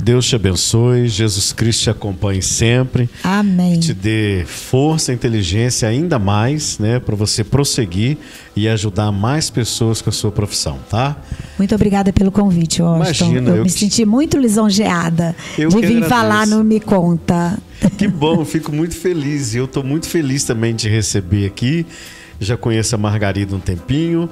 Deus 0.00 0.26
te 0.26 0.36
abençoe, 0.36 1.08
Jesus 1.08 1.52
Cristo 1.52 1.82
te 1.82 1.90
acompanhe 1.90 2.40
sempre. 2.40 3.10
Amém. 3.22 3.80
Te 3.80 3.92
dê 3.92 4.44
força, 4.46 5.12
inteligência 5.12 5.88
ainda 5.88 6.18
mais, 6.18 6.78
né, 6.78 7.00
para 7.00 7.16
você 7.16 7.42
prosseguir 7.42 8.16
e 8.54 8.68
ajudar 8.68 9.10
mais 9.10 9.50
pessoas 9.50 10.00
com 10.00 10.08
a 10.08 10.12
sua 10.12 10.30
profissão, 10.30 10.78
tá? 10.88 11.16
Muito 11.58 11.74
obrigada 11.74 12.12
pelo 12.12 12.30
convite, 12.30 12.80
Austin. 12.80 13.24
Imagina, 13.24 13.50
eu, 13.50 13.56
eu 13.56 13.64
me 13.64 13.70
que... 13.70 13.78
senti 13.78 14.04
muito 14.04 14.38
lisonjeada 14.38 15.34
eu 15.58 15.68
de 15.68 15.80
vir 15.80 16.04
falar 16.04 16.46
no 16.46 16.62
Me 16.62 16.78
Conta. 16.80 17.58
Que 17.96 18.06
bom, 18.06 18.44
fico 18.44 18.72
muito 18.72 18.94
feliz. 18.94 19.54
E 19.54 19.58
eu 19.58 19.64
estou 19.64 19.82
muito 19.82 20.08
feliz 20.08 20.44
também 20.44 20.74
de 20.74 20.88
receber 20.88 21.46
aqui. 21.46 21.84
Já 22.40 22.56
conheço 22.56 22.94
a 22.94 22.98
Margarida 22.98 23.54
um 23.54 23.60
tempinho. 23.60 24.30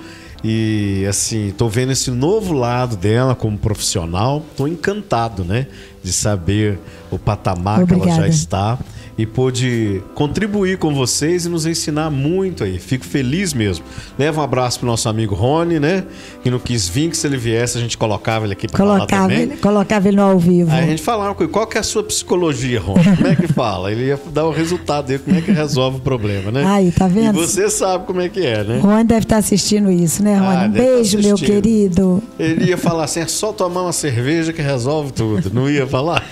E 0.48 1.04
assim, 1.08 1.52
tô 1.58 1.68
vendo 1.68 1.90
esse 1.90 2.08
novo 2.08 2.52
lado 2.52 2.96
dela 2.96 3.34
como 3.34 3.58
profissional. 3.58 4.44
Tô 4.56 4.68
encantado, 4.68 5.44
né? 5.44 5.66
De 6.04 6.12
saber 6.12 6.78
o 7.10 7.18
patamar 7.18 7.82
Obrigada. 7.82 8.04
que 8.04 8.10
ela 8.10 8.20
já 8.22 8.28
está 8.28 8.78
e 9.18 9.24
pôde 9.24 10.02
contribuir 10.14 10.76
com 10.78 10.94
vocês 10.94 11.46
e 11.46 11.48
nos 11.48 11.64
ensinar 11.64 12.10
muito 12.10 12.62
aí. 12.62 12.78
Fico 12.78 13.04
feliz 13.04 13.54
mesmo. 13.54 13.84
Leva 14.18 14.40
um 14.40 14.44
abraço 14.44 14.80
pro 14.80 14.86
nosso 14.86 15.08
amigo 15.08 15.34
Rony, 15.34 15.80
né? 15.80 16.04
Que 16.42 16.50
não 16.50 16.58
quis 16.58 16.88
vir, 16.88 17.10
que 17.10 17.16
se 17.16 17.26
ele 17.26 17.36
viesse 17.36 17.78
a 17.78 17.80
gente 17.80 17.96
colocava 17.96 18.44
ele 18.44 18.52
aqui 18.52 18.68
para 18.68 18.78
falar 18.78 19.06
também. 19.06 19.42
Ele, 19.42 19.56
colocava 19.56 20.08
ele 20.08 20.16
no 20.16 20.22
ao 20.22 20.38
vivo. 20.38 20.70
Aí 20.70 20.84
a 20.84 20.86
gente 20.86 21.02
falava 21.02 21.34
com 21.34 21.42
ele, 21.42 21.52
qual 21.52 21.66
que 21.66 21.78
é 21.78 21.80
a 21.80 21.84
sua 21.84 22.02
psicologia, 22.02 22.78
Rony? 22.78 23.16
Como 23.16 23.28
é 23.28 23.36
que 23.36 23.48
fala? 23.48 23.90
Ele 23.90 24.06
ia 24.06 24.20
dar 24.32 24.44
o 24.44 24.50
resultado 24.50 25.06
dele, 25.06 25.22
como 25.24 25.38
é 25.38 25.40
que 25.40 25.52
resolve 25.52 25.98
o 25.98 26.00
problema, 26.00 26.50
né? 26.50 26.64
Aí, 26.66 26.92
tá 26.92 27.08
vendo? 27.08 27.38
E 27.38 27.46
você 27.46 27.70
sabe 27.70 28.04
como 28.06 28.20
é 28.20 28.28
que 28.28 28.44
é, 28.44 28.62
né? 28.64 28.78
Rony 28.80 29.04
deve 29.04 29.20
estar 29.20 29.36
tá 29.36 29.38
assistindo 29.38 29.90
isso, 29.90 30.22
né, 30.22 30.36
Rony? 30.36 30.46
Ah, 30.46 30.68
um 30.68 30.72
tá 30.72 30.78
beijo, 30.78 31.18
meu 31.18 31.36
querido. 31.36 32.22
Ele 32.38 32.66
ia 32.66 32.76
falar 32.76 33.04
assim, 33.04 33.20
é 33.20 33.26
só 33.26 33.52
tomar 33.52 33.82
uma 33.82 33.92
cerveja 33.92 34.52
que 34.52 34.60
resolve 34.60 35.12
tudo. 35.12 35.50
Não 35.52 35.70
ia 35.70 35.86
falar? 35.86 36.22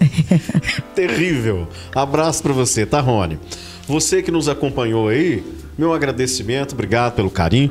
Terrível. 0.94 1.68
Abraço 1.94 2.42
para 2.42 2.52
você, 2.52 2.84
tá, 2.86 3.00
Rony? 3.00 3.38
Você 3.86 4.22
que 4.22 4.30
nos 4.30 4.48
acompanhou 4.48 5.08
aí, 5.08 5.44
meu 5.76 5.92
agradecimento, 5.92 6.72
obrigado 6.72 7.14
pelo 7.14 7.30
carinho. 7.30 7.70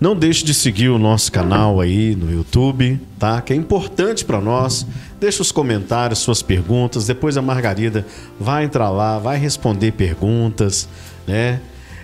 Não 0.00 0.16
deixe 0.16 0.42
de 0.42 0.54
seguir 0.54 0.88
o 0.88 0.98
nosso 0.98 1.30
canal 1.30 1.78
aí 1.78 2.16
no 2.16 2.32
YouTube, 2.32 2.98
tá? 3.18 3.42
Que 3.42 3.52
é 3.52 3.56
importante 3.56 4.24
para 4.24 4.40
nós. 4.40 4.86
Deixe 5.20 5.42
os 5.42 5.52
comentários, 5.52 6.20
suas 6.20 6.40
perguntas. 6.40 7.06
Depois 7.06 7.36
a 7.36 7.42
Margarida 7.42 8.06
vai 8.38 8.64
entrar 8.64 8.88
lá, 8.88 9.18
vai 9.18 9.36
responder 9.36 9.92
perguntas, 9.92 10.88
né? 11.26 11.60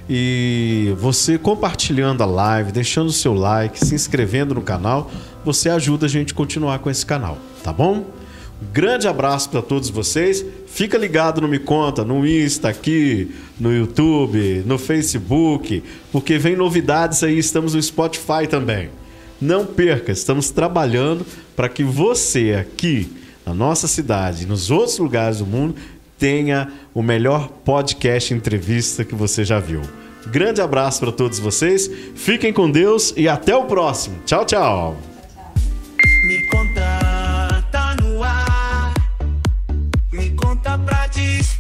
E 0.09 0.95
você 0.99 1.39
compartilhando 1.39 2.23
a 2.23 2.27
live, 2.27 2.71
deixando 2.71 3.09
o 3.09 3.13
seu 3.13 3.33
like, 3.33 3.85
se 3.85 3.95
inscrevendo 3.95 4.55
no 4.55 4.61
canal, 4.61 5.11
você 5.45 5.71
ajuda 5.71 6.05
a 6.05 6.09
gente 6.09 6.33
a 6.33 6.37
continuar 6.37 6.79
com 6.81 6.91
esse 6.91 7.05
canal, 7.05 7.39
tá 7.65 7.73
bom? 7.73 8.05
Grande 8.61 9.07
abraço 9.07 9.51
para 9.51 9.61
todos 9.61 9.91
vocês. 9.91 10.45
Fica 10.67 10.97
ligado 10.97 11.41
no 11.41 11.49
Me 11.49 11.59
Conta, 11.59 12.05
no 12.05 12.27
Insta 12.27 12.69
aqui, 12.69 13.31
no 13.61 13.75
YouTube, 13.75 14.63
no 14.67 14.79
Facebook, 14.79 15.83
porque 16.11 16.39
vem 16.39 16.57
novidades 16.57 17.23
aí, 17.23 17.39
estamos 17.39 17.75
no 17.75 17.83
Spotify 17.83 18.47
também. 18.49 18.91
Não 19.41 19.67
perca, 19.67 20.13
estamos 20.13 20.51
trabalhando 20.51 21.27
para 21.55 21.69
que 21.69 21.85
você 21.85 22.55
aqui 22.59 23.11
na 23.45 23.55
nossa 23.55 23.87
cidade, 23.87 24.47
nos 24.47 24.71
outros 24.71 24.99
lugares 24.99 25.39
do 25.39 25.47
mundo, 25.47 25.77
tenha 26.19 26.73
o 26.93 27.03
melhor 27.03 27.49
podcast 27.65 28.35
entrevista 28.35 29.05
que 29.05 29.15
você 29.15 29.45
já 29.45 29.61
viu. 29.61 29.83
Grande 30.27 30.61
abraço 30.61 30.99
para 31.01 31.13
todos 31.13 31.39
vocês. 31.39 31.89
Fiquem 32.17 32.53
com 32.53 32.69
Deus 32.69 33.15
e 33.17 33.29
até 33.29 33.55
o 33.55 33.67
próximo. 33.67 34.17
Tchau, 34.27 34.45
tchau. 34.45 34.97
Me 36.27 36.49
compartilhar. 41.07 41.56